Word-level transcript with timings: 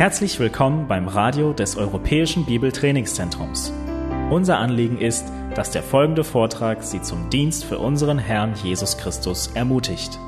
Herzlich 0.00 0.40
willkommen 0.40 0.88
beim 0.88 1.08
Radio 1.08 1.52
des 1.52 1.76
Europäischen 1.76 2.46
Bibeltrainingszentrums. 2.46 3.70
Unser 4.30 4.56
Anliegen 4.56 4.98
ist, 4.98 5.26
dass 5.54 5.72
der 5.72 5.82
folgende 5.82 6.24
Vortrag 6.24 6.82
Sie 6.82 7.02
zum 7.02 7.28
Dienst 7.28 7.66
für 7.66 7.78
unseren 7.78 8.18
Herrn 8.18 8.54
Jesus 8.54 8.96
Christus 8.96 9.50
ermutigt. 9.52 10.18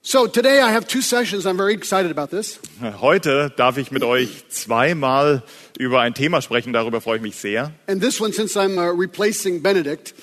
So 0.00 0.26
today 0.26 0.60
I 0.60 0.72
have 0.72 0.86
two 0.86 1.02
sessions. 1.02 1.44
I'm 1.44 1.56
very 1.56 1.74
excited 1.74 2.16
about 2.16 2.34
this. 2.34 2.60
Heute 3.00 3.52
darf 3.56 3.76
ich 3.76 3.90
mit 3.90 4.04
euch 4.04 4.48
zweimal 4.48 5.42
über 5.76 6.00
ein 6.00 6.14
Thema 6.14 6.40
sprechen, 6.40 6.72
darüber 6.72 7.02
freue 7.02 7.16
ich 7.16 7.22
mich 7.22 7.36
sehr. 7.36 7.72
And 7.88 8.00
this 8.00 8.20
one, 8.20 8.32
since 8.32 8.58
I'm 8.58 8.78
uh, 8.78 8.96
replacing 8.96 9.60
Benedict, 9.60 10.14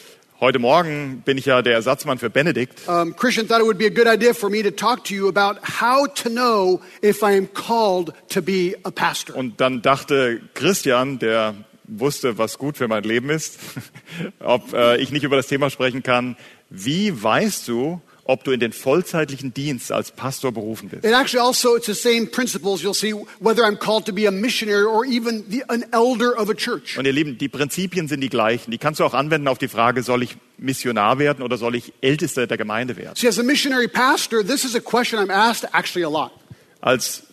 Heute 0.42 0.58
Morgen 0.58 1.22
bin 1.24 1.38
ich 1.38 1.46
ja 1.46 1.62
der 1.62 1.74
Ersatzmann 1.76 2.18
für 2.18 2.32
Benedikt 2.32 2.88
um, 2.88 3.16
Christian 3.16 3.48
thought 3.48 3.60
it 3.60 3.68
would 3.68 3.78
be 3.78 3.86
a 3.86 3.90
good 3.90 4.08
idea 4.08 4.34
for 4.34 4.50
me 4.50 4.64
to 4.64 4.72
talk 4.72 5.04
to 5.04 5.14
you 5.14 5.28
about 5.28 5.60
how 5.80 6.08
to 6.16 6.30
know 6.32 6.82
if 7.04 7.22
I 7.22 7.38
am 7.38 7.48
called 7.54 8.12
to 8.30 8.42
be 8.42 8.76
a 8.82 8.90
pastor. 8.90 9.36
und 9.36 9.62
dann 9.62 9.84
dachte 9.84 10.42
Christian, 10.56 11.20
der 11.20 11.54
wusste, 11.84 12.40
was 12.40 12.58
gut 12.58 12.78
für 12.78 12.88
mein 12.88 13.04
Leben 13.04 13.30
ist, 13.30 13.60
ob 14.40 14.74
äh, 14.74 14.98
ich 14.98 15.12
nicht 15.12 15.24
über 15.24 15.36
das 15.36 15.46
Thema 15.46 15.70
sprechen 15.70 16.02
kann, 16.02 16.36
wie 16.72 17.22
weißt 17.22 17.68
du, 17.68 18.02
ob 18.26 18.44
du 18.44 18.52
in 18.52 18.60
den 18.60 18.72
vollzeitlichen 18.74 19.54
Dienst 19.54 19.92
als 19.92 20.12
Pastor 20.12 20.52
berufen 20.52 20.90
bist? 20.90 21.04
It 21.06 21.14
actually 21.14 21.40
also 21.46 21.76
it's 21.76 21.88
the 21.88 21.94
same 21.94 22.28
principles. 22.28 22.82
You'll 22.82 22.94
see 22.94 23.14
whether 23.40 23.64
I'm 23.64 23.78
called 23.78 24.06
to 24.06 24.14
be 24.14 24.28
a 24.28 24.32
missionary 24.32 24.84
or 24.86 25.06
even 25.06 25.44
the, 25.50 25.64
an 25.70 25.84
elder 25.92 26.38
of 26.40 26.50
a 26.50 26.54
church. 26.54 26.98
Und 26.98 27.06
ihr 27.06 27.14
Lieben, 27.14 27.38
die 27.38 27.50
Prinzipien 27.50 28.08
sind 28.08 28.22
die 28.22 28.30
gleichen. 28.30 28.72
Die 28.72 28.78
kannst 28.78 29.00
du 29.00 29.04
auch 29.06 29.14
anwenden 29.14 29.48
auf 29.48 29.58
die 29.58 29.68
Frage, 29.68 30.04
soll 30.04 30.24
ich 30.24 30.38
Missionar 30.58 31.18
werden 31.20 31.44
oder 31.44 31.58
soll 31.58 31.76
ich 31.76 31.94
Ältester 32.02 32.46
der 32.48 32.58
Gemeinde 32.58 32.96
werden? 32.98 33.16
See, 33.16 33.28
as 33.28 33.40
a 33.40 33.44
missionary 33.44 33.88
pastor, 33.88 34.44
this 34.46 34.64
is 34.64 34.76
a 34.76 34.80
question 34.80 35.20
I'm 35.20 35.32
asked 35.32 35.68
actually 35.74 36.04
a 36.06 36.10
lot. 36.10 36.32
Als 36.80 37.24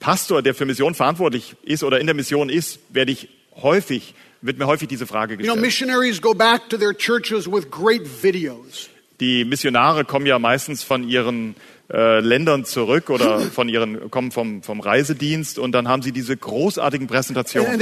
Pastor, 0.00 0.42
der 0.42 0.54
für 0.54 0.64
Mission 0.64 0.94
verantwortlich 0.94 1.56
ist 1.64 1.82
oder 1.82 2.00
in 2.00 2.06
der 2.06 2.14
Mission 2.14 2.48
ist, 2.48 2.78
werde 2.90 3.10
ich 3.12 3.28
häufig, 3.60 4.14
wird 4.40 4.56
mir 4.58 4.66
häufig 4.68 4.86
diese 4.86 5.06
Frage 5.06 5.34
You 5.34 5.38
know, 5.38 5.54
gestellt. 5.56 5.60
missionaries 5.62 6.22
go 6.22 6.32
back 6.34 6.68
to 6.68 6.76
their 6.78 6.96
churches 6.96 7.50
with 7.50 7.68
great 7.70 8.02
videos. 8.22 8.88
Die 9.20 9.44
Missionare 9.44 10.04
kommen 10.04 10.26
ja 10.26 10.38
meistens 10.38 10.82
von 10.82 11.08
ihren 11.08 11.56
äh, 11.92 12.20
Ländern 12.20 12.64
zurück 12.64 13.10
oder 13.10 13.40
von 13.52 13.68
ihren, 13.68 14.10
kommen 14.10 14.30
vom, 14.30 14.62
vom 14.62 14.80
Reisedienst 14.80 15.58
und 15.58 15.72
dann 15.72 15.88
haben 15.88 16.02
sie 16.02 16.12
diese 16.12 16.36
großartigen 16.36 17.08
Präsentationen. 17.08 17.72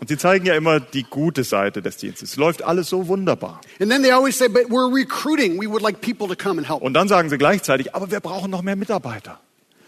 Und 0.00 0.08
sie 0.08 0.18
zeigen 0.18 0.46
ja 0.46 0.54
immer 0.54 0.80
die 0.80 1.02
gute 1.04 1.44
Seite 1.44 1.82
des 1.82 1.96
Dienstes. 1.96 2.30
Es 2.30 2.36
läuft 2.36 2.62
alles 2.62 2.88
so 2.88 3.08
wunderbar. 3.08 3.60
And 3.80 3.90
then 3.90 4.02
they 4.02 4.12
always 4.12 4.38
say, 4.38 4.48
but 4.48 4.68
we're 4.68 4.94
recruiting. 4.94 5.60
We 5.60 5.68
would 5.68 5.82
like 5.82 6.00
people 6.00 6.28
to 6.28 6.36
come 6.36 6.58
and 6.58 6.68
help. 6.68 6.82
Und 6.82 6.94
dann 6.94 7.08
sagen 7.08 7.30
sie 7.30 7.38
gleichzeitig, 7.38 7.94
aber 7.94 8.10
wir 8.10 8.20
brauchen 8.20 8.50
noch 8.50 8.62
mehr 8.62 8.76
Mitarbeiter. 8.76 9.40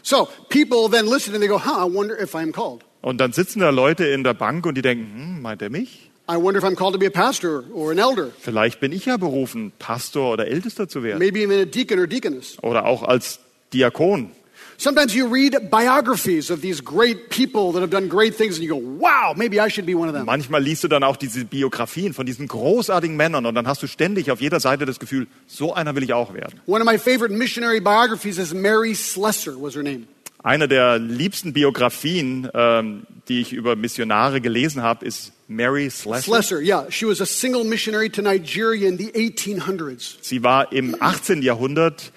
So 0.03 0.29
people 0.49 0.89
then 0.91 1.07
listen 1.07 1.35
and 1.35 1.43
they 1.43 1.49
go, 1.49 1.65
huh, 1.65 1.87
I 1.87 1.95
wonder 1.95 2.19
if 2.21 2.35
I'm 2.35 2.53
called. 2.53 2.83
Und 3.03 3.19
dann 3.19 3.33
sitzen 3.33 3.61
da 3.61 3.71
Leute 3.71 4.07
in 4.07 4.25
der 4.25 4.35
Bank 4.35 4.67
und 4.67 4.75
die 4.77 4.83
denken, 4.83 5.05
hm, 5.15 5.43
meint 5.43 5.63
er 5.63 5.71
mich? 5.71 6.11
I 6.29 6.37
wonder 6.37 6.59
if 6.59 6.65
I'm 6.65 6.75
called 6.75 6.95
to 6.95 6.99
be 6.99 7.07
a 7.07 7.11
pastor 7.11 7.65
or 7.73 7.93
an 7.93 7.99
elder, 7.99 8.31
Vielleicht 8.41 8.81
bin 8.81 8.93
ich 8.93 9.07
ja 9.07 9.17
berufen, 9.17 9.73
Pastor 9.79 10.33
oder 10.33 10.49
Ältester 10.49 10.89
zu 10.89 11.03
werden. 11.03 11.19
maybe 11.19 11.41
even 11.43 11.61
a 11.61 11.65
deacon 11.65 11.99
or 12.01 12.07
deaconess. 12.07 12.57
Oder 12.63 12.85
auch 12.87 13.03
als 13.05 13.39
Diakon. 13.73 14.31
Sometimes 14.79 15.15
you 15.15 15.27
read 15.27 15.71
biographies 15.71 16.51
of 16.51 16.61
these 16.61 16.83
great 16.83 17.31
people 17.31 17.73
that 17.73 17.81
have 17.81 17.91
done 17.91 18.09
great 18.09 18.37
things 18.37 18.57
and 18.59 18.65
you 18.65 18.69
go, 18.69 18.77
wow, 19.01 19.35
maybe 19.35 19.59
I 19.59 19.71
should 19.71 19.87
be 19.87 19.95
one 19.95 20.09
of 20.09 20.15
them. 20.15 20.27
Manchmal 20.27 20.63
liest 20.63 20.85
du 20.85 20.89
dann 20.89 21.03
auch 21.03 21.17
diese 21.17 21.47
Biografien 21.47 22.13
von 22.13 22.27
diesen 22.27 22.47
großartigen 22.47 23.17
Männern 23.17 23.47
und 23.47 23.55
dann 23.55 23.67
hast 23.67 23.83
du 23.83 23.87
ständig 23.87 24.31
auf 24.31 24.41
jeder 24.43 24.61
Seite 24.61 24.85
das 24.85 24.99
Gefühl, 24.99 25.29
so 25.47 25.73
einer 25.73 25.95
will 25.95 26.03
ich 26.03 26.13
auch 26.13 26.35
werden. 26.35 26.61
One 26.67 26.83
of 26.85 26.91
my 26.91 26.99
favorite 26.99 27.33
missionary 27.33 27.81
biographies 27.81 28.37
is 28.37 28.53
Mary 28.53 28.95
Slessor 28.95 29.55
was 29.59 29.75
her 29.75 29.83
name. 29.83 30.03
Eine 30.43 30.69
der 30.69 30.99
liebsten 30.99 31.55
Biografien, 31.55 32.49
ähm, 32.53 33.05
die 33.29 33.41
ich 33.41 33.53
über 33.55 33.77
Missionare 33.77 34.41
gelesen 34.43 34.83
habe, 34.83 35.07
ist 35.07 35.33
Mary 35.49 35.89
Slessor. 35.91 36.25
Slessor, 36.25 36.63
yeah. 36.63 36.87
She 36.91 37.05
was 37.05 37.21
a 37.21 37.27
single 37.27 37.65
missionary 37.65 38.09
to 38.11 38.23
Nigeria 38.23 38.89
in 38.89 38.97
the 38.97 39.11
1800s. 39.13 40.19
Sie 40.23 40.43
war 40.43 40.73
im 40.73 40.97
18. 41.01 41.43
Jahrhundert 41.43 42.13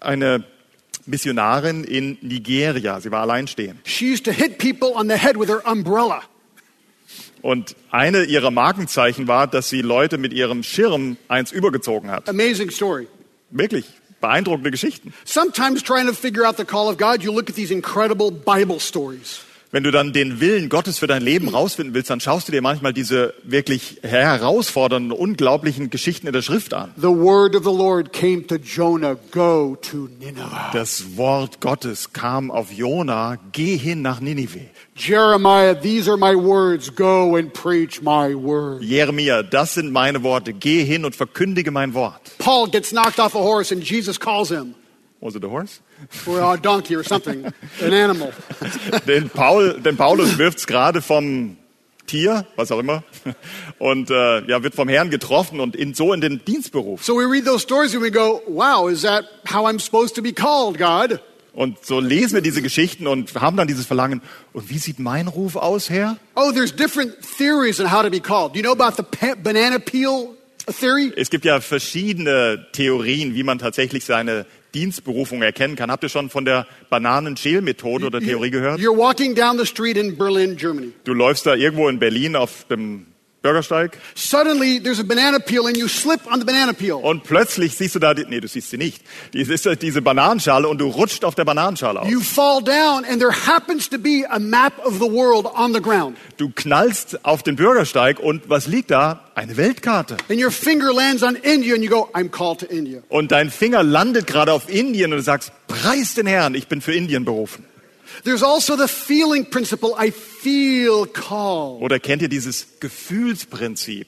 eine 0.00 0.44
Missionarin 1.06 1.84
in 1.84 2.18
Nigeria. 2.20 3.00
Sie 3.00 3.10
war 3.10 3.22
alleinstehend. 3.22 3.80
She 3.84 4.12
used 4.12 4.24
to 4.24 4.32
hit 4.32 4.58
people 4.58 4.92
on 4.94 5.08
the 5.08 5.16
head 5.16 5.36
with 5.38 5.48
her 5.48 5.62
umbrella. 5.66 6.22
Und 7.42 7.76
eine 7.90 8.24
ihrer 8.24 8.50
Markenzeichen 8.50 9.28
war, 9.28 9.46
dass 9.46 9.68
sie 9.68 9.82
Leute 9.82 10.16
mit 10.16 10.32
ihrem 10.32 10.62
Schirm 10.62 11.18
eins 11.28 11.52
übergezogen 11.52 12.10
hat. 12.10 12.28
Amazing 12.28 12.70
story. 12.70 13.06
Wirklich 13.50 13.84
beeindruckende 14.20 14.70
Geschichten. 14.70 15.12
Sometimes 15.24 15.82
trying 15.82 16.06
to 16.06 16.14
figure 16.14 16.46
out 16.46 16.56
the 16.56 16.64
call 16.64 16.88
of 16.88 16.96
God, 16.96 17.22
you 17.22 17.30
look 17.30 17.50
at 17.50 17.56
these 17.56 17.70
incredible 17.70 18.30
Bible 18.30 18.80
stories. 18.80 19.42
Wenn 19.74 19.82
du 19.82 19.90
dann 19.90 20.12
den 20.12 20.38
Willen 20.38 20.68
Gottes 20.68 21.00
für 21.00 21.08
dein 21.08 21.20
Leben 21.20 21.48
rausfinden 21.48 21.94
willst, 21.94 22.08
dann 22.08 22.20
schaust 22.20 22.46
du 22.46 22.52
dir 22.52 22.62
manchmal 22.62 22.92
diese 22.92 23.34
wirklich 23.42 23.98
herausfordernden, 24.02 25.10
unglaublichen 25.10 25.90
Geschichten 25.90 26.28
in 26.28 26.32
der 26.32 26.42
Schrift 26.42 26.72
an. 26.72 26.92
The 26.96 27.08
word 27.08 27.56
of 27.56 27.64
the 27.64 27.76
Lord 27.76 28.12
came 28.12 28.46
to 28.46 28.54
Jonah, 28.54 29.16
go 29.32 29.76
to 29.90 30.08
Nineveh. 30.20 30.70
Das 30.72 31.16
Wort 31.16 31.60
Gottes 31.60 32.12
kam 32.12 32.52
auf 32.52 32.70
Jona, 32.70 33.36
geh 33.50 33.76
hin 33.76 34.00
nach 34.00 34.20
Ninive. 34.20 34.60
Jeremiah, 34.94 35.74
these 35.74 36.08
are 36.08 36.16
my 36.16 36.36
words, 36.36 36.94
go 36.94 37.34
and 37.34 37.52
preach 37.52 38.00
my 38.00 38.32
word. 38.32 38.80
Jeremia, 38.80 39.42
das 39.42 39.74
sind 39.74 39.90
meine 39.90 40.22
Worte, 40.22 40.52
geh 40.52 40.84
hin 40.84 41.04
und 41.04 41.16
verkündige 41.16 41.72
mein 41.72 41.94
Wort. 41.94 42.38
Paul 42.38 42.70
gets 42.70 42.90
knocked 42.90 43.18
off 43.18 43.34
a 43.34 43.40
horse 43.40 43.74
and 43.74 43.82
Jesus 43.82 44.20
calls 44.20 44.50
him, 44.50 44.76
Was 45.18 45.34
it 45.34 45.42
the 45.42 45.48
horse? 45.48 45.80
Or 46.26 46.40
a 46.40 46.56
donkey 46.56 46.96
or 46.96 47.04
something, 47.04 47.46
an 47.80 47.92
animal. 47.92 48.32
Den, 49.06 49.30
Paul, 49.30 49.80
den 49.80 49.96
Paulus 49.96 50.38
wirft's 50.38 50.66
gerade 50.66 51.02
vom 51.02 51.56
Tier, 52.06 52.46
was 52.56 52.70
auch 52.70 52.78
immer, 52.78 53.02
und 53.78 54.10
äh, 54.10 54.46
ja, 54.46 54.62
wird 54.62 54.74
vom 54.74 54.88
Herrn 54.88 55.10
getroffen 55.10 55.60
und 55.60 55.74
in, 55.74 55.94
so 55.94 56.12
in 56.12 56.20
den 56.20 56.44
Dienstberuf. 56.44 57.02
So 57.04 57.16
we 57.16 57.24
read 57.24 57.44
those 57.44 57.62
stories 57.62 57.94
and 57.94 58.02
we 58.02 58.10
go, 58.10 58.42
wow, 58.46 58.90
is 58.90 59.02
that 59.02 59.24
how 59.50 59.66
I'm 59.66 59.80
supposed 59.80 60.14
to 60.16 60.22
be 60.22 60.32
called, 60.32 60.78
God? 60.78 61.20
Und 61.54 61.84
so 61.84 62.00
lesen 62.00 62.34
wir 62.34 62.42
diese 62.42 62.62
Geschichten 62.62 63.06
und 63.06 63.32
haben 63.40 63.56
dann 63.56 63.68
dieses 63.68 63.86
Verlangen. 63.86 64.22
Und 64.52 64.70
wie 64.70 64.78
sieht 64.78 64.98
mein 64.98 65.28
Ruf 65.28 65.54
aus, 65.54 65.88
Herr? 65.88 66.16
Oh, 66.34 66.50
there's 66.50 66.74
different 66.74 67.14
theories 67.38 67.80
on 67.80 67.92
how 67.92 68.02
to 68.02 68.10
be 68.10 68.20
called. 68.20 68.54
Do 68.54 68.58
you 68.58 68.62
know 68.62 68.72
about 68.72 68.96
the 68.96 69.34
banana 69.40 69.78
peel 69.78 70.30
theory? 70.80 71.12
Es 71.16 71.30
gibt 71.30 71.44
ja 71.44 71.60
verschiedene 71.60 72.66
Theorien, 72.72 73.34
wie 73.34 73.44
man 73.44 73.60
tatsächlich 73.60 74.04
seine 74.04 74.46
Dienstberufung 74.74 75.42
erkennen 75.42 75.76
kann. 75.76 75.90
Habt 75.90 76.02
ihr 76.02 76.08
schon 76.08 76.30
von 76.30 76.44
der 76.44 76.66
Bananenschälmethode 76.90 78.06
oder 78.06 78.20
Theorie 78.20 78.50
gehört? 78.50 78.80
You're 78.80 78.96
walking 78.96 79.34
down 79.34 79.58
the 79.58 79.66
street 79.66 79.96
in 79.96 80.16
Berlin, 80.16 80.56
Germany. 80.56 80.92
Du 81.04 81.14
läufst 81.14 81.46
da 81.46 81.54
irgendwo 81.54 81.88
in 81.88 81.98
Berlin 81.98 82.36
auf 82.36 82.64
dem 82.68 83.06
Bürgersteig 83.44 83.98
Suddenly, 84.14 84.80
there's 84.82 84.98
a 84.98 85.04
banana 85.04 85.38
peel 85.38 85.66
and 85.66 85.76
you 85.76 85.86
slip 85.86 86.20
on 86.32 86.40
the 86.40 86.46
banana 86.46 86.72
peel. 86.72 86.94
und 86.94 87.24
plötzlich 87.24 87.76
siehst 87.76 87.94
du 87.94 87.98
da, 87.98 88.14
die, 88.14 88.24
nee, 88.26 88.40
du 88.40 88.48
siehst 88.48 88.70
sie 88.70 88.78
nicht. 88.78 89.02
Es 89.34 89.50
ist 89.50 89.66
halt 89.66 89.82
diese 89.82 90.00
Bananenschale 90.00 90.66
und 90.66 90.78
du 90.78 90.88
rutscht 90.88 91.24
auf 91.26 91.34
der 91.34 91.44
Bananenschale 91.44 92.00
aus. 92.00 92.10
You 92.10 92.20
fall 92.20 92.62
down 92.62 93.04
and 93.04 93.20
there 93.20 93.32
happens 93.32 93.90
to 93.90 93.98
be 93.98 94.24
a 94.30 94.38
map 94.38 94.72
of 94.86 94.94
the 94.94 95.10
world 95.10 95.44
on 95.44 95.74
the 95.74 95.80
ground. 95.82 96.16
Du 96.38 96.50
knallst 96.54 97.22
auf 97.24 97.42
den 97.42 97.56
Bürgersteig 97.56 98.18
und 98.18 98.48
was 98.48 98.66
liegt 98.66 98.90
da? 98.90 99.24
Eine 99.34 99.58
Weltkarte. 99.58 100.16
And 100.30 100.42
your 100.42 100.50
finger 100.50 100.94
lands 100.94 101.22
on 101.22 101.36
India 101.36 101.74
and 101.74 101.84
you 101.84 101.90
go, 101.90 102.08
I'm 102.14 102.30
called 102.30 102.60
to 102.60 102.66
India. 102.66 103.02
Und 103.10 103.30
dein 103.30 103.50
Finger 103.50 103.82
landet 103.82 104.26
gerade 104.26 104.52
auf 104.52 104.70
Indien 104.70 105.12
und 105.12 105.18
du 105.18 105.22
sagst, 105.22 105.52
preis 105.68 106.14
den 106.14 106.26
Herrn, 106.26 106.54
ich 106.54 106.66
bin 106.68 106.80
für 106.80 106.94
Indien 106.94 107.26
berufen. 107.26 107.66
There's 108.22 108.42
also 108.42 108.76
the 108.76 108.88
feeling 108.88 109.44
principle. 109.44 109.94
I 109.98 110.10
feel 110.10 111.06
called. 111.06 111.82
Oder 111.82 111.98
kennt 111.98 112.22
ihr 112.22 112.28
dieses 112.28 112.66
Gefühlsprinzip? 112.80 114.06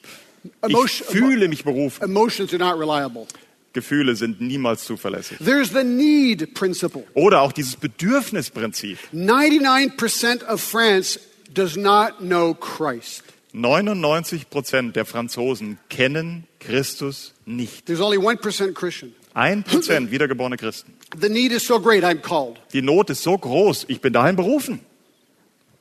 Ich 0.67 1.03
fühle 1.03 1.47
mich 1.47 1.63
berufen. 1.63 2.03
Emotions 2.03 2.53
are 2.53 2.59
not 2.59 2.79
reliable. 2.79 3.27
Gefühle 3.73 4.15
sind 4.15 4.41
niemals 4.41 4.85
zuverlässig. 4.85 5.37
There's 5.37 5.69
the 5.69 5.83
need 5.83 6.53
principle. 6.53 7.03
Oder 7.13 7.41
auch 7.41 7.51
dieses 7.51 7.75
Bedürfnisprinzip. 7.75 8.97
99% 9.13 10.43
of 10.47 10.61
France 10.61 11.19
does 11.53 11.75
not 11.75 12.17
know 12.19 12.53
Christ. 12.55 13.23
99 13.53 14.49
Prozent 14.49 14.95
der 14.95 15.05
Franzosen 15.05 15.79
kennen 15.89 16.45
Christus 16.59 17.33
nicht. 17.45 17.85
There's 17.85 18.01
only 18.01 18.17
1% 18.17 18.73
Christian. 18.73 19.13
Ein 19.37 19.61
Prozent 19.61 20.09
wiedergeborene 20.09 20.57
Christen. 20.57 20.93
The 21.21 21.29
need 21.29 21.51
is 21.51 21.63
so 21.63 21.79
great, 21.79 22.03
I'm 22.03 22.21
called. 22.23 22.57
Die 22.73 22.81
Not 22.81 23.11
ist 23.11 23.21
so 23.21 23.37
groß, 23.37 23.85
ich 23.87 24.01
bin 24.01 24.11
dahin 24.11 24.35
berufen. 24.35 24.79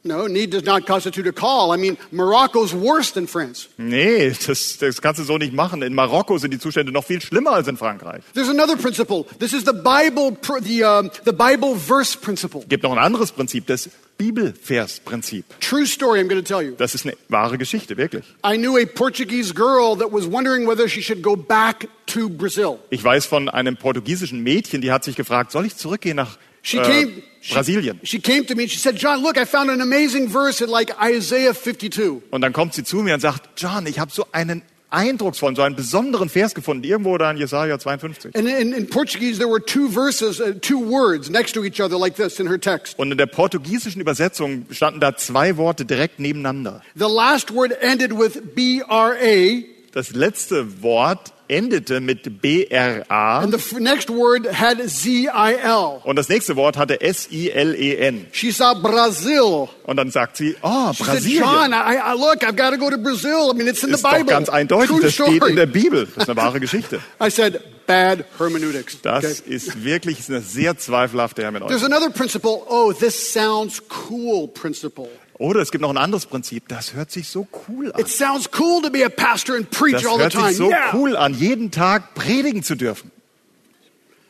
No, 0.02 0.28
need 0.28 0.52
does 0.52 0.64
not 0.64 0.86
constitute 0.86 1.26
a 1.26 1.32
call. 1.32 1.72
I 1.72 1.78
mean, 1.78 1.96
Morocco's 2.12 2.74
worse 2.74 3.12
than 3.14 3.26
France. 3.26 3.68
Nee, 3.78 4.30
das, 4.46 4.76
das 4.76 5.00
kannst 5.00 5.20
du 5.20 5.24
so 5.24 5.38
nicht 5.38 5.54
machen. 5.54 5.80
In 5.80 5.94
Marokko 5.94 6.36
sind 6.36 6.52
die 6.52 6.58
Zustände 6.58 6.92
noch 6.92 7.04
viel 7.04 7.22
schlimmer 7.22 7.52
als 7.52 7.66
in 7.66 7.78
Frankreich. 7.78 8.22
There's 8.34 8.50
another 8.50 8.76
principle. 8.76 9.24
This 9.38 9.54
is 9.54 9.64
the 9.64 9.72
Bible, 9.72 10.36
the, 10.62 10.84
uh, 10.84 11.08
the 11.24 11.32
Bible 11.32 11.76
verse 11.76 12.16
principle. 12.16 12.60
Es 12.60 12.68
gibt 12.68 12.82
noch 12.82 12.92
ein 12.92 12.98
anderes 12.98 13.32
Prinzip, 13.32 13.66
das 13.68 13.88
Bibelversprinzip. 14.18 15.44
True 15.60 15.86
story, 15.86 16.20
I'm 16.20 16.28
going 16.28 16.42
to 16.42 16.46
tell 16.46 16.62
you. 16.62 16.74
Das 16.76 16.94
ist 16.94 17.06
eine 17.06 17.16
wahre 17.28 17.58
Geschichte, 17.58 17.96
wirklich. 17.96 18.24
I 18.44 18.56
knew 18.56 18.76
a 18.76 18.86
Portuguese 18.86 19.52
girl 19.52 19.96
that 19.98 20.12
was 20.12 20.30
wondering 20.30 20.66
whether 20.66 20.88
she 20.88 21.02
should 21.02 21.22
go 21.22 21.36
back 21.36 21.88
to 22.06 22.28
Brazil. 22.28 22.78
Ich 22.90 23.02
weiß 23.02 23.26
von 23.26 23.48
einem 23.48 23.76
portugiesischen 23.76 24.42
Mädchen, 24.42 24.80
die 24.80 24.92
hat 24.92 25.04
sich 25.04 25.16
gefragt, 25.16 25.52
soll 25.52 25.66
ich 25.66 25.76
zurückgehen 25.76 26.16
nach 26.16 26.38
She 26.62 26.78
äh, 26.78 26.82
came. 26.82 27.22
She, 27.40 27.54
Brasilien? 27.54 28.00
she 28.02 28.18
came 28.18 28.44
to 28.44 28.56
me 28.56 28.64
and 28.64 28.70
she 28.70 28.78
said, 28.78 28.96
John, 28.96 29.22
look, 29.22 29.38
I 29.38 29.44
found 29.44 29.70
an 29.70 29.80
amazing 29.80 30.28
verse 30.28 30.60
in 30.60 30.68
like 30.68 30.90
Isaiah 31.00 31.54
52. 31.54 32.22
Und 32.30 32.40
dann 32.40 32.52
kommt 32.52 32.74
sie 32.74 32.82
zu 32.82 32.96
mir 32.96 33.14
und 33.14 33.20
sagt, 33.20 33.48
John, 33.56 33.86
ich 33.86 34.00
habe 34.00 34.10
so 34.10 34.26
einen 34.32 34.62
eindrucksvollen, 34.90 35.56
so 35.56 35.62
einen 35.62 35.76
besonderen 35.76 36.28
Vers 36.28 36.54
gefunden, 36.54 36.84
irgendwo 36.84 37.16
da 37.18 37.30
in 37.30 37.36
Jesaja 37.36 37.78
52. 37.78 38.34
And 38.34 38.48
in, 38.48 38.72
in 38.72 38.88
Portuguese, 38.88 39.38
there 39.38 39.50
were 39.50 39.64
two 39.64 39.88
verses, 39.88 40.40
uh, 40.40 40.52
two 40.60 40.78
words 40.78 41.30
next 41.30 41.52
to 41.52 41.64
each 41.64 41.80
other 41.80 41.98
like 41.98 42.16
this 42.16 42.38
in 42.40 42.48
her 42.48 42.60
text. 42.60 42.98
Und 42.98 43.12
in 43.12 43.18
der 43.18 43.26
portugiesischen 43.26 44.00
Übersetzung 44.00 44.66
standen 44.70 45.00
da 45.00 45.16
zwei 45.16 45.56
Worte 45.56 45.84
direkt 45.84 46.20
nebeneinander. 46.20 46.82
The 46.96 47.08
last 47.08 47.52
word 47.54 47.72
ended 47.80 48.12
with 48.12 48.54
B 48.54 48.82
R 48.88 49.14
A, 49.20 49.62
Das 49.92 50.14
letzte 50.14 50.82
Wort 50.82 51.32
endete 51.48 52.00
mit 52.00 52.40
B-R-A 52.42 53.38
and 53.40 53.54
the 53.58 53.80
next 53.80 54.10
word 54.10 54.46
had 54.52 54.78
Z 54.88 55.28
I 55.32 55.54
L. 55.54 56.00
und 56.04 56.16
das 56.16 56.28
nächste 56.28 56.56
Wort 56.56 56.76
hatte 56.76 57.00
S-I-L-E-N. 57.00 58.26
She 58.32 58.50
saw 58.52 58.74
Brazil. 58.74 59.68
Und 59.84 59.96
dann 59.96 60.10
sagt 60.10 60.36
sie, 60.36 60.56
oh, 60.62 60.92
She 60.92 61.04
said, 61.04 61.22
John, 61.24 61.70
Brasilien. 61.70 61.72
I, 61.72 61.96
I 61.96 62.12
look, 62.14 62.42
I've 62.42 62.56
got 62.56 62.70
to 62.70 62.76
go 62.78 62.90
to 62.90 62.98
Brazil. 62.98 63.50
I 63.52 63.56
mean, 63.56 63.66
it's 63.68 63.82
in 63.82 63.90
the 63.90 63.94
Ist 63.96 64.04
doch 64.04 64.12
Bible. 64.12 64.26
ganz 64.32 64.48
eindeutig, 64.48 64.88
True 64.88 65.00
das 65.02 65.14
steht 65.14 65.42
in 65.44 65.56
der 65.56 65.66
Bibel. 65.66 66.06
Das 66.06 66.24
ist 66.24 66.30
eine 66.30 66.36
wahre 66.40 66.60
Geschichte. 66.60 67.00
I 67.22 67.30
said, 67.30 67.60
bad 67.86 68.24
hermeneutics. 68.38 69.00
Das 69.02 69.24
Okay. 69.42 69.54
ist 69.54 69.84
wirklich 69.84 70.18
eine 70.28 70.40
sehr 70.40 70.76
zweifelhafte 70.76 71.42
There's 71.42 71.52
Hermeneutik. 71.54 71.84
another 71.84 72.10
principle. 72.10 72.62
Oh, 72.68 72.92
this 72.92 73.32
sounds 73.32 73.80
cool 74.10 74.48
principle. 74.48 75.08
Oder 75.38 75.60
es 75.60 75.70
gibt 75.70 75.82
noch 75.82 75.90
ein 75.90 75.98
anderes 75.98 76.26
Prinzip, 76.26 76.68
das 76.68 76.94
hört 76.94 77.10
sich 77.10 77.28
so 77.28 77.46
cool 77.68 77.92
an. 77.92 78.00
It 78.00 78.08
sounds 78.08 78.48
cool 78.58 78.80
to 78.82 78.90
be 78.90 79.04
a 79.04 79.08
pastor 79.10 79.56
and 79.56 79.70
preach 79.70 79.92
Das 79.92 80.06
all 80.06 80.16
the 80.16 80.22
hört 80.24 80.32
time. 80.32 80.48
sich 80.48 80.56
so 80.56 80.70
yeah. 80.70 80.90
cool 80.92 81.16
an, 81.16 81.34
jeden 81.34 81.70
Tag 81.70 82.14
predigen 82.14 82.62
zu 82.62 82.74
dürfen. 82.74 83.10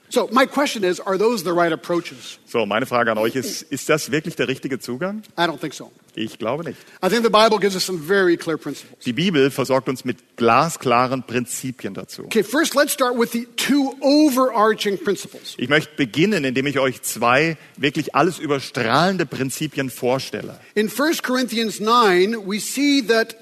So 0.08 0.28
my 0.32 0.46
question 0.46 0.84
is, 0.84 1.00
are 1.00 1.18
those 1.18 1.42
the 1.44 1.52
right 1.52 1.72
approaches? 1.72 2.38
So, 2.46 2.64
meine 2.64 2.86
Frage 2.86 3.10
an 3.10 3.18
euch 3.18 3.34
ist, 3.34 3.62
ist 3.62 3.88
das 3.88 4.10
wirklich 4.10 4.36
der 4.36 4.48
richtige 4.48 4.78
Zugang? 4.78 5.22
I 5.36 5.42
don't 5.42 5.58
think 5.58 5.74
so. 5.74 5.90
Ich 6.18 6.38
glaube 6.38 6.64
nicht. 6.64 6.78
I 7.04 7.10
think 7.10 7.24
the 7.24 7.30
Bible 7.30 7.58
gives 7.60 7.74
us 7.74 7.84
some 7.84 7.98
very 7.98 8.38
clear 8.38 8.56
principles. 8.56 9.04
Die 9.04 9.12
Bibel 9.12 9.50
versorgt 9.50 9.86
uns 9.90 10.06
mit 10.06 10.36
glasklaren 10.36 11.22
Prinzipien 11.24 11.92
dazu. 11.92 12.24
Okay, 12.24 12.42
first 12.42 12.74
let's 12.74 12.94
start 12.94 13.18
with 13.18 13.32
the 13.32 13.46
two 13.56 13.94
overarching 14.00 14.96
principles. 14.96 15.54
Ich 15.58 15.68
möchte 15.68 15.94
beginnen, 15.94 16.44
indem 16.44 16.66
ich 16.66 16.78
euch 16.78 17.02
zwei 17.02 17.58
wirklich 17.76 18.14
alles 18.14 18.38
überstrahlende 18.38 19.26
Prinzipien 19.26 19.90
vorstelle. 19.90 20.58
In 20.74 20.90
1 20.90 21.22
Corinthians 21.22 21.80
9, 21.80 22.46
we 22.46 22.60
see 22.60 23.06
that 23.06 23.36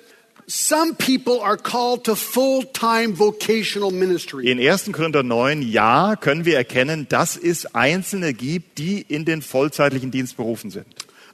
some 0.48 0.94
people 0.94 1.40
are 1.44 1.56
called 1.56 2.02
to 2.02 2.16
full-time 2.16 3.16
vocational 3.16 3.92
ministry. 3.92 4.50
In 4.50 4.58
1. 4.58 4.90
Korinther 4.90 5.22
9, 5.22 5.62
ja, 5.62 6.16
können 6.16 6.44
wir 6.44 6.56
erkennen, 6.56 7.06
dass 7.08 7.36
es 7.36 7.72
Einzelne 7.72 8.34
gibt, 8.34 8.78
die 8.78 9.00
in 9.00 9.24
den 9.24 9.42
vollzeitlichen 9.42 10.10
Dienst 10.10 10.36
berufen 10.36 10.72
sind. 10.72 10.86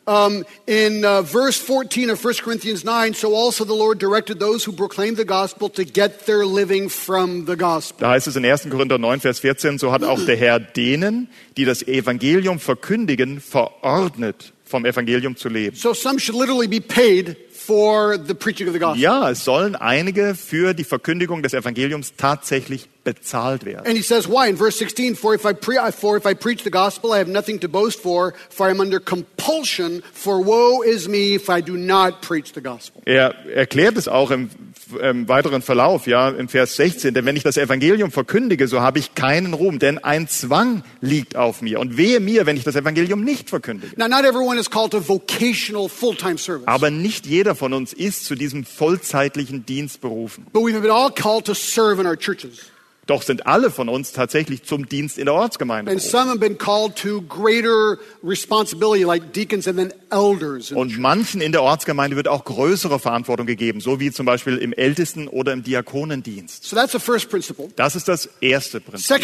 Um, 0.06 0.44
in 0.67 1.05
uh, 1.05 1.23
verse 1.23 1.58
14 1.58 2.11
of 2.11 2.25
1 2.25 2.35
Corinthians 2.43 2.85
9, 2.85 3.14
so 3.14 3.35
also 3.35 3.64
the 3.64 3.75
Lord 3.75 3.99
directed 3.99 4.41
those 4.41 4.64
who 4.64 4.73
proclaim 4.73 5.14
the 5.14 5.26
gospel 5.26 5.69
to 5.70 5.85
get 5.85 6.26
their 6.26 6.44
living 6.47 6.88
from 6.88 7.44
the 7.44 7.55
gospel. 7.55 8.00
Da 8.00 8.11
heißt 8.11 8.26
es 8.26 8.35
in 8.35 8.44
1. 8.44 8.70
Korinther 8.70 8.99
9, 8.99 9.20
Vers 9.20 9.41
14, 9.41 9.79
so 9.79 9.93
hat 9.93 10.02
auch 10.02 10.25
der 10.25 10.37
Herr 10.37 10.58
denen, 10.58 11.29
die 11.56 11.64
das 11.64 11.82
Evangelium 11.87 12.58
verkündigen, 12.58 13.41
verordnet, 13.41 14.52
vom 14.64 14.87
Evangelium 14.87 15.37
zu 15.37 15.49
leben. 15.49 15.76
So 15.76 15.93
some 15.93 16.19
should 16.19 16.38
literally 16.38 16.67
be 16.67 16.81
paid 16.81 17.37
for 17.52 18.17
the 18.17 18.35
preaching 18.35 18.67
of 18.69 18.73
the 18.73 18.81
gospel. 18.81 19.00
Ja, 19.00 19.31
es 19.31 19.44
sollen 19.44 19.76
einige 19.76 20.35
für 20.35 20.73
die 20.73 20.85
Verkündigung 20.85 21.43
des 21.43 21.52
Evangeliums 21.52 22.14
tatsächlich 22.17 22.88
bezahlt 23.05 23.64
werden. 23.64 23.87
And 23.87 23.97
he 23.97 24.02
says, 24.02 24.29
why? 24.29 24.49
In 24.49 24.56
verse 24.56 24.76
16, 24.79 25.14
for 25.17 25.35
if, 25.35 25.44
I 25.44 25.52
pre- 25.52 25.79
for 25.93 26.17
if 26.17 26.26
I 26.26 26.35
preach 26.35 26.62
the 26.64 26.70
gospel, 26.70 27.12
I 27.12 27.19
have 27.19 27.31
nothing 27.31 27.58
to 27.61 27.69
boast 27.69 28.00
for, 28.00 28.35
for 28.50 28.67
I 28.69 28.70
am 28.70 28.81
under 28.81 29.00
compulsion, 29.00 30.02
for 30.12 30.41
woe 30.44 30.82
is 30.82 31.08
me 31.08 31.35
if 31.35 31.49
I 31.49 31.61
do 31.62 31.76
not 31.76 32.20
preach 32.23 32.52
the 32.52 32.61
gospel. 32.61 33.02
Er 33.06 33.35
erklärt 33.55 33.97
es 33.97 34.06
auch 34.08 34.31
im, 34.31 34.50
im 35.00 35.29
weiteren 35.29 35.62
Verlauf, 35.62 36.06
ja, 36.06 36.29
im 36.31 36.49
Vers 36.49 36.76
16, 36.76 37.14
denn 37.14 37.25
wenn 37.25 37.37
ich 37.37 37.43
das 37.43 37.56
Evangelium 37.56 38.11
verkündige, 38.11 38.69
so 38.69 38.81
habe 38.81 38.99
ich 38.99 39.14
keinen 39.14 39.55
Ruhm, 39.55 39.79
denn 39.79 39.99
ein 39.99 40.29
Zwang 40.29 40.82
liegt 41.00 41.37
auf 41.37 41.62
mir. 41.62 41.81
Und 41.81 41.97
wehe 41.97 42.20
mir, 42.20 42.47
wenn 42.47 42.56
ich 42.56 42.64
das 42.64 42.76
Evangelium 42.76 43.25
nicht 43.25 43.49
verkündige. 43.49 43.93
Now, 43.97 44.08
not 44.08 44.25
everyone 44.25 44.58
is 44.58 44.69
called 44.70 44.91
to 44.93 45.00
vocational 45.00 45.88
full-time 45.88 46.38
service, 46.38 46.67
Aber 46.67 46.91
nicht 46.91 47.26
jeder 47.26 47.55
von 47.55 47.73
uns 47.73 47.93
ist 47.93 48.25
zu 48.26 48.35
diesem 48.35 48.64
vollzeitlichen 48.64 49.64
Dienst 49.67 50.00
berufen. 50.00 50.47
but 50.52 50.62
we've 50.62 50.81
been 50.81 50.91
all 50.91 51.11
called 51.11 51.44
to 51.47 51.55
serve 51.55 52.00
in 52.00 52.06
our 52.06 52.17
churches. 52.17 52.70
Doch 53.10 53.22
sind 53.22 53.44
alle 53.44 53.72
von 53.72 53.88
uns 53.88 54.12
tatsächlich 54.12 54.62
zum 54.62 54.88
Dienst 54.88 55.18
in 55.18 55.24
der 55.24 55.34
Ortsgemeinde 55.34 55.90
And 55.90 56.00
some 56.00 56.28
have 56.28 56.38
been 56.38 56.56
called 56.56 56.94
to 56.94 57.22
greater 57.22 57.98
responsibility, 58.22 59.02
like 59.02 59.32
deacons 59.32 59.66
and 59.66 59.76
then. 59.76 59.92
Und 60.10 60.98
manchen 60.98 61.40
in 61.40 61.52
der 61.52 61.62
Ortsgemeinde 61.62 62.16
wird 62.16 62.28
auch 62.28 62.44
größere 62.44 62.98
Verantwortung 62.98 63.46
gegeben, 63.46 63.80
so 63.80 64.00
wie 64.00 64.10
zum 64.10 64.26
Beispiel 64.26 64.56
im 64.56 64.72
Ältesten- 64.72 65.28
oder 65.28 65.52
im 65.52 65.62
Diakonendienst. 65.62 66.64
So 66.64 66.76
that's 66.76 66.92
the 66.92 66.98
first 66.98 67.30
principle. 67.30 67.68
Das 67.76 67.96
ist 67.96 68.08
das 68.08 68.28
erste 68.40 68.80
Prinzip. 68.80 69.16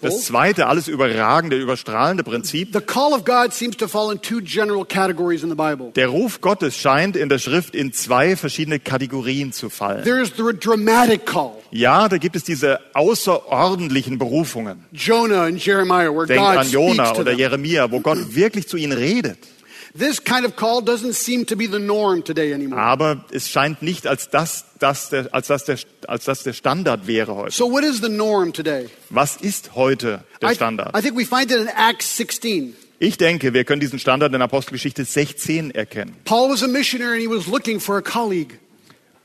Das 0.00 0.24
zweite, 0.24 0.66
alles 0.66 0.88
überragende, 0.88 1.56
überstrahlende 1.56 2.24
Prinzip. 2.24 2.72
The 2.72 2.80
call 2.80 3.12
of 3.12 3.24
God 3.24 3.52
seems 3.52 3.76
to 3.76 3.88
fall 3.88 4.12
in 4.12 4.20
two 4.20 4.40
general 4.40 4.84
categories 4.84 5.42
in 5.42 5.48
the 5.48 5.54
Bible. 5.56 5.92
Der 5.94 6.08
Ruf 6.08 6.40
Gottes 6.40 6.76
scheint 6.76 7.16
in 7.16 7.28
der 7.28 7.38
Schrift 7.38 7.74
in 7.74 7.92
zwei 7.92 8.36
verschiedene 8.36 8.78
Kategorien 8.78 9.52
zu 9.52 9.70
fallen. 9.70 10.04
There's 10.04 10.32
the 10.36 10.52
dramatic 10.58 11.26
call, 11.26 11.52
Ja, 11.70 12.08
da 12.08 12.18
gibt 12.18 12.36
es 12.36 12.44
diese 12.44 12.80
außerordentlichen 12.94 14.18
Berufungen. 14.18 14.84
Jonah 14.92 15.44
and 15.44 15.64
Jeremiah, 15.64 16.10
where 16.10 16.26
Denk 16.26 16.40
God 16.40 16.56
an 16.56 16.70
Jona 16.70 17.16
oder. 17.16 17.32
Jeremia, 17.32 17.90
wo 17.90 18.00
Gott 18.00 18.34
wirklich 18.34 18.68
zu 18.68 18.76
ihnen 18.76 18.92
redet. 18.92 19.38
This 19.98 20.22
kind 20.22 20.46
of 20.46 20.54
call 20.54 20.80
doesn't 20.82 21.14
seem 21.14 21.46
to 21.46 21.56
be 21.56 21.66
the 21.66 21.80
norm 21.80 22.22
today 22.22 22.52
anymore. 22.52 22.80
Aber 22.80 23.24
es 23.32 23.48
scheint 23.48 23.82
nicht, 23.82 24.06
als 24.06 24.30
das, 24.30 24.66
das 24.78 25.08
der, 25.08 25.34
als 25.34 25.48
das, 25.48 25.64
der, 25.64 25.78
als 26.06 26.24
das 26.24 26.44
der 26.44 26.52
Standard 26.52 27.06
wäre 27.06 27.34
heute. 27.34 27.52
So 27.52 27.70
what 27.70 27.82
is 27.82 28.00
the 28.00 28.08
norm 28.08 28.52
today? 28.52 28.88
Was 29.10 29.36
ist 29.36 29.74
heute 29.74 30.24
der 30.40 30.50
I, 30.50 30.54
Standard? 30.54 30.96
I 30.96 31.02
think 31.02 31.16
we 31.16 31.24
find 31.24 31.50
it 31.50 31.58
in 31.58 31.68
Acts 31.68 32.16
16. 32.16 32.74
Ich 33.00 33.16
denke, 33.16 33.54
wir 33.54 33.64
können 33.64 33.80
diesen 33.80 33.98
Standard 33.98 34.32
in 34.34 34.42
Apostelgeschichte 34.42 35.04
16 35.04 35.72
erkennen. 35.72 36.14
Paul 36.24 36.50
was 36.50 36.62
a 36.62 36.68
missionary 36.68 37.14
and 37.14 37.22
he 37.22 37.28
was 37.28 37.46
looking 37.46 37.80
for 37.80 37.96
a 37.96 38.02
colleague. 38.02 38.58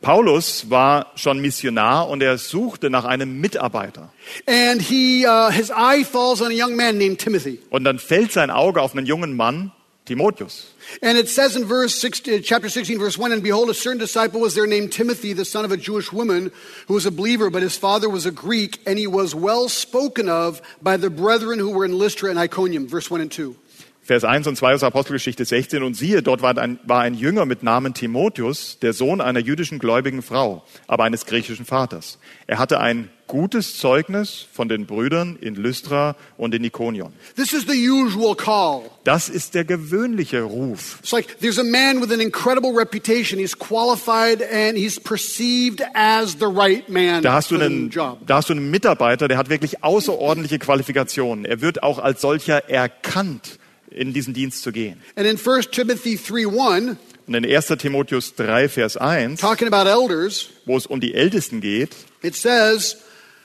Paulus 0.01 0.69
war 0.69 1.11
schon 1.15 1.39
Missionar 1.39 2.09
und 2.09 2.21
er 2.21 2.37
suchte 2.37 2.89
nach 2.89 3.05
einem 3.05 3.39
Mitarbeiter. 3.41 4.11
And 4.45 4.81
he, 4.81 5.25
uh, 5.27 5.49
his 5.51 5.71
eye 5.71 6.03
falls 6.03 6.41
on 6.41 6.47
a 6.47 6.53
young 6.53 6.75
man 6.75 6.97
named 6.97 7.19
Timothy. 7.19 7.59
Und 7.69 7.83
dann 7.83 7.99
fällt 7.99 8.31
sein 8.31 8.49
Auge 8.49 8.81
auf 8.81 8.95
einen 8.95 9.05
jungen 9.05 9.35
Mann, 9.35 9.71
Timotheus. 10.05 10.71
And 11.01 11.17
it 11.17 11.27
says 11.27 11.55
in 11.55 11.65
verse 11.65 11.95
16, 11.95 12.43
chapter 12.43 12.69
16, 12.69 12.99
verse 12.99 13.17
1, 13.17 13.31
And 13.31 13.41
behold, 13.41 13.69
a 13.69 13.73
certain 13.73 13.97
disciple 13.97 14.39
was 14.39 14.53
there 14.53 14.67
named 14.67 14.91
Timothy, 14.91 15.33
the 15.33 15.45
son 15.45 15.65
of 15.65 15.71
a 15.71 15.77
Jewish 15.77 16.13
woman, 16.13 16.51
who 16.87 16.93
was 16.93 17.07
a 17.07 17.11
believer, 17.11 17.49
but 17.49 17.63
his 17.63 17.75
father 17.75 18.07
was 18.07 18.25
a 18.25 18.31
Greek, 18.31 18.79
and 18.85 18.99
he 18.99 19.07
was 19.07 19.33
well 19.33 19.67
spoken 19.67 20.29
of 20.29 20.61
by 20.81 20.97
the 20.97 21.09
brethren 21.09 21.57
who 21.57 21.71
were 21.71 21.85
in 21.85 21.97
Lystra 21.97 22.29
and 22.29 22.37
Iconium. 22.37 22.87
Verse 22.87 23.09
1 23.09 23.21
and 23.21 23.31
2. 23.31 23.55
Vers 24.03 24.23
1 24.23 24.45
und 24.45 24.55
2 24.55 24.75
aus 24.75 24.83
Apostelgeschichte 24.83 25.45
16. 25.45 25.81
Und 25.81 25.95
siehe, 25.95 26.21
dort 26.21 26.43
war 26.43 26.55
ein, 26.55 26.79
war 26.83 27.01
ein 27.01 27.15
Jünger 27.15 27.47
mit 27.47 27.63
Namen 27.63 27.95
Timotheus, 27.95 28.77
der 28.77 28.93
Sohn 28.93 29.19
einer 29.19 29.39
jüdischen 29.39 29.79
gläubigen 29.79 30.21
Frau, 30.21 30.63
aber 30.85 31.05
eines 31.05 31.25
griechischen 31.25 31.65
Vaters. 31.65 32.19
Er 32.45 32.59
hatte 32.59 32.79
ein 32.79 33.09
gutes 33.27 33.77
Zeugnis 33.77 34.45
von 34.51 34.69
den 34.69 34.85
Brüdern 34.85 35.37
in 35.39 35.55
Lystra 35.55 36.15
und 36.37 36.53
in 36.53 36.63
Ikonion. 36.63 37.13
This 37.35 37.53
is 37.53 37.65
the 37.67 37.89
usual 37.89 38.35
call. 38.35 38.89
Das 39.03 39.29
ist 39.29 39.53
der 39.53 39.65
gewöhnliche 39.65 40.41
Ruf. 40.41 40.99
It's 41.01 41.11
like 41.11 41.39
there's 41.39 41.59
a 41.59 41.63
man 41.63 42.01
with 42.01 42.11
an 42.11 42.19
incredible 42.19 42.71
reputation. 42.71 43.39
He's 43.39 43.57
qualified 43.57 44.41
and 44.41 44.77
he's 44.77 44.99
perceived 44.99 45.83
as 45.93 46.37
the 46.39 46.45
right 46.45 46.87
man 46.89 47.23
Da 47.23 47.33
hast, 47.33 47.51
du 47.51 47.59
einen, 47.59 47.89
da 47.89 48.37
hast 48.37 48.49
du 48.49 48.53
einen 48.53 48.69
Mitarbeiter, 48.69 49.27
der 49.27 49.37
hat 49.37 49.49
wirklich 49.49 49.83
außerordentliche 49.83 50.59
Qualifikationen. 50.59 51.45
Er 51.45 51.61
wird 51.61 51.83
auch 51.83 51.99
als 51.99 52.21
solcher 52.21 52.69
erkannt, 52.69 53.59
in 53.89 54.13
diesen 54.13 54.33
Dienst 54.33 54.61
zu 54.61 54.71
gehen. 54.71 55.01
And 55.15 55.25
in 55.27 55.37
1 55.37 55.71
Timothy 55.71 56.15
3:1, 56.17 56.97
Und 57.27 57.33
in 57.33 57.45
1. 57.45 57.67
Timotheus 57.79 58.35
3, 58.35 58.69
Vers 58.69 58.97
1, 58.97 59.39
talking 59.41 59.67
about 59.67 59.89
elders, 59.89 60.49
wo 60.65 60.77
es 60.77 60.85
um 60.85 60.99
die 60.99 61.15
Ältesten 61.15 61.59
geht, 61.59 61.95
it 62.21 62.35
says, 62.35 62.97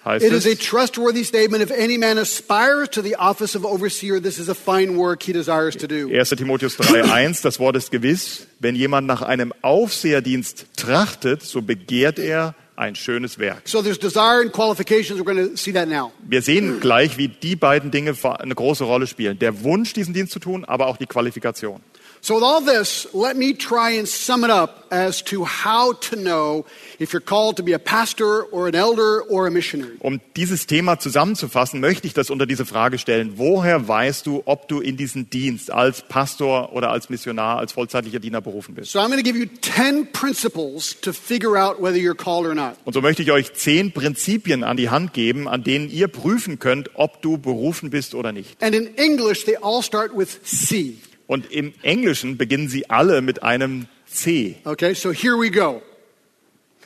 heißt 0.04 0.25
It 0.25 0.33
is 0.33 0.47
a 0.47 0.54
trustworthy 0.54 1.25
statement. 1.25 1.62
If 1.62 1.71
any 1.71 1.99
man 1.99 2.19
aspires 2.19 2.88
to 2.90 3.02
the 3.02 3.16
office 3.16 3.57
of 3.57 3.64
overseer, 3.64 4.21
this 4.21 4.38
is 4.38 4.49
a 4.49 4.54
fine 4.54 4.97
work 4.97 5.23
he 5.23 5.33
desires 5.33 5.76
to 5.76 5.87
do. 5.87 6.09
1. 6.09 6.37
Timotheus 6.37 6.78
3,1, 6.78 7.42
das 7.42 7.59
Wort 7.59 7.76
ist 7.76 7.90
gewiss. 7.90 8.47
Wenn 8.59 8.75
jemand 8.75 9.07
nach 9.07 9.23
einem 9.23 9.52
Aufseherdienst 9.62 10.66
trachtet, 10.76 11.42
so 11.42 11.62
begehrt 11.62 12.19
er 12.19 12.54
ein 12.76 12.95
schönes 12.95 13.38
Werk. 13.38 13.62
So 13.69 13.83
there's 13.83 13.99
desire 13.99 14.40
and 14.40 14.52
qualifications. 14.52 15.21
We're 15.21 15.25
going 15.25 15.50
to 15.50 15.57
see 15.57 15.73
that 15.73 15.88
now. 15.88 16.12
Wir 16.26 16.40
sehen 16.40 16.80
gleich, 16.80 17.19
wie 17.19 17.28
die 17.28 17.54
beiden 17.54 17.90
Dinge 17.90 18.14
eine 18.23 18.54
große 18.54 18.85
Rolle 18.85 19.07
spielen. 19.07 19.38
Der 19.38 19.62
Wunsch, 19.62 19.92
diesen 19.92 20.14
Dienst 20.14 20.33
zu 20.33 20.38
tun, 20.38 20.64
aber 20.64 20.87
auch 20.87 20.97
die 20.97 21.07
Qualifikation. 21.07 21.80
So 22.22 22.34
with 22.34 22.44
all 22.44 22.60
this, 22.60 23.08
let 23.14 23.36
me 23.36 23.54
try 23.54 23.92
and 23.92 24.06
sum 24.06 24.44
it 24.44 24.50
up 24.50 24.86
as 24.90 25.22
to 25.22 25.44
how 25.44 25.94
to 25.94 26.16
know 26.16 26.66
if 26.98 27.12
you're 27.12 27.20
called 27.24 27.56
to 27.56 27.62
be 27.62 27.72
a 27.72 27.78
pastor 27.78 28.42
or 28.42 28.68
an 28.68 28.74
elder 28.74 29.22
or 29.22 29.46
a 29.46 29.50
missionary. 29.50 29.96
Um 30.00 30.20
dieses 30.36 30.66
Thema 30.66 30.98
zusammenzufassen, 30.98 31.80
möchte 31.80 32.06
ich 32.06 32.12
das 32.12 32.28
unter 32.28 32.44
diese 32.44 32.66
Frage 32.66 32.98
stellen. 32.98 33.34
Woher 33.36 33.88
weißt 33.88 34.26
du, 34.26 34.42
ob 34.44 34.68
du 34.68 34.80
in 34.80 34.98
diesen 34.98 35.30
Dienst 35.30 35.70
als 35.70 36.02
Pastor 36.02 36.74
oder 36.74 36.90
als 36.90 37.08
Missionar, 37.08 37.58
als 37.58 37.72
vollzeitlicher 37.72 38.18
Diener 38.18 38.42
berufen 38.42 38.74
bist? 38.74 38.92
So 38.92 38.98
I'm 38.98 39.08
going 39.08 39.22
to 39.22 39.24
give 39.24 39.38
you 39.38 39.46
10 39.46 40.12
principles 40.12 41.00
to 41.00 41.12
figure 41.12 41.56
out 41.56 41.80
whether 41.80 41.96
you're 41.96 42.14
called 42.14 42.46
or 42.46 42.54
not. 42.54 42.76
Und 42.84 42.92
so 42.92 43.00
möchte 43.00 43.22
ich 43.22 43.32
euch 43.32 43.54
zehn 43.54 43.92
Prinzipien 43.92 44.62
an 44.62 44.76
die 44.76 44.90
Hand 44.90 45.14
geben, 45.14 45.48
an 45.48 45.64
denen 45.64 45.88
ihr 45.88 46.08
prüfen 46.08 46.58
könnt, 46.58 46.90
ob 46.94 47.22
du 47.22 47.38
berufen 47.38 47.88
bist 47.88 48.14
oder 48.14 48.32
nicht. 48.32 48.62
And 48.62 48.74
in 48.74 48.94
English, 48.96 49.44
they 49.46 49.56
all 49.56 49.82
start 49.82 50.14
with 50.14 50.42
C. 50.44 50.98
Und 51.30 51.52
im 51.52 51.72
Englischen 51.82 52.38
beginnen 52.38 52.68
sie 52.68 52.90
alle 52.90 53.22
mit 53.22 53.44
einem 53.44 53.87
C. 54.04 54.56
Okay, 54.64 54.94
so 54.94 55.12
here 55.12 55.38
we 55.38 55.49
go. 55.49 55.80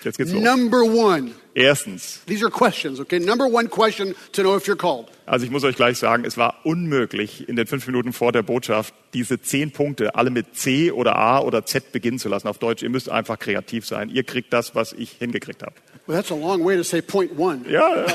Jetzt 0.03 0.19
geht's 0.19 0.33
los. 0.33 0.43
Number 0.43 0.83
one. 0.83 1.31
Erstens, 1.55 2.21
These 2.27 2.45
are 2.45 2.51
questions, 2.51 3.01
okay? 3.01 3.19
Number 3.19 3.47
one 3.47 3.71
question 3.71 4.15
to 4.33 4.43
know 4.43 4.55
if 4.55 4.67
you're 4.67 4.77
called. 4.77 5.07
also 5.25 5.47
ich 5.47 5.51
muss 5.51 5.65
euch 5.65 5.77
gleich 5.77 5.97
sagen, 5.97 6.27
es 6.27 6.37
war 6.37 6.57
unmöglich, 6.65 7.49
in 7.49 7.57
den 7.57 7.67
fünf 7.67 7.87
Minuten 7.87 8.13
vor 8.13 8.33
der 8.33 8.43
Botschaft 8.43 8.93
diese 9.15 9.41
zehn 9.41 9.71
Punkte 9.71 10.15
alle 10.15 10.29
mit 10.29 10.55
C 10.55 10.93
oder 10.93 11.17
A 11.17 11.39
oder 11.39 11.65
Z 11.65 11.93
beginnen 11.93 12.19
zu 12.19 12.29
lassen. 12.29 12.47
Auf 12.47 12.59
Deutsch, 12.59 12.83
ihr 12.83 12.91
müsst 12.91 13.09
einfach 13.09 13.39
kreativ 13.39 13.87
sein. 13.87 14.11
Ihr 14.11 14.25
kriegt 14.25 14.53
das, 14.53 14.75
was 14.75 14.93
ich 14.93 15.13
hingekriegt 15.13 15.63
habe. 15.63 15.73
Well, 16.07 16.19
that's 16.19 16.31
a 16.31 16.35
long 16.35 16.63
way 16.63 16.77
to 16.77 16.83
say 16.83 17.01
point 17.01 17.31
one. 17.39 17.65
Ja, 17.67 18.05
ja. 18.05 18.07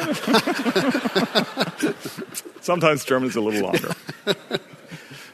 Sometimes 2.62 3.04
German 3.04 3.30
is 3.30 3.36
a 3.36 3.40
little 3.40 3.62
longer. 3.62 3.96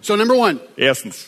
So, 0.06 0.16
number 0.16 0.36
one, 0.36 0.60
Erstens, 0.78 1.26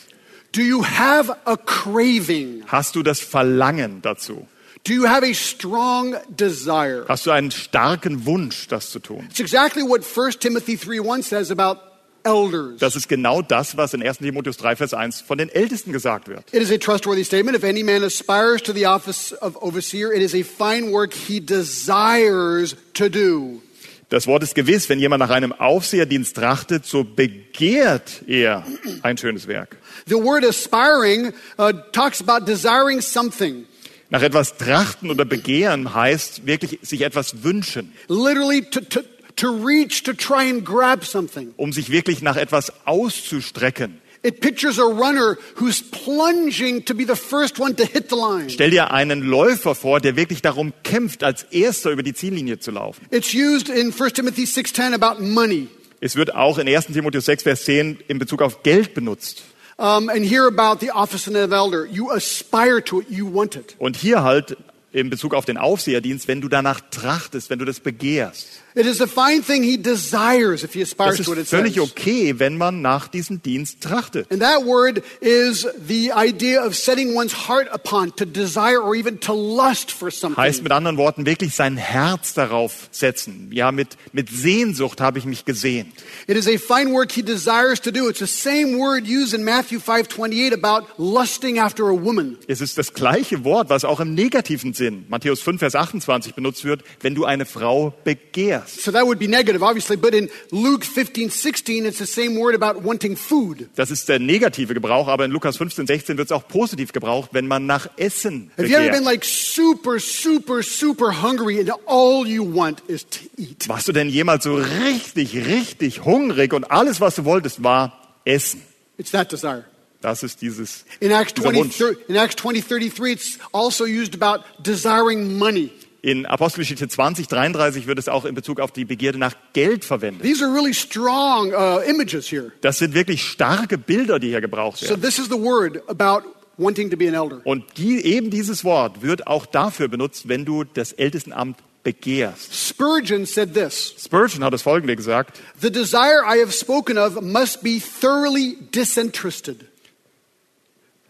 do 0.51 0.61
you 0.61 0.83
have 0.83 1.35
a 1.47 1.57
craving? 1.57 2.63
hast 2.67 2.93
du 2.95 3.01
das 3.01 3.19
Verlangen 3.19 4.03
dazu? 4.03 4.45
Do 4.83 4.93
you 4.93 5.07
have 5.07 5.23
a 5.23 5.33
strong 5.33 6.15
desire? 6.29 7.03
Hast 7.09 7.25
du 7.25 7.31
einen 7.31 7.49
starken 7.49 8.27
Wunsch, 8.27 8.67
das 8.67 8.91
zu 8.91 8.99
tun? 8.99 9.25
It's 9.31 9.39
exactly 9.39 9.81
what 9.81 10.03
1 10.05 10.39
Timothy 10.39 10.77
3 10.77 10.99
1 10.99 11.23
says 11.23 11.49
about 11.49 11.79
elders. 12.23 12.77
Das 12.79 12.95
ist 12.95 13.09
genau 13.09 13.41
das, 13.41 13.77
was 13.77 13.95
in 13.95 14.03
1. 14.03 14.19
Timotheus 14.19 14.57
3, 14.57 14.75
Vers 14.75 14.93
1 14.93 15.21
von 15.21 15.39
den 15.39 15.49
Ältesten 15.49 15.91
gesagt 15.91 16.27
wird. 16.27 16.43
It 16.53 16.61
is 16.61 16.69
a 16.69 16.77
trustworthy 16.77 17.23
statement. 17.23 17.57
If 17.57 17.63
any 17.63 17.81
man 17.81 18.03
aspires 18.03 18.61
to 18.61 18.73
the 18.73 18.85
office 18.85 19.33
of 19.41 19.57
overseer, 19.59 20.13
it 20.13 20.21
is 20.21 20.35
a 20.35 20.43
fine 20.43 20.91
work 20.91 21.15
he 21.15 21.39
desires 21.39 22.75
to 22.93 23.09
do. 23.09 23.63
Das 24.09 24.25
Wort 24.25 24.41
ist 24.41 24.55
gewiss, 24.55 24.87
wenn 24.87 24.99
jemand 24.99 25.19
nach 25.19 25.29
einem 25.31 25.51
Aufseherdienst 25.51 26.37
trachtet, 26.37 26.85
so 26.85 27.03
begehrt 27.03 28.23
er 28.25 28.65
ein 29.01 29.17
schönes 29.17 29.47
Werk. 29.47 29.77
The 30.05 30.15
word 30.15 30.45
aspiring 30.45 31.33
uh, 31.59 31.73
talks 31.91 32.21
about 32.25 32.45
desiring 32.45 33.01
something. 33.01 33.65
Nach 34.09 34.21
etwas 34.21 34.55
trachten 34.55 35.11
oder 35.11 35.25
begehren 35.25 35.93
heißt 35.93 36.45
wirklich 36.45 36.79
sich 36.83 37.01
etwas 37.01 37.43
wünschen, 37.43 37.91
Literally, 38.07 38.61
to, 38.61 38.79
to, 38.79 39.01
to 39.35 39.49
reach, 39.49 40.03
to 40.03 40.13
try 40.13 40.49
and 40.49 40.63
grab 40.63 41.03
something. 41.03 41.53
um 41.57 41.73
sich 41.73 41.89
wirklich 41.89 42.21
nach 42.21 42.37
etwas 42.37 42.71
auszustrecken. 42.85 43.99
It 44.27 44.41
pictures 44.41 44.77
a 44.77 44.83
runner 44.83 45.37
who's 45.55 45.81
plunging 45.81 46.83
to 46.83 46.93
be 46.93 47.05
the 47.05 47.15
first 47.15 47.59
one 47.59 47.75
to 47.75 47.85
hit 47.85 48.09
the 48.09 48.17
line. 48.17 48.49
Stell 48.49 48.71
dir 48.71 48.91
einen 48.91 49.21
Läufer 49.21 49.73
vor, 49.73 50.01
der 50.01 50.17
wirklich 50.17 50.41
darum 50.41 50.73
kämpft, 50.83 51.23
als 51.23 51.43
erster 51.43 51.91
über 51.91 52.03
die 52.03 52.13
Ziellinie 52.13 52.59
zu 52.59 52.71
laufen. 52.71 53.05
It's 53.09 53.33
used 53.33 53.69
in 53.69 53.93
1 53.93 54.13
Timothy 54.13 54.43
6.10 54.43 54.93
about 54.93 55.23
money. 55.23 55.69
Es 56.01 56.17
wird 56.17 56.35
auch 56.35 56.57
in 56.57 56.67
1. 56.67 56.87
Timotheus 56.87 57.23
6, 57.23 57.43
Vers 57.43 57.63
10 57.63 57.99
in 58.09 58.19
Bezug 58.19 58.41
auf 58.41 58.63
Geld 58.63 58.93
benutzt. 58.93 59.43
Um, 59.77 60.09
and 60.09 60.25
here 60.25 60.45
about 60.45 60.85
the 60.85 60.91
office 60.91 61.29
of 61.29 61.35
elder. 61.35 61.85
You 61.85 62.11
aspire 62.11 62.83
to 62.83 62.99
it, 62.99 63.09
you 63.09 63.33
want 63.33 63.55
it. 63.55 63.75
Und 63.79 63.95
hier 63.95 64.23
halt 64.23 64.57
in 64.91 65.09
Bezug 65.09 65.35
auf 65.35 65.45
den 65.45 65.57
Aufseherdienst, 65.57 66.27
wenn 66.27 66.41
du 66.41 66.49
danach 66.49 66.81
trachtest, 66.91 67.49
wenn 67.49 67.59
du 67.59 67.65
das 67.65 67.79
begehrst. 67.79 68.47
It 68.77 68.85
is 68.85 69.01
a 69.01 69.07
fine 69.07 69.41
thing 69.41 69.63
he 69.63 69.75
desires 69.75 70.63
if 70.63 70.75
he 70.75 70.83
aspires 70.83 71.17
Das 71.17 71.25
to 71.25 71.31
it, 71.31 71.39
it 71.39 71.41
ist 71.45 71.49
völlig 71.49 71.79
okay, 71.79 72.37
wenn 72.37 72.57
man 72.57 72.83
nach 72.83 73.07
diesem 73.07 73.41
Dienst 73.41 73.81
trachtet. 73.81 74.31
And 74.31 74.39
that 74.39 74.67
word 74.67 75.01
is 75.19 75.65
the 75.87 76.11
idea 76.15 76.63
of 76.63 76.75
setting 76.75 77.15
one's 77.15 77.49
heart 77.49 77.67
upon, 77.73 78.15
to 78.17 78.25
desire 78.25 78.79
or 78.79 78.93
even 78.93 79.19
to 79.21 79.33
lust 79.33 79.91
for 79.91 80.11
something. 80.11 80.37
Heißt 80.37 80.61
mit 80.61 80.71
anderen 80.71 80.97
Worten 80.97 81.25
wirklich 81.25 81.55
sein 81.55 81.75
Herz 81.75 82.35
darauf 82.35 82.87
setzen. 82.91 83.49
Ja, 83.51 83.71
mit, 83.71 83.97
mit 84.13 84.29
Sehnsucht 84.29 85.01
habe 85.01 85.17
ich 85.17 85.25
mich 85.25 85.43
gesehnt. 85.43 85.91
It 86.27 86.37
is 86.37 86.47
a 86.47 86.59
fine 86.59 86.93
work 86.93 87.11
he 87.11 87.23
desires 87.23 87.81
to 87.81 87.89
do. 87.89 88.07
It's 88.07 88.19
the 88.19 88.27
same 88.27 88.77
word 88.77 89.07
used 89.07 89.33
in 89.33 89.43
Matthew 89.43 89.79
5:28 89.79 90.53
about 90.53 90.85
lusting 90.99 91.57
after 91.57 91.85
a 91.85 91.99
woman. 91.99 92.37
Es 92.47 92.61
ist 92.61 92.77
das 92.77 92.93
gleiche 92.93 93.43
Wort, 93.43 93.71
was 93.71 93.85
auch 93.85 93.99
im 93.99 94.13
negativen 94.13 94.75
Sinn, 94.75 95.05
Matthäus 95.09 95.41
5, 95.41 95.57
Vers 95.57 95.73
28 95.73 96.35
benutzt 96.35 96.63
wird, 96.63 96.83
wenn 97.01 97.15
du 97.15 97.25
eine 97.25 97.47
Frau 97.47 97.95
begehrst. 98.03 98.66
So 98.67 98.91
that 98.91 99.05
would 99.05 99.19
be 99.19 99.27
negative, 99.27 99.61
obviously, 99.63 99.95
but 99.97 100.13
in 100.13 100.29
Luke 100.51 100.85
15:16 100.85 101.85
it's 101.85 101.97
the 101.99 102.05
same 102.05 102.37
word 102.39 102.55
about 102.61 102.83
wanting 102.83 103.15
food. 103.15 103.69
Das 103.75 103.91
ist 103.91 104.07
der 104.09 104.19
negative 104.19 104.73
Gebrauch, 104.73 105.07
aber 105.07 105.25
in 105.25 105.31
Lukas 105.31 105.57
15, 105.57 105.87
16 105.87 106.17
wird 106.17 106.27
es 106.27 106.31
auch 106.31 106.47
positiv 106.47 106.91
gebraucht, 106.93 107.29
wenn 107.33 107.47
man 107.47 107.65
nach 107.65 107.87
Essen 107.97 108.51
Have 108.57 108.67
you 108.67 108.75
ever 108.75 108.83
been 108.91 109.03
begehrt. 109.03 109.05
like 109.05 109.23
super 109.25 109.99
super 109.99 110.61
super 110.63 111.21
hungry 111.21 111.59
and 111.59 111.71
all 111.87 112.25
you 112.27 112.43
want 112.43 112.81
is 112.87 113.05
to 113.09 113.19
eat? 113.37 113.67
Warst 113.67 113.87
du 113.87 113.91
denn 113.93 114.09
jemals 114.09 114.43
so 114.43 114.55
richtig, 114.55 115.35
richtig 115.35 116.03
hungrig 116.05 116.53
und 116.53 116.69
alles, 116.71 116.99
was 117.01 117.15
du 117.15 117.25
wolltest, 117.25 117.63
war 117.63 118.17
Essen? 118.25 118.61
It's 118.97 119.11
that 119.11 119.31
desire. 119.31 119.63
Das 120.01 120.21
ist 120.21 120.41
dieses, 120.43 120.85
In 120.99 121.09
Acts 121.11 121.33
dieser 121.33 121.49
20, 121.51 121.63
Wunsch. 121.63 121.75
thir- 121.81 121.97
in 122.07 122.15
Acts 122.15 122.35
20, 122.35 122.67
33, 122.67 123.11
it's 123.13 123.39
also 123.51 123.83
used 123.85 124.13
about 124.21 124.43
desiring 124.63 125.37
money. 125.39 125.71
In 126.01 126.25
Apostelgeschichte 126.25 126.87
20, 126.87 127.27
33 127.27 127.87
wird 127.87 127.97
es 127.99 128.07
auch 128.07 128.25
in 128.25 128.35
Bezug 128.35 128.59
auf 128.59 128.71
die 128.71 128.85
Begierde 128.85 129.17
nach 129.17 129.33
Geld 129.53 129.83
verwendet. 129.83 130.21
These 130.23 130.45
are 130.45 130.53
really 130.53 130.73
strong 130.73 131.51
uh, 131.53 131.79
images 131.89 132.31
here. 132.31 132.51
Das 132.61 132.77
sind 132.77 132.93
wirklich 132.93 133.23
starke 133.23 133.77
Bilder, 133.77 134.19
die 134.19 134.27
hier 134.29 134.41
gebraucht 134.41 134.77
So 134.77 134.89
werden. 134.89 135.01
this 135.01 135.17
is 135.17 135.25
the 135.25 135.31
word 135.41 135.81
about 135.89 136.27
wanting 136.57 136.89
to 136.91 136.97
be 136.97 137.07
an 137.07 137.15
elder. 137.15 137.41
Und 137.45 137.63
die, 137.77 137.99
eben 138.05 138.29
dieses 138.29 138.63
Wort 138.63 139.01
wird 139.01 139.25
auch 139.27 139.45
dafür 139.47 139.87
benutzt, 139.87 140.27
wenn 140.29 140.45
du 140.45 140.63
das 140.63 140.93
Ältestenamt 140.93 141.57
begehrst. 141.83 142.53
Spurgeon 142.53 143.25
said 143.25 143.53
this 143.55 143.95
Spurgeon 143.97 144.43
hat 144.43 144.53
das 144.53 144.61
folgende 144.61 144.95
gesagt. 144.95 145.39
The 145.59 145.71
desire 145.71 146.21
I 146.27 146.39
have 146.41 146.51
spoken 146.51 146.97
of 146.97 147.21
must 147.21 147.63
be 147.63 147.79
thoroughly 147.79 148.57
disinterested, 148.73 149.65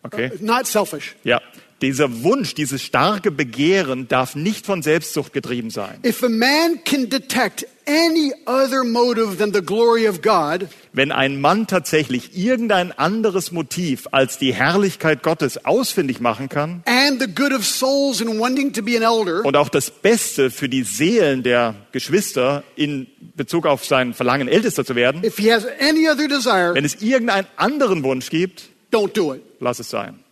Okay. 0.04 0.32
not 0.40 0.66
selfish. 0.68 1.16
Ja. 1.24 1.42
Dieser 1.82 2.24
Wunsch, 2.24 2.56
dieses 2.56 2.82
starke 2.82 3.30
Begehren 3.30 4.08
darf 4.08 4.36
nicht 4.36 4.66
von 4.66 4.82
Selbstsucht 4.82 5.32
getrieben 5.32 5.70
sein. 5.70 6.00
If 6.04 6.24
a 6.24 6.30
man 6.30 6.84
can 6.84 7.08
detect 7.08 7.68
any 7.86 8.34
other 8.48 8.84
motive 8.84 9.38
than 9.38 9.54
the 9.54 9.62
glory 9.62 10.08
of 10.08 10.24
God, 10.24 10.68
Wenn 10.94 11.12
ein 11.12 11.40
Mann 11.40 11.68
tatsächlich 11.68 12.36
irgendein 12.36 12.92
anderes 12.92 13.52
Motiv 13.52 14.08
als 14.12 14.40
die 14.40 14.54
Herrlichkeit 14.56 15.22
Gottes 15.22 15.66
ausfindig 15.66 16.20
machen 16.20 16.50
kann 16.50 16.82
and 16.86 17.22
the 17.22 17.28
good 17.28 17.54
of 17.54 17.64
souls 17.64 18.22
in 18.22 18.40
wanting 18.40 18.74
to 18.74 18.82
be 18.82 18.98
an 18.98 19.04
elder, 19.04 19.46
und 19.46 19.56
auch 19.56 19.70
das 19.70 19.92
Beste 19.92 20.50
für 20.50 20.70
die 20.70 20.82
Seelen 20.82 21.44
der 21.44 21.76
Geschwister 21.92 22.64
in 22.76 23.06
Bezug 23.36 23.68
auf 23.68 23.86
sein 23.86 24.16
Verlangen, 24.16 24.48
Ältester 24.48 24.84
zu 24.84 24.96
werden, 24.96 25.24
if 25.24 25.38
he 25.38 25.54
has 25.54 25.64
any 25.80 26.10
other 26.10 26.28
desire, 26.28 26.74
wenn 26.74 26.86
es 26.86 27.04
irgendeinen 27.04 27.46
anderen 27.56 28.04
Wunsch 28.04 28.32
gibt, 28.32 28.64
don't 28.92 29.14
do 29.14 29.36
it. 29.36 29.42
lass 29.60 29.78
es 29.80 29.92
sein. 29.92 30.24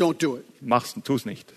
Don't 0.00 0.18
do 0.18 0.36
it. 0.36 0.44
Mach's, 0.60 0.94
tu's 1.04 1.26
nicht. 1.26 1.52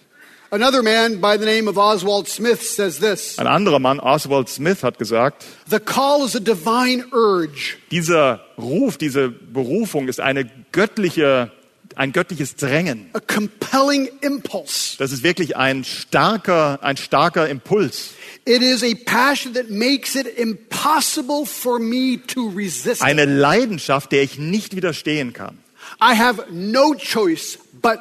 Another 0.51 0.83
man 0.83 1.19
by 1.19 1.35
the 1.37 1.45
name 1.45 1.67
of 1.67 1.77
Oswald 1.79 2.27
Smith 2.27 2.61
says 2.61 2.99
this 2.99 3.39
Ein 3.39 3.47
anderer 3.47 3.79
Mann, 3.79 3.99
Oswald 3.99 4.49
Smith, 4.49 4.83
hat 4.83 4.99
gesagt, 4.99 5.45
The 5.67 5.79
call 5.79 6.23
is 6.25 6.35
a 6.35 6.39
divine 6.39 7.05
urge. 7.11 7.77
dieser 7.89 8.41
Ruf, 8.57 8.97
diese 8.97 9.29
Berufung 9.29 10.07
ist 10.09 10.19
eine 10.19 10.45
göttliche, 10.71 11.51
ein 11.95 12.11
göttliches 12.11 12.55
Drängen. 12.55 13.09
a 13.13 13.19
compelling 13.19 14.09
impulse. 14.21 14.95
Das 14.99 15.11
ist 15.11 15.23
wirklich 15.23 15.57
ein 15.57 15.83
starker, 15.83 16.77
ein 16.83 16.97
starker 16.97 17.49
Impuls. 17.49 18.11
It 18.45 18.61
is 18.61 18.83
a 18.83 18.93
passion 19.05 19.53
that 19.55 19.71
makes 19.71 20.15
it 20.15 20.27
impossible 20.37 21.45
for 21.47 21.79
me 21.79 22.19
to 22.27 22.49
resist. 22.49 23.01
Eine 23.01 23.25
Leidenschaft, 23.25 24.11
der 24.11 24.21
ich 24.21 24.37
nicht 24.37 24.75
widerstehen 24.75 25.33
kann. 25.33 25.57
I 25.99 26.15
have 26.15 26.45
no 26.51 26.93
choice 26.93 27.57
but. 27.81 27.99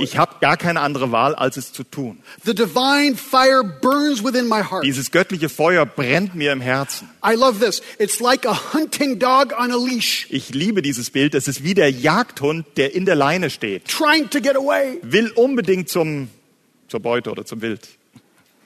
Ich 0.00 0.16
habe 0.18 0.36
gar 0.40 0.56
keine 0.56 0.80
andere 0.80 1.12
Wahl, 1.12 1.34
als 1.34 1.56
es 1.56 1.72
zu 1.72 1.84
tun. 1.84 2.18
The 2.44 2.54
divine 2.54 3.16
fire 3.16 3.62
burns 3.64 4.24
within 4.24 4.48
my 4.48 4.62
heart. 4.62 4.84
Dieses 4.84 5.10
göttliche 5.10 5.48
Feuer 5.48 5.86
brennt 5.86 6.34
mir 6.34 6.52
im 6.52 6.60
Herzen. 6.60 7.08
I 7.24 7.34
love 7.34 7.60
this. 7.64 7.82
It's 7.98 8.20
like 8.20 8.46
a 8.46 8.72
hunting 8.74 9.18
dog 9.18 9.52
on 9.58 9.70
a 9.70 9.76
leash, 9.76 10.26
Ich 10.30 10.50
liebe 10.50 10.82
dieses 10.82 11.10
Bild. 11.10 11.34
Es 11.34 11.48
ist 11.48 11.62
wie 11.64 11.74
der 11.74 11.90
Jagdhund, 11.90 12.66
der 12.76 12.94
in 12.94 13.04
der 13.04 13.14
Leine 13.14 13.50
steht. 13.50 13.86
trying 13.86 14.28
to 14.30 14.40
get 14.40 14.56
away. 14.56 14.98
Will 15.02 15.30
unbedingt 15.36 15.88
zum, 15.88 16.28
zur 16.88 17.00
Beute 17.00 17.30
oder 17.30 17.44
zum 17.44 17.62
Wild. 17.62 17.88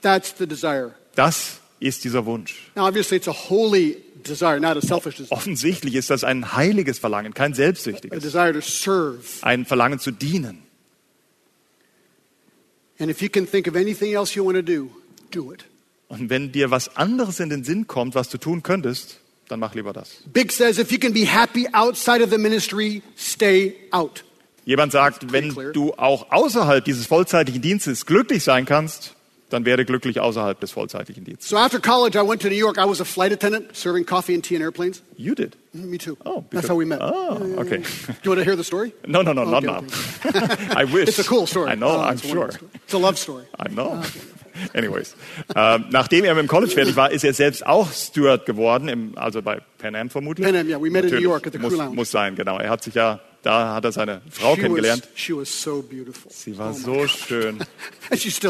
That's 0.02 0.34
the 0.38 0.46
desire. 0.46 0.92
Das 1.14 1.58
ist 1.80 2.04
dieser 2.04 2.24
Wunsch. 2.26 2.70
Now, 2.74 2.86
obviously, 2.86 3.16
it's 3.18 3.28
a 3.28 3.32
holy 3.32 3.96
desire, 4.24 4.58
not 4.58 4.76
a 4.76 4.80
selfish 4.80 5.16
desire. 5.16 5.32
Offensichtlich 5.38 5.94
ist 5.94 6.10
das 6.10 6.24
ein 6.24 6.54
heiliges 6.54 6.98
Verlangen, 6.98 7.34
kein 7.34 7.52
A 7.52 7.54
selbstsüchtiges. 7.56 8.22
desire 8.22 8.52
to 8.54 8.60
serve. 8.60 9.18
Ein 9.42 9.64
Verlangen 9.66 9.98
zu 9.98 10.10
dienen. 10.10 10.63
And 12.98 13.10
if 13.10 13.20
you 13.20 13.28
can 13.28 13.46
think 13.46 13.66
of 13.66 13.74
anything 13.74 14.14
else 14.14 14.36
you 14.36 14.44
want 14.44 14.56
to 14.56 14.62
do, 14.62 14.90
do 15.30 15.52
it. 15.52 15.64
Und 16.08 16.30
wenn 16.30 16.52
dir 16.52 16.70
was 16.70 16.96
anderes 16.96 17.40
in 17.40 17.50
den 17.50 17.64
Sinn 17.64 17.86
kommt, 17.86 18.14
was 18.14 18.28
du 18.28 18.38
tun 18.38 18.62
könntest, 18.62 19.18
dann 19.48 19.60
mach 19.60 19.74
lieber 19.74 19.92
das. 19.92 20.10
Big 20.32 20.52
says 20.52 20.78
if 20.78 20.92
you 20.92 20.98
can 20.98 21.12
be 21.12 21.26
happy 21.26 21.66
outside 21.72 22.22
of 22.22 22.30
the 22.30 22.38
ministry, 22.38 23.02
stay 23.16 23.74
out. 23.90 24.24
Jemand 24.64 24.92
sagt, 24.92 25.32
wenn 25.32 25.54
du 25.72 25.92
auch 25.94 26.30
außerhalb 26.30 26.84
dieses 26.84 27.06
vollzeitlichen 27.06 27.60
Dienstes 27.60 28.06
glücklich 28.06 28.44
sein 28.44 28.64
kannst, 28.64 29.14
dann 29.54 29.64
werde 29.64 29.84
glücklich 29.84 30.20
außerhalb 30.20 30.60
des 30.60 30.72
vollzeitlichen 30.72 31.24
Dienstes. 31.24 31.48
So 31.48 31.56
after 31.56 31.80
college, 31.80 32.18
I 32.18 32.28
went 32.28 32.42
to 32.42 32.48
New 32.48 32.54
York. 32.56 32.76
I 32.78 32.84
was 32.86 33.00
a 33.00 33.04
flight 33.04 33.32
attendant 33.32 33.74
serving 33.74 34.04
coffee 34.04 34.34
and 34.34 34.42
tea 34.44 34.56
in 34.56 34.62
airplanes. 34.62 35.02
You 35.16 35.34
did. 35.34 35.56
Mm, 35.74 35.86
Me 35.90 35.96
too. 35.98 36.16
Oh, 36.24 36.44
That's 36.50 36.66
because- 36.66 36.68
how 36.68 36.76
we 36.76 36.84
met. 36.84 36.98
Oh, 37.00 37.38
okay. 37.60 37.78
Do 37.78 37.84
you 38.22 38.30
want 38.30 38.40
to 38.40 38.44
hear 38.44 38.56
the 38.56 38.64
story? 38.64 38.92
No, 39.06 39.22
no, 39.22 39.32
no, 39.32 39.44
not 39.44 39.64
Okay, 39.64 39.66
now. 39.66 40.76
I 40.76 40.84
wish. 40.84 41.08
It's 41.08 41.18
a 41.18 41.24
cool 41.24 41.46
story. 41.46 41.70
I 41.70 41.76
know, 41.76 41.88
Oh, 41.96 42.00
I'm 42.02 42.14
it's 42.14 42.28
sure. 42.28 42.50
It's 42.84 42.92
a 42.92 42.98
love 42.98 43.16
story. 43.18 43.44
I 43.58 43.68
know. 43.68 44.02
Anyways, 44.72 45.16
ähm, 45.56 45.86
nachdem 45.90 46.24
er 46.24 46.34
mit 46.34 46.42
dem 46.44 46.48
College 46.48 46.72
fertig 46.72 46.94
war, 46.94 47.10
ist 47.10 47.24
er 47.24 47.34
selbst 47.34 47.66
auch 47.66 47.90
Steward 47.90 48.46
geworden, 48.46 48.88
im, 48.88 49.18
also 49.18 49.42
bei 49.42 49.60
Pan 49.78 49.96
Am 49.96 50.10
vermutlich. 50.10 50.46
Pan 50.46 50.54
Am, 50.56 50.68
yeah, 50.68 50.80
we 50.80 50.90
met 50.90 51.04
in 51.04 51.10
New 51.10 51.14
Natürlich. 51.16 51.24
York 51.24 51.46
at 51.48 51.52
the 51.54 51.58
muss, 51.58 51.72
Crew 51.72 51.78
Lounge. 51.82 51.94
Muss 51.96 52.10
sein, 52.12 52.36
genau. 52.36 52.58
Er 52.58 52.70
hat 52.70 52.82
sich 52.84 52.94
ja, 52.94 53.18
da 53.44 53.74
hat 53.74 53.84
er 53.84 53.92
seine 53.92 54.20
Frau 54.30 54.54
She 54.54 54.62
kennengelernt. 54.62 55.08
was 55.28 55.62
so. 55.62 55.84
Sie 56.28 56.56
war 56.58 56.70
Oh 56.70 56.72
so 56.72 57.06
schön 57.06 57.58
is, 58.10 58.40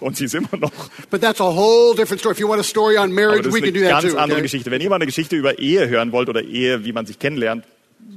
und 0.00 0.16
sie 0.16 0.24
ist 0.26 0.34
immer 0.34 0.56
noch. 0.58 0.72
But 1.10 1.20
that's 1.20 1.40
a 1.40 1.44
whole 1.44 1.94
different 1.94 2.20
story. 2.20 2.34
If 2.34 2.40
you 2.40 2.48
want 2.48 2.60
a 2.60 2.64
story 2.64 2.96
on 2.98 3.04
Aber 3.04 3.12
marriage, 3.14 3.42
das 3.44 3.54
we 3.54 3.58
ist 3.60 3.64
can 3.64 3.74
do 3.74 3.80
eine 3.80 3.88
that 3.88 4.02
ganz 4.02 4.12
too. 4.12 4.18
andere 4.18 4.38
okay? 4.38 4.42
Geschichte. 4.42 4.70
Wenn 4.70 4.80
ihr 4.80 4.88
mal 4.90 4.96
eine 4.96 5.06
Geschichte 5.06 5.36
über 5.36 5.58
Ehe 5.58 5.88
hören 5.88 6.12
wollt 6.12 6.28
oder 6.28 6.42
Ehe, 6.42 6.84
wie 6.84 6.92
man 6.92 7.06
sich 7.06 7.18
kennenlernt, 7.18 7.64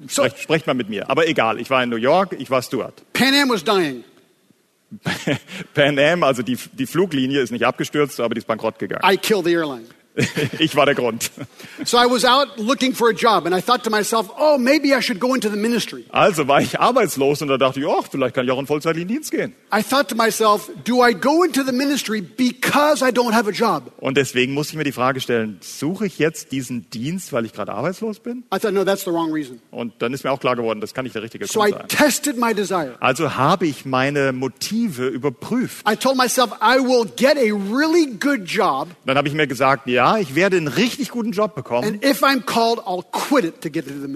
So 0.08 0.24
sprecht, 0.24 0.40
sprecht 0.40 0.68
mal 0.68 0.74
mit 0.74 0.90
mir. 0.90 1.10
Aber 1.10 1.28
egal, 1.28 1.60
ich 1.60 1.70
war 1.70 1.84
in 1.84 1.90
New 1.90 1.98
York, 1.98 2.36
ich 2.40 2.50
war 2.50 2.62
Steward. 2.62 2.94
Pan 3.14 3.34
Am 3.36 3.50
was 3.50 3.64
dying. 3.64 4.04
Pan 5.74 5.98
Am, 6.00 6.24
also 6.24 6.42
die, 6.44 6.58
die 6.74 6.86
Fluglinie 6.86 7.42
ist 7.42 7.52
nicht 7.52 7.66
abgestürzt, 7.66 8.20
aber 8.20 8.34
die 8.36 8.40
ist 8.40 8.48
bankrott 8.48 8.78
gegangen. 8.80 9.02
I 9.04 9.18
killed 9.18 9.46
the 9.46 9.54
airline. 9.54 9.86
Ich 10.60 10.76
war 10.76 10.86
der 10.86 10.96
Grund. 10.96 11.32
So 11.86 11.98
I 11.98 12.06
was 12.06 12.24
out 12.24 12.58
looking 12.58 12.94
for 12.94 13.10
a 13.10 13.14
job, 13.14 13.46
and 13.48 13.56
I 13.56 13.62
thought 13.62 13.84
to 13.84 13.90
myself, 13.90 14.30
oh, 14.40 14.58
maybe 14.60 14.94
I 14.96 15.02
should 15.02 15.20
go 15.20 15.34
into 15.34 15.50
the 15.50 15.58
ministry. 15.58 16.06
Also 16.12 16.48
war 16.48 16.62
ich 16.62 16.80
arbeitslos 16.80 17.42
und 17.42 17.48
da 17.48 17.58
dachte 17.58 17.80
ich, 17.80 17.88
ach, 17.88 18.06
vielleicht 18.12 18.36
kann 18.36 18.46
ich 18.46 18.52
auch 18.52 18.60
in 18.60 18.68
vollzeitlichen 18.68 19.08
Dienst 19.08 19.32
gehen. 19.32 19.54
I 19.76 19.82
thought 19.82 20.08
to 20.10 20.16
myself, 20.16 20.70
do 20.86 21.04
I 21.04 21.14
go 21.14 21.44
into 21.44 21.64
the 21.64 21.72
ministry 21.72 22.22
because 22.22 23.04
I 23.04 23.10
don't 23.12 23.34
have 23.34 23.48
a 23.50 23.52
job? 23.52 23.92
Und 24.00 24.16
deswegen 24.18 24.54
musste 24.54 24.74
ich 24.74 24.78
mir 24.78 24.84
die 24.84 24.92
Frage 24.92 25.20
stellen, 25.20 25.58
suche 25.62 26.06
ich 26.06 26.20
jetzt 26.20 26.52
diesen 26.52 26.90
Dienst, 26.92 27.34
weil 27.34 27.46
ich 27.46 27.54
gerade 27.54 27.74
arbeitslos 27.74 28.20
bin? 28.20 28.44
I 28.54 28.60
thought, 28.60 28.74
no, 28.74 28.86
that's 28.86 29.04
the 29.06 29.12
wrong 29.12 29.34
reason. 29.34 29.60
Und 29.72 29.94
dann 30.00 30.14
ist 30.14 30.24
mir 30.24 30.32
auch 30.32 30.40
klar 30.40 30.56
geworden, 30.56 30.80
das 30.80 30.94
kann 30.94 31.06
nicht 31.06 31.16
der 31.16 31.24
richtige 31.24 31.48
So 31.48 31.66
I 31.66 31.72
Grund 31.72 31.92
sein. 31.92 32.06
tested 32.06 32.38
my 32.38 32.54
desire. 32.54 32.96
Also 33.00 33.36
habe 33.36 33.66
ich 33.66 33.84
meine 33.86 34.32
Motive 34.32 35.08
überprüft. 35.08 35.84
I 35.90 35.96
told 35.96 36.18
myself, 36.18 36.52
I 36.62 36.78
will 36.78 37.06
get 37.16 37.36
a 37.38 37.52
really 37.76 38.06
good 38.20 38.42
job, 38.46 38.90
Dann 39.08 39.18
habe 39.18 39.28
ich 39.28 39.34
mir 39.34 39.48
gesagt, 39.48 39.88
ja, 39.88 40.03
ich 40.20 40.36
werde 40.36 40.58
einen 40.58 40.68
richtig 40.68 41.10
guten 41.10 41.32
Job 41.32 41.56
bekommen. 41.56 42.00
called. 42.46 42.80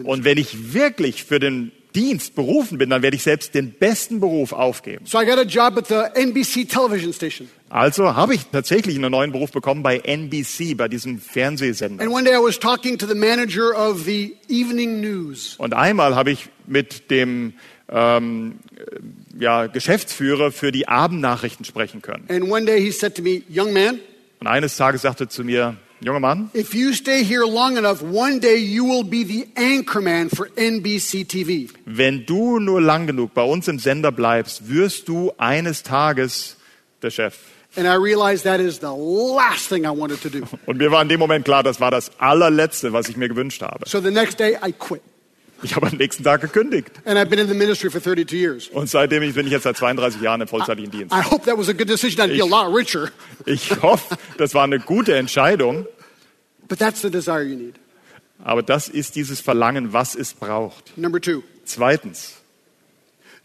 Und 0.03 0.23
wenn 0.23 0.37
ich 0.37 0.73
wirklich 0.73 1.23
für 1.23 1.39
den 1.39 1.71
Dienst 1.97 2.35
berufen 2.35 2.77
bin, 2.77 2.91
dann 2.91 3.01
werde 3.01 3.15
ich 3.15 3.23
selbst 3.23 3.55
den 3.55 3.71
besten 3.71 4.19
Beruf 4.19 4.53
aufgeben. 4.53 5.05
So 5.05 5.19
I 5.19 5.25
got 5.25 5.39
a 5.39 5.43
job 5.43 5.77
at 5.77 5.87
the 5.87 6.21
NBC 6.21 6.69
television 6.69 7.11
station. 7.11 7.49
Also 7.69 8.15
habe 8.15 8.35
ich 8.35 8.45
tatsächlich 8.51 8.95
einen 8.95 9.11
neuen 9.11 9.31
Beruf 9.31 9.51
bekommen 9.51 9.81
bei 9.81 9.97
NBC, 9.97 10.75
bei 10.77 10.87
diesem 10.87 11.19
Fernsehsender. 11.19 12.03
And 12.03 12.13
one 12.13 12.23
day 12.23 12.35
I 12.35 12.39
was 12.39 12.59
talking 12.59 12.99
to 12.99 13.07
the 13.07 13.15
manager 13.15 13.73
of 13.75 14.03
the 14.05 14.35
evening 14.47 15.01
news. 15.01 15.55
Und 15.57 15.73
einmal 15.73 16.15
habe 16.15 16.29
ich 16.29 16.49
mit 16.67 17.09
dem 17.09 17.53
ähm, 17.89 18.59
äh, 18.75 19.43
ja, 19.43 19.65
Geschäftsführer 19.65 20.51
für 20.51 20.71
die 20.71 20.87
Abendnachrichten 20.87 21.65
sprechen 21.65 22.01
können. 22.01 22.25
And 22.29 22.49
one 22.49 22.65
day 22.65 22.79
he 22.79 22.91
said 22.91 23.15
to 23.15 23.23
me, 23.23 23.41
Young 23.49 23.73
man, 23.73 23.99
Und 24.39 24.47
eines 24.47 24.77
Tages 24.77 25.01
sagte 25.01 25.25
er 25.25 25.29
zu 25.29 25.43
mir, 25.43 25.77
junger 26.01 26.19
Mann, 26.19 26.49
if 26.53 26.73
you 26.73 26.93
stay 26.93 27.23
here 27.23 27.45
long 27.45 27.77
enough, 27.77 28.01
one 28.01 28.39
day 28.39 28.57
you 28.57 28.85
will 28.85 29.03
be 29.03 29.23
the 29.23 29.47
anchorman 29.55 30.29
for 30.29 30.47
NBC 30.55 31.25
TV. 31.25 31.69
wenn 31.85 32.25
du 32.25 32.59
nur 32.59 32.81
lang 32.81 33.07
genug 33.07 33.33
bei 33.33 33.43
uns 33.43 33.67
im 33.67 33.79
Sender 33.79 34.11
bleibst, 34.11 34.69
wirst 34.69 35.07
du 35.07 35.31
eines 35.37 35.83
Tages 35.83 36.57
der 37.01 37.11
Chef. 37.11 37.37
And 37.75 37.85
I 37.85 37.95
realized 37.95 38.43
that 38.45 38.59
is 38.59 38.79
the 38.79 38.91
last 38.91 39.69
thing 39.69 39.85
I 39.85 39.91
wanted 39.91 40.21
to 40.21 40.29
do. 40.29 40.47
Und 40.65 40.77
mir 40.77 40.91
war 40.91 41.01
in 41.01 41.09
dem 41.09 41.19
Moment 41.19 41.45
klar, 41.45 41.61
das 41.61 41.79
war 41.79 41.91
das 41.91 42.11
allerletzte, 42.17 42.91
was 42.91 43.07
ich 43.07 43.17
mir 43.17 43.29
gewünscht 43.29 43.61
habe. 43.61 43.87
So 43.87 43.99
the 44.01 44.09
next 44.09 44.39
day 44.39 44.57
I 44.65 44.71
quit. 44.71 45.01
Ich 45.63 45.75
habe 45.75 45.87
am 45.87 45.97
nächsten 45.97 46.23
Tag 46.23 46.41
gekündigt. 46.41 46.91
And 47.05 47.17
I've 47.17 47.29
been 47.29 47.39
in 47.39 47.47
the 47.47 47.53
ministry 47.53 47.89
for 47.89 48.01
32 48.01 48.31
years. 48.39 48.67
Und 48.69 48.89
seitdem 48.89 49.21
bin 49.33 49.45
ich 49.47 49.51
jetzt 49.51 49.63
seit 49.63 49.77
32 49.77 50.21
Jahren 50.21 50.41
im 50.41 50.47
vollzeitlichen 50.47 50.91
Dienst. 50.91 51.13
I 51.15 51.21
hope 51.23 51.45
that 51.45 51.57
was 51.57 51.67
a 51.69 51.73
good 51.73 51.89
decision. 51.89 52.21
I'd 52.21 52.27
be 52.35 52.41
a 52.41 52.45
Ich- 52.45 52.49
lot 52.51 52.73
richer. 52.75 53.09
Ich 53.45 53.81
hoffe, 53.81 54.17
das 54.37 54.53
war 54.53 54.63
eine 54.63 54.79
gute 54.79 55.15
Entscheidung. 55.15 55.85
But 56.67 56.79
that's 56.79 57.01
the 57.01 57.09
desire 57.09 57.43
you 57.43 57.55
need. 57.55 57.75
Aber 58.43 58.61
das 58.61 58.87
ist 58.87 59.15
dieses 59.15 59.39
Verlangen, 59.41 59.93
was 59.93 60.13
es 60.15 60.33
braucht. 60.33 60.95
Number 60.97 61.19
two, 61.19 61.41
Zweitens, 61.65 62.35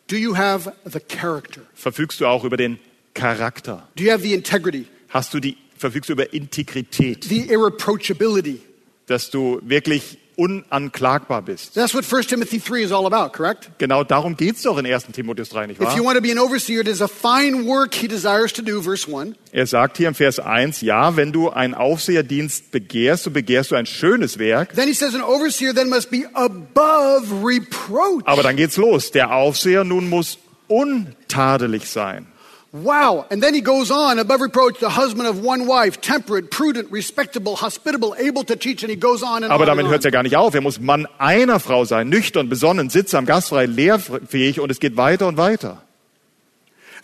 do 0.09 0.16
you 0.16 0.37
have 0.37 0.72
the 0.85 1.01
character? 1.01 1.62
verfügst 1.75 2.20
du 2.20 2.27
auch 2.27 2.44
über 2.44 2.57
den 2.57 2.79
Charakter? 3.14 3.88
Do 3.96 4.05
you 4.05 4.11
have 4.11 4.22
the 4.22 4.35
integrity, 4.35 4.87
Hast 5.09 5.33
du 5.35 5.40
die, 5.40 5.57
verfügst 5.79 6.09
du 6.11 6.12
über 6.14 6.33
Integrität, 6.35 7.25
the 7.25 7.46
irreproachability? 7.48 8.61
dass 9.07 9.31
du 9.31 9.61
wirklich 9.62 10.18
unanklagbar 10.37 11.42
bist? 11.42 11.75
That's 11.75 11.95
what 11.95 12.05
1 12.05 12.23
Timothy 12.25 12.59
3 12.59 12.83
is 12.85 12.92
all 12.92 13.07
about, 13.07 13.33
correct? 13.33 13.71
Genau 13.79 14.05
darum 14.05 14.37
geht's 14.37 14.62
doch 14.62 14.79
in 14.79 14.87
1. 14.87 15.12
Timotheus 15.12 15.49
3, 15.51 15.66
nicht 15.68 15.81
If 15.81 15.95
you 15.95 16.05
wahr? 16.05 16.14
want 16.14 16.16
to 16.16 16.23
be 16.23 16.31
an 16.33 16.38
overseer, 16.38 16.81
it 16.81 16.88
is 16.88 17.01
a 17.01 17.09
fine 17.09 17.66
work 17.66 17.95
he 17.95 18.09
desires 18.09 18.53
to 18.53 18.62
do, 18.62 18.81
verse 18.83 19.07
1. 19.07 19.35
Er 19.53 19.66
sagt 19.66 19.99
hier 19.99 20.09
im 20.09 20.14
Vers 20.14 20.38
1, 20.40 20.81
ja, 20.81 21.16
wenn 21.16 21.33
du 21.33 21.51
einen 21.51 21.75
Aufseherdienst 21.75 22.71
begehrst, 22.71 23.25
so 23.25 23.31
begehrst 23.31 23.71
du 23.71 23.75
ein 23.77 23.87
schönes 23.87 24.38
Werk. 24.38 24.75
Then 24.75 24.88
he 24.88 24.95
says 24.95 25.14
an 25.14 25.23
overseer 25.23 25.75
then 25.75 25.88
must 25.88 26.11
be 26.11 26.25
above 26.35 27.45
reproach. 27.45 28.23
Aber 28.25 28.42
dann 28.42 28.57
geht's 28.57 28.77
los. 28.77 29.11
Der 29.11 29.33
Aufseher 29.35 29.85
nun 29.85 30.09
muss 30.09 30.38
untadelig 30.68 31.88
sein. 31.88 32.27
Wow. 32.73 33.27
And 33.31 33.43
then 33.43 33.53
he 33.53 33.61
goes 33.61 33.91
on, 33.91 34.19
above 34.19 34.41
reproach, 34.41 34.79
the 34.81 34.89
husband 34.89 35.27
of 35.29 35.45
one 35.45 35.67
wife, 35.67 36.01
temperate, 36.01 36.51
prudent, 36.51 36.91
respectable, 36.91 37.55
hospitable, 37.57 38.15
able 38.19 38.45
to 38.45 38.57
teach, 38.57 38.83
and 38.83 38.89
he 38.89 38.97
goes 38.97 39.23
on 39.23 39.45
and 39.45 39.53
Aber 39.53 39.65
on. 39.65 39.77
damit 39.77 39.87
hört's 39.89 40.07
on. 40.07 40.11
ja 40.11 40.11
gar 40.11 40.23
nicht 40.23 40.37
auf. 40.37 40.55
Er 40.55 40.63
muss 40.63 40.81
Mann 40.81 41.07
einer 41.19 41.61
Frau 41.61 41.85
sein, 41.85 42.09
nüchtern, 42.09 42.49
besonnen, 42.49 42.89
sittsam, 42.89 43.27
gastfrei, 43.27 43.67
lehrfähig 43.67 44.59
und 44.61 44.71
es 44.71 44.81
geht 44.81 44.97
weiter 44.97 45.27
und 45.29 45.37
weiter. 45.37 45.83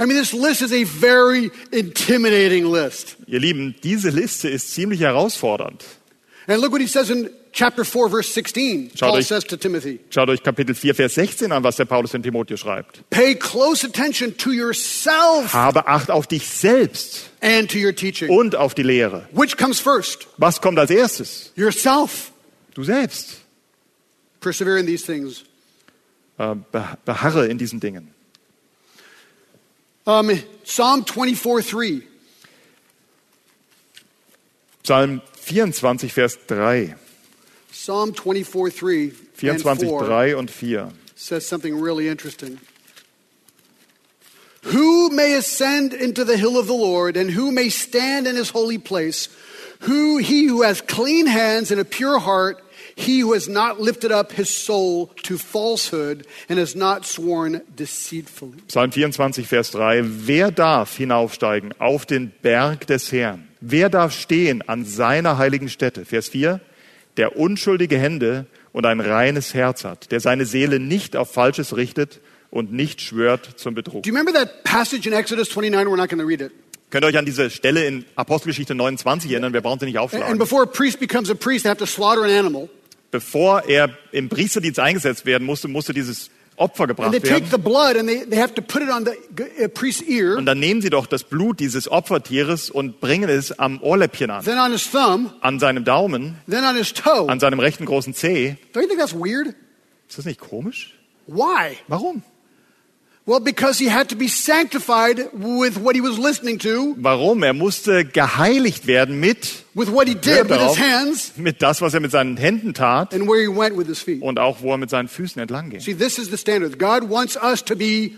I 0.00 0.06
mean, 0.06 0.16
this 0.16 0.32
list 0.32 0.62
is 0.62 0.72
a 0.72 0.84
very 0.84 1.50
intimidating 1.70 2.64
list. 2.64 3.16
Ihr 3.26 3.40
Lieben, 3.40 3.74
diese 3.82 4.08
Liste 4.10 4.48
ist 4.48 4.72
ziemlich 4.72 5.00
herausfordernd. 5.00 5.84
And 6.46 6.62
look 6.62 6.72
what 6.72 6.80
he 6.80 6.86
says 6.86 7.10
in 7.10 7.28
chapter 7.58 7.84
4, 7.84 8.08
verse 8.08 8.28
16. 8.32 8.90
Schaut 8.94 9.08
Paul 9.10 9.18
euch- 9.18 9.26
says 9.26 9.44
to 9.44 9.56
Timothy, 9.56 9.98
Schaut 10.10 10.28
euch 10.30 10.42
Kapitel 10.42 10.74
4, 10.74 10.94
Vers 10.94 11.14
16 11.14 11.50
an, 11.52 11.62
was 11.64 11.76
der 11.76 11.84
Paulus 11.86 12.14
in 12.14 12.22
Timotheus 12.22 12.60
schreibt. 12.60 13.02
pay 13.10 13.34
close 13.34 13.84
attention 13.84 14.36
to 14.36 14.50
yourself 14.52 15.52
Habe 15.52 15.86
Acht 15.86 16.10
auf 16.10 16.26
dich 16.26 16.46
selbst 16.48 17.30
and 17.40 17.70
to 17.70 17.78
your 17.78 17.92
teaching. 17.94 18.30
und 18.30 18.54
auf 18.54 18.74
die 18.74 18.82
Lehre. 18.84 19.28
Which 19.32 19.56
comes 19.56 19.80
first? 19.80 20.26
Was 20.38 20.60
kommt 20.60 20.78
als 20.78 20.90
erstes? 20.90 21.52
Yourself. 21.56 22.30
Du 22.74 22.84
selbst. 22.84 23.40
Persevere 24.40 24.78
in 24.78 24.86
these 24.86 25.04
things. 25.04 25.42
Äh, 26.38 26.54
be- 26.70 26.96
Beharre 27.04 27.46
in 27.48 27.58
diesen 27.58 27.80
Dingen. 27.80 28.14
Um, 30.04 30.30
Psalm 30.64 31.04
24, 31.04 31.70
3. 31.70 32.02
Psalm 34.84 35.20
24, 35.42 36.12
Vers 36.12 36.38
3. 36.46 36.96
Psalm 37.78 38.12
24, 38.12 38.70
3 38.70 39.12
and 39.48 39.60
24, 39.60 40.00
4 40.00 40.06
3 40.06 40.34
und 40.34 40.50
4. 40.50 40.90
says 41.14 41.46
something 41.46 41.80
really 41.80 42.08
interesting. 42.08 42.58
Who 44.64 45.10
may 45.10 45.34
ascend 45.36 45.94
into 45.94 46.24
the 46.24 46.36
hill 46.36 46.58
of 46.58 46.66
the 46.66 46.74
Lord, 46.74 47.16
and 47.16 47.30
who 47.30 47.52
may 47.52 47.68
stand 47.68 48.26
in 48.26 48.34
his 48.34 48.50
holy 48.50 48.78
place? 48.78 49.28
Who 49.82 50.18
he 50.18 50.46
who 50.46 50.62
has 50.62 50.80
clean 50.80 51.28
hands 51.28 51.70
and 51.70 51.80
a 51.80 51.84
pure 51.84 52.18
heart, 52.18 52.60
he 52.96 53.20
who 53.20 53.32
has 53.34 53.48
not 53.48 53.80
lifted 53.80 54.10
up 54.10 54.32
his 54.32 54.50
soul 54.50 55.12
to 55.22 55.38
falsehood 55.38 56.26
and 56.48 56.58
has 56.58 56.74
not 56.74 57.06
sworn 57.06 57.62
deceitfully. 57.76 58.58
Psalm 58.66 58.90
24, 58.90 59.46
Vers 59.46 59.70
3. 59.70 60.02
Wer 60.26 60.50
darf 60.50 60.96
hinaufsteigen 60.96 61.72
auf 61.78 62.06
den 62.06 62.32
Berg 62.42 62.88
des 62.88 63.12
Herrn? 63.12 63.46
Wer 63.60 63.88
darf 63.88 64.12
stehen 64.12 64.62
an 64.68 64.84
seiner 64.84 65.38
heiligen 65.38 65.68
Stätte? 65.68 66.04
Vers 66.04 66.28
4. 66.28 66.60
Der 67.18 67.36
unschuldige 67.36 67.98
Hände 67.98 68.46
und 68.72 68.86
ein 68.86 69.00
reines 69.00 69.52
Herz 69.52 69.84
hat, 69.84 70.10
der 70.12 70.20
seine 70.20 70.46
Seele 70.46 70.78
nicht 70.78 71.16
auf 71.16 71.32
Falsches 71.32 71.76
richtet 71.76 72.20
und 72.50 72.72
nicht 72.72 73.00
schwört 73.00 73.58
zum 73.58 73.74
Betrug. 73.74 74.04
Do 74.04 74.08
you 74.08 74.16
remember 74.16 74.32
that 74.32 74.64
passage 74.64 75.06
in 75.06 75.12
Exodus 75.12 75.54
29? 75.54 75.92
We're 75.92 75.96
not 75.96 76.08
going 76.08 76.20
to 76.20 76.26
read 76.26 76.40
it. 76.40 76.52
Könnt 76.90 77.04
ihr 77.04 77.08
euch 77.08 77.18
an 77.18 77.26
diese 77.26 77.50
Stelle 77.50 77.84
in 77.84 78.06
Apostelgeschichte 78.14 78.74
29 78.74 79.30
erinnern? 79.30 79.52
Wir 79.52 79.60
brauchen 79.60 79.80
sie 79.80 79.86
nicht 79.86 79.98
And 79.98 80.04
aufschlagen. 80.04 80.38
before 80.38 80.62
a 80.62 80.66
priest 80.66 81.00
becomes 81.00 81.28
a 81.28 81.34
priest, 81.34 81.64
they 81.64 81.68
have 81.68 81.78
to 81.78 81.86
slaughter 81.86 82.22
an 82.22 82.30
animal. 82.30 82.70
Bevor 83.10 83.64
er 83.66 83.90
im 84.12 84.28
Priesterdienst 84.28 84.78
eingesetzt 84.78 85.26
werden 85.26 85.44
musste, 85.44 85.68
musste 85.68 85.92
dieses 85.92 86.30
Opfer 86.58 86.82
And 86.84 86.88
gebracht 86.90 87.10
they 87.12 87.20
take 87.20 87.42
werden. 87.46 87.50
the 87.50 87.58
blood 87.58 87.96
and 87.96 88.08
they, 88.08 88.24
they 88.28 88.38
have 88.40 88.54
to 88.54 88.62
put 88.62 88.82
it 88.82 88.88
on 88.90 89.04
the 89.04 89.12
uh, 89.64 89.68
priest's 89.68 90.02
ear, 90.02 90.36
Und 90.36 90.46
dann 90.46 90.58
nehmen 90.58 90.80
sie 90.82 90.90
doch 90.90 91.06
das 91.06 91.24
Blut 91.24 91.60
dieses 91.60 91.90
Opfertieres 91.90 92.70
und 92.70 93.00
bringen 93.00 93.28
es 93.28 93.58
am 93.58 93.82
Ohrläppchen 93.82 94.30
an. 94.30 94.44
then 94.44 94.58
on 94.58 94.72
his 94.72 94.90
thumb, 94.90 95.32
An 95.40 95.58
seinem 95.58 95.84
Daumen, 95.84 96.36
then 96.48 96.64
on 96.64 96.76
his 96.76 96.92
toe. 96.92 97.28
an 97.28 97.40
seinem 97.40 97.60
rechten 97.60 97.84
großen 97.86 98.14
Zeh. 98.14 98.56
Ist 98.74 100.18
das 100.18 100.24
nicht 100.24 100.40
komisch? 100.40 100.94
Why? 101.26 101.76
Warum? 101.88 102.22
Well, 103.28 103.40
because 103.40 103.78
he 103.78 103.90
had 103.90 104.08
to 104.08 104.16
be 104.16 104.26
sanctified 104.26 105.18
with 105.34 105.76
what 105.76 105.94
he 105.94 106.00
was 106.00 106.18
listening 106.18 106.58
to, 106.60 106.96
Warum? 106.98 107.42
Er 107.42 107.52
musste 107.52 108.06
geheiligt 108.06 108.86
werden 108.86 109.20
mit, 109.20 109.64
with 109.74 109.90
what 109.90 110.08
he 110.08 110.14
did 110.14 110.24
Hört 110.24 110.48
with 110.48 110.60
his 110.60 110.76
darauf. 110.76 110.78
hands, 110.78 111.32
mit 111.36 111.60
das, 111.60 111.82
was 111.82 111.92
er 111.92 112.00
mit 112.00 112.10
seinen 112.10 112.38
Händen 112.38 112.72
tat 112.72 113.12
and 113.12 113.28
where 113.28 113.42
he 113.42 113.48
went 113.48 113.76
with 113.76 113.86
his 113.86 114.00
feet. 114.00 114.22
und 114.22 114.38
auch 114.38 114.62
wo 114.62 114.70
er 114.70 114.78
mit 114.78 114.88
seinen 114.88 115.08
Füßen 115.08 115.42
entlang 115.42 115.68
ging. 115.68 115.80
See, 115.80 115.92
this 115.92 116.18
is 116.18 116.30
the 116.30 116.38
standard. 116.38 116.78
God 116.78 117.10
wants 117.10 117.36
us 117.36 117.62
to 117.64 117.76
be. 117.76 118.12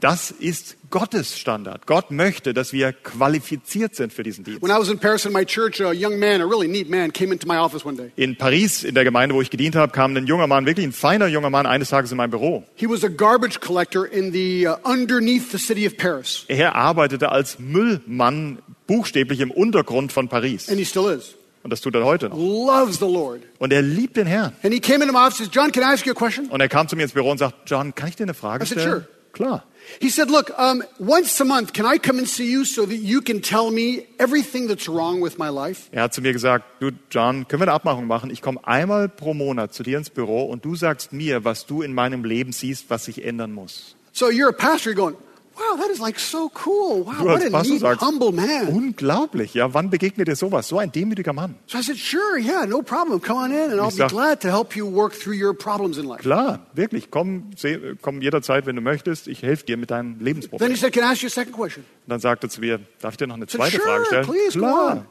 Das 0.00 0.30
ist 0.30 0.76
Gottes 0.90 1.38
Standard. 1.38 1.86
Gott 1.86 2.10
möchte, 2.10 2.54
dass 2.54 2.72
wir 2.72 2.92
qualifiziert 2.92 3.94
sind 3.94 4.12
für 4.12 4.22
diesen 4.22 4.44
Dienst. 4.44 4.62
When 4.62 4.70
I 4.70 4.78
was 4.78 4.88
in 4.88 4.98
Paris 4.98 5.24
in 5.24 5.32
my 5.32 5.44
church, 5.44 5.80
a 5.80 5.92
young 5.92 6.18
man, 6.18 6.40
a 6.40 6.44
really 6.44 6.68
neat 6.68 6.88
man, 6.88 7.12
came 7.12 7.32
into 7.32 7.46
my 7.46 7.56
office 7.58 7.84
one 7.84 7.96
day. 7.96 8.10
In 8.16 8.36
Paris, 8.36 8.84
in 8.84 8.94
der 8.94 9.04
Gemeinde, 9.04 9.34
wo 9.34 9.42
ich 9.42 9.50
gedient 9.50 9.76
habe, 9.76 9.92
kam 9.92 10.16
ein 10.16 10.26
junger 10.26 10.46
Mann, 10.46 10.66
wirklich 10.66 10.86
ein 10.86 10.92
feiner 10.92 11.26
junger 11.26 11.50
Mann, 11.50 11.66
eines 11.66 11.88
Tages 11.90 12.10
in 12.10 12.16
mein 12.16 12.30
Büro. 12.30 12.64
He 12.74 12.88
was 12.88 13.04
a 13.04 13.08
garbage 13.08 13.60
collector 13.60 14.04
in 14.06 14.32
the 14.32 14.66
uh, 14.68 14.76
underneath 14.84 15.50
the 15.50 15.58
city 15.58 15.86
of 15.86 15.96
Paris, 15.96 16.44
Er 16.48 16.74
arbeitete 16.74 17.30
als 17.32 17.58
Müllmann 17.58 18.58
buchstäblich 18.86 19.40
im 19.40 19.50
Untergrund 19.50 20.12
von 20.12 20.28
Paris. 20.28 20.68
and 20.68 20.78
he 20.78 20.84
still 20.84 21.08
is. 21.10 21.34
Und 21.62 21.70
das 21.72 21.80
tut 21.80 21.94
er 21.94 22.04
heute 22.04 22.28
noch. 22.28 22.36
Loves 22.36 22.98
the 22.98 23.06
Lord. 23.06 23.40
Und 23.58 23.72
er 23.72 23.80
liebt 23.80 24.18
den 24.18 24.26
Herrn. 24.26 24.52
And 24.62 24.74
he 24.74 24.80
came 24.80 25.02
into 25.02 25.14
my 25.14 25.20
office 25.26 25.40
and 25.40 25.46
says, 25.46 25.54
John, 25.54 25.72
can 25.72 25.82
I 25.82 25.94
ask 25.94 26.04
you 26.04 26.12
a 26.12 26.14
question? 26.14 26.46
Und 26.50 26.60
er 26.60 26.68
kam 26.68 26.88
zu 26.88 26.94
mir 26.94 27.04
ins 27.04 27.12
Büro 27.12 27.30
und 27.30 27.38
sagt, 27.38 27.54
John, 27.70 27.94
kann 27.94 28.10
ich 28.10 28.16
dir 28.16 28.24
eine 28.24 28.34
Frage 28.34 28.66
stellen? 28.66 29.06
Klar. 29.34 29.64
He 30.00 30.10
said, 30.10 30.30
Look, 30.30 30.50
um, 30.56 30.82
once 30.98 31.38
a 31.40 31.44
month, 31.44 31.72
can 31.72 31.84
I 31.84 31.98
come 31.98 32.18
and 32.18 32.28
see 32.28 32.50
you 32.50 32.64
so 32.64 32.86
that 32.86 32.96
you 32.96 33.20
can 33.20 33.42
tell 33.42 33.70
me 33.70 34.06
everything 34.18 34.68
that's 34.68 34.88
wrong 34.88 35.20
with 35.20 35.38
my 35.38 35.48
life? 35.48 35.88
Er 35.92 36.02
hat 36.04 36.14
zu 36.14 36.22
mir 36.22 36.32
gesagt, 36.32 36.64
du 36.80 36.92
John, 37.10 37.46
können 37.48 37.60
wir 37.60 37.68
eine 37.68 37.72
Abmachung 37.72 38.06
machen? 38.06 38.30
Ich 38.30 38.40
komme 38.40 38.60
einmal 38.64 39.08
pro 39.08 39.34
Monat 39.34 39.74
zu 39.74 39.82
dir 39.82 39.98
ins 39.98 40.08
Büro 40.08 40.44
und 40.44 40.64
du 40.64 40.76
sagst 40.76 41.12
mir, 41.12 41.44
was 41.44 41.66
du 41.66 41.82
in 41.82 41.92
meinem 41.92 42.24
Leben 42.24 42.52
siehst, 42.52 42.88
was 42.88 43.04
sich 43.04 43.24
ändern 43.24 43.52
muss. 43.52 43.96
So 44.12 44.30
you're 44.30 44.48
a 44.48 44.52
pastor, 44.52 44.92
you're 44.92 44.94
going, 44.94 45.16
Wow, 45.56 45.76
that 45.80 45.88
is 45.90 46.00
like 46.00 46.18
so 46.18 46.50
cool. 46.64 47.06
Wow, 47.06 47.12
Du 47.20 47.24
what 47.26 47.42
a 47.42 47.62
neat, 47.62 47.80
sagst, 47.80 48.00
humble 48.02 48.32
man. 48.32 48.68
unglaublich, 48.68 49.54
ja, 49.54 49.72
wann 49.72 49.88
begegnet 49.88 50.26
dir 50.26 50.34
sowas? 50.34 50.66
So 50.66 50.78
ein 50.78 50.90
demütiger 50.90 51.32
Mann. 51.32 51.54
So 51.68 51.78
I 51.78 51.82
said, 51.82 51.96
Sure, 51.96 52.38
yeah, 52.38 52.66
no 52.66 52.82
problem. 52.82 53.20
Come 53.22 53.38
on 53.38 53.50
in, 53.52 53.70
and 53.70 53.80
I'll 53.80 53.88
Ich 53.88 53.94
be 53.94 53.98
sag- 54.02 54.10
glad 54.10 54.40
to 54.40 54.48
help 54.48 54.74
you 54.74 54.84
work 54.84 55.12
through 55.12 55.34
your 55.40 55.54
problems 55.54 55.96
in 55.96 56.06
life. 56.06 56.22
Klar, 56.22 56.66
wirklich, 56.74 57.10
komm, 57.12 57.50
seh, 57.56 57.78
komm 58.02 58.20
jederzeit, 58.20 58.66
wenn 58.66 58.74
du 58.74 58.82
möchtest. 58.82 59.28
Ich 59.28 59.42
helfe 59.42 59.64
dir 59.64 59.76
mit 59.76 59.90
deinen 59.92 60.18
Then 60.18 60.70
he 60.70 60.76
said, 60.76 60.92
Can 60.92 61.04
I 61.04 61.12
ask 61.12 61.22
you 61.22 61.28
a 61.28 61.30
second 61.30 61.52
question? 61.54 61.84
Und 62.06 62.10
dann 62.10 62.20
sagte 62.20 62.48
er 62.48 62.50
zu 62.50 62.60
mir, 62.60 62.80
darf 63.00 63.14
ich 63.14 63.18
dir 63.18 63.28
noch 63.28 63.36
eine 63.36 63.46
said, 63.46 63.52
zweite 63.60 63.76
"Sure, 63.76 63.84
Frage 63.86 64.04
stellen? 64.06 64.26
please, 64.26 64.58
go 64.58 64.64
on." 64.66 64.72
Klar, 64.72 65.06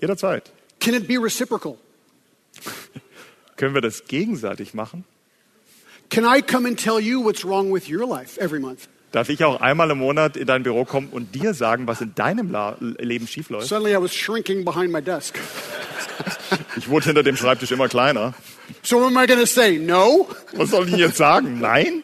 jederzeit. 0.00 0.50
Can 0.80 0.94
it 0.94 1.06
be 1.06 1.18
reciprocal? 1.22 1.76
Können 3.56 3.74
wir 3.74 3.80
das 3.82 4.04
gegenseitig 4.06 4.72
machen? 4.74 5.04
Can 6.10 6.24
I 6.24 6.40
come 6.42 6.66
and 6.66 6.78
tell 6.78 6.98
you 7.00 7.22
what's 7.22 7.44
wrong 7.44 7.72
with 7.72 7.88
your 7.88 8.06
life 8.06 8.38
every 8.40 8.60
month? 8.60 8.88
Darf 9.14 9.28
ich 9.28 9.44
auch 9.44 9.60
einmal 9.60 9.92
im 9.92 9.98
Monat 9.98 10.36
in 10.36 10.44
dein 10.44 10.64
Büro 10.64 10.84
kommen 10.84 11.10
und 11.12 11.36
dir 11.36 11.54
sagen, 11.54 11.86
was 11.86 12.00
in 12.00 12.16
deinem 12.16 12.50
La 12.50 12.76
Leben 12.80 13.28
schiefläuft? 13.28 13.68
Suddenly 13.68 13.92
I 13.92 14.02
was 14.02 14.12
shrinking 14.12 14.64
behind 14.64 14.90
my 14.90 15.00
desk. 15.00 15.38
Ich 16.76 16.88
wurde 16.88 17.06
hinter 17.06 17.22
dem 17.22 17.36
Schreibtisch 17.36 17.70
immer 17.70 17.86
kleiner. 17.86 18.34
So 18.82 18.96
what 18.96 19.06
am 19.06 19.16
I 19.16 19.28
going 19.28 19.38
to 19.38 19.46
say? 19.46 19.78
No? 19.78 20.26
Was 20.54 20.70
soll 20.70 20.88
ich 20.88 20.96
jetzt 20.96 21.16
sagen? 21.16 21.60
Nein? 21.60 22.02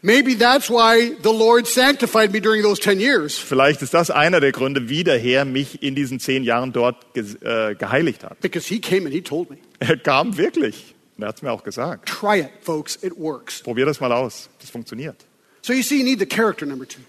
Maybe 0.00 0.34
that's 0.34 0.70
why 0.70 1.14
the 1.22 1.28
Lord 1.28 1.66
sanctified 1.66 2.32
me 2.32 2.40
during 2.40 2.62
those 2.62 2.80
10 2.80 3.00
years. 3.00 3.36
Vielleicht 3.36 3.82
ist 3.82 3.92
das 3.92 4.10
einer 4.10 4.40
der 4.40 4.52
Gründe, 4.52 4.88
wie 4.88 5.04
der 5.04 5.18
Herr 5.18 5.44
mich 5.44 5.82
in 5.82 5.94
diesen 5.94 6.20
zehn 6.20 6.42
Jahren 6.42 6.72
dort 6.72 7.12
ge 7.12 7.24
äh, 7.42 7.74
geheiligt 7.74 8.24
hat. 8.24 8.40
Because 8.40 8.66
he 8.66 8.80
came 8.80 9.04
and 9.04 9.12
he 9.12 9.20
told 9.20 9.50
me. 9.50 9.58
Er 9.78 9.98
kam 9.98 10.38
wirklich. 10.38 10.94
Und 11.18 11.24
er 11.24 11.28
hat 11.28 11.36
es 11.36 11.42
mir 11.42 11.52
auch 11.52 11.64
gesagt. 11.64 12.08
Try 12.08 12.40
it, 12.40 12.50
folks. 12.62 12.98
It 13.02 13.12
works. 13.18 13.62
Probier 13.62 13.84
das 13.84 14.00
mal 14.00 14.12
aus. 14.12 14.48
Das 14.58 14.70
funktioniert. 14.70 15.25
So 15.66 15.72
you 15.72 15.82
see, 15.82 15.98
you 15.98 16.04
need 16.04 16.20
the 16.20 16.26
character, 16.26 16.64
number 16.64 16.86
two. 16.86 17.00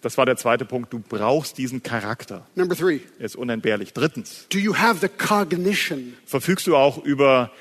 Das 0.00 0.18
war 0.18 0.26
der 0.26 0.36
zweite 0.36 0.64
Punkt. 0.64 0.92
Du 0.92 0.98
brauchst 0.98 1.58
diesen 1.58 1.80
Charakter. 1.84 2.44
Number 2.56 2.74
three, 2.74 2.98
Er 3.20 3.26
ist 3.26 3.36
unentbehrlich. 3.36 3.92
Drittens, 3.92 4.46
do 4.48 4.58
you 4.58 4.74
have 4.74 4.98
the 5.00 5.06
cognition, 5.08 6.14
verfügst 6.26 6.66
du 6.66 6.74
auch 6.74 7.04
über 7.04 7.52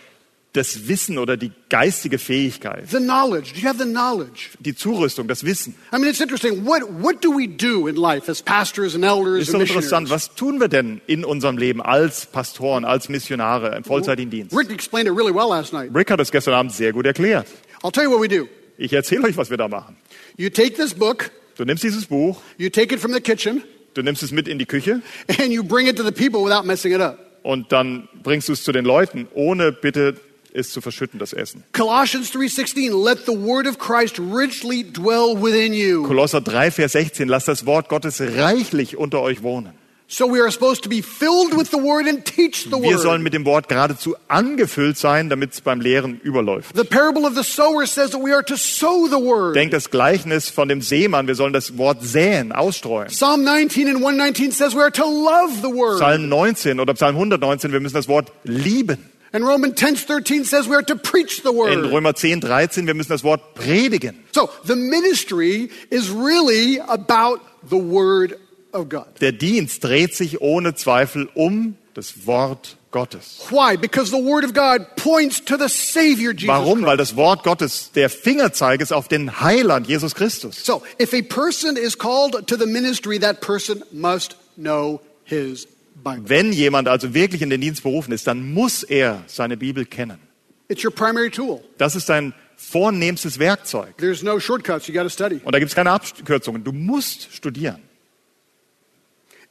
das 0.54 0.88
Wissen 0.88 1.20
oder 1.20 1.38
die 1.38 1.52
geistige 1.70 2.18
Fähigkeit, 2.18 2.90
the 2.90 2.98
knowledge? 2.98 3.54
Do 3.54 3.60
you 3.60 3.68
have 3.68 3.78
the 3.78 3.88
knowledge? 3.88 4.50
die 4.60 4.74
Zurüstung, 4.74 5.28
das 5.28 5.44
Wissen. 5.44 5.76
I 5.94 6.00
mean, 6.00 6.08
it's 6.10 6.20
interesting. 6.20 6.66
What, 6.66 6.82
what 7.00 7.24
do 7.24 7.30
we 7.30 7.48
do 7.48 7.88
in 7.88 7.96
life 7.96 8.28
as 8.28 8.42
pastors 8.42 8.96
and 8.96 9.04
elders 9.04 9.50
Ist 9.50 9.54
and 9.54 9.62
interessant, 9.62 10.10
was 10.10 10.34
tun 10.34 10.60
wir 10.60 10.68
denn 10.68 11.00
in 11.06 11.26
unserem 11.26 11.60
Leben 11.60 11.80
als 11.80 12.26
Pastoren, 12.26 12.86
als 12.86 13.08
Missionare 13.08 13.76
im 13.76 13.84
vollzeitigen 13.84 14.32
Dienst? 14.32 14.58
Rick 14.58 14.72
explained 14.72 15.08
it 15.08 15.16
really 15.16 15.32
well 15.32 15.48
last 15.48 15.74
night. 15.74 15.92
Rick 15.94 16.10
hat 16.10 16.20
es 16.20 16.32
gestern 16.32 16.56
Abend 16.56 16.72
sehr 16.74 16.92
gut 16.92 17.06
erklärt. 17.06 17.46
I'll 17.84 17.92
tell 17.92 18.06
you 18.06 18.10
what 18.10 18.20
we 18.20 18.28
do. 18.28 18.48
Ich 18.78 18.92
erzähle 18.92 19.26
euch, 19.26 19.38
was 19.38 19.52
wir 19.52 19.58
da 19.58 19.68
machen. 19.68 19.96
You 20.38 20.50
take 20.50 20.76
this 20.76 20.94
book, 20.94 21.32
Du 21.58 21.66
nimmst 21.66 21.84
dieses 21.84 22.08
Buch, 22.08 22.42
you 22.58 22.70
take 22.70 22.94
it 22.94 23.00
from 23.00 23.14
the 23.14 23.22
kitchen, 23.22 23.62
du 23.94 24.02
nimmst 24.02 24.24
es 24.24 24.32
mit 24.32 24.48
in 24.48 24.58
die 24.58 24.66
Küche 24.66 25.02
and 25.40 25.52
you 25.52 25.64
bring 25.64 25.88
it 25.88 25.96
to 25.98 26.04
the 26.04 26.12
people 26.12 26.44
without 26.44 26.66
messing 26.66 26.94
it 26.94 27.02
up. 27.02 27.20
und 27.44 27.72
dann 27.72 28.08
bringst 28.24 28.48
du 28.50 28.54
es 28.54 28.64
zu 28.64 28.72
den 28.72 28.86
Leuten, 28.86 29.28
ohne 29.36 29.72
bitte 29.72 30.16
es 30.54 30.72
zu 30.72 30.82
verschütten, 30.82 31.20
das 31.20 31.34
Essen. 31.34 31.64
Colossians 31.74 32.32
3:16 32.32 32.92
let 33.04 33.20
the 33.26 33.34
word 33.38 33.68
of 33.68 33.78
Christ 33.78 34.20
richly 34.20 34.84
dwell 34.84 35.36
within 35.40 35.74
you. 35.74 36.04
Kolosser 36.04 36.42
3, 36.42 36.72
Vers 36.72 36.92
16, 36.94 37.28
lasst 37.28 37.48
das 37.48 37.66
Wort 37.66 37.90
Gottes 37.90 38.20
reichlich 38.22 38.98
unter 38.98 39.22
euch 39.22 39.44
wohnen. 39.44 39.74
So 40.14 40.28
we 40.28 40.40
are 40.40 40.52
supposed 40.52 40.84
to 40.84 40.90
be 40.90 41.02
filled 41.02 41.58
with 41.58 41.72
the 41.72 41.80
word 41.80 42.06
and 42.06 42.24
teach 42.24 42.66
the 42.66 42.78
Wir 42.80 43.00
sollen 43.00 43.22
word. 43.22 43.24
mit 43.24 43.34
dem 43.34 43.46
Wort 43.46 43.68
geradezu 43.68 44.16
angefüllt 44.28 44.96
sein, 44.96 45.28
damit 45.28 45.54
es 45.54 45.62
beim 45.62 45.82
Lehren 45.82 46.22
überläuft. 46.22 46.76
The 46.76 46.84
parable 46.84 47.26
of 47.26 47.34
the 47.34 47.42
sower 47.44 47.88
says 47.88 48.12
that 48.12 48.22
we 48.22 48.32
are 48.32 48.44
to 48.44 48.56
sow 48.56 49.08
the 49.08 49.18
word. 49.18 49.56
Denkt 49.56 49.74
das 49.74 49.90
Gleichnis 49.90 50.50
von 50.52 50.70
dem 50.70 50.82
Seemann, 50.84 51.26
wir 51.26 51.34
sollen 51.34 51.52
das 51.52 51.80
Wort 51.80 52.04
säen, 52.04 52.52
ausstreuen. 52.52 53.08
Psalm 53.08 53.44
19 53.44 53.88
and 53.88 53.98
119 54.04 54.52
says 54.52 54.76
we 54.76 54.82
are 54.82 54.92
to 54.92 55.04
love 55.04 55.56
the 55.64 55.76
word. 55.76 55.98
Psalm 55.98 56.30
19 56.30 56.80
oder 56.80 56.94
Psalm 56.94 57.16
119, 57.16 57.72
wir 57.72 57.80
müssen 57.80 57.96
das 57.96 58.08
Wort 58.08 58.32
lieben. 58.44 59.10
And 59.32 59.44
Romans 59.44 59.82
10:13 59.82 60.46
says 60.46 60.70
we 60.70 60.76
are 60.76 60.86
to 60.86 60.96
preach 60.96 61.42
the 61.42 61.50
In 61.50 61.56
word. 61.56 61.92
Römer 61.92 62.14
10, 62.14 62.40
13, 62.40 62.86
wir 62.86 62.94
müssen 62.94 63.10
das 63.10 63.24
Wort 63.24 63.56
predigen. 63.56 64.20
So, 64.32 64.48
the 64.64 64.76
ministry 64.76 65.72
is 65.90 66.12
really 66.12 66.80
about 66.80 67.40
the 67.68 67.78
word. 67.78 68.38
Der 69.22 69.32
Dienst 69.32 69.84
dreht 69.84 70.16
sich 70.16 70.42
ohne 70.42 70.76
Zweifel 70.76 71.30
um 71.34 71.76
das 71.94 72.26
Wort 72.26 72.78
Gottes. 72.92 73.46
Why? 73.50 73.78
Because 73.78 74.10
the 74.12 74.24
word 74.24 74.46
of 74.46 74.54
God 74.54 74.96
points 74.96 75.44
to 75.44 75.58
the 75.58 75.68
savior 75.68 76.32
Jesus 76.32 76.48
Warum? 76.48 76.86
Weil 76.86 76.98
das 76.98 77.16
Wort 77.16 77.44
Gottes 77.44 77.92
der 77.94 78.10
Fingerzeig 78.10 78.82
ist 78.82 78.94
auf 78.94 79.08
den 79.08 79.42
Heiland, 79.42 79.88
Jesus 79.88 80.16
Christus. 80.16 80.64
So, 80.64 80.84
if 81.02 81.14
a 81.14 81.22
person 81.22 81.76
is 81.76 81.98
called 81.98 82.48
to 82.48 82.56
the 82.56 82.66
ministry, 82.66 83.20
that 83.20 83.42
person 83.42 83.84
must 83.92 84.38
know 84.56 85.02
his 85.24 85.68
Bible. 86.04 86.30
Wenn 86.30 86.54
jemand 86.54 86.88
also 86.88 87.14
wirklich 87.14 87.42
in 87.42 87.50
den 87.50 87.62
Dienst 87.62 87.84
berufen 87.84 88.14
ist, 88.14 88.28
dann 88.28 88.54
muss 88.54 88.84
er 88.84 89.24
seine 89.28 89.58
Bibel 89.58 89.86
kennen. 89.86 90.20
It's 90.68 90.84
your 90.84 90.92
primary 90.92 91.30
tool. 91.30 91.62
Das 91.78 91.96
ist 91.96 92.10
dein 92.10 92.34
vornehmstes 92.56 93.40
Werkzeug. 93.40 93.98
There's 93.98 94.24
no 94.24 94.40
shortcuts. 94.40 94.88
You 94.88 94.94
got 94.94 95.04
to 95.04 95.10
study. 95.10 95.42
Und 95.44 95.54
da 95.54 95.60
gibt 95.60 95.70
es 95.70 95.76
keine 95.76 95.92
Abkürzungen. 95.92 96.64
Du 96.64 96.72
musst 96.72 97.34
studieren. 97.34 97.82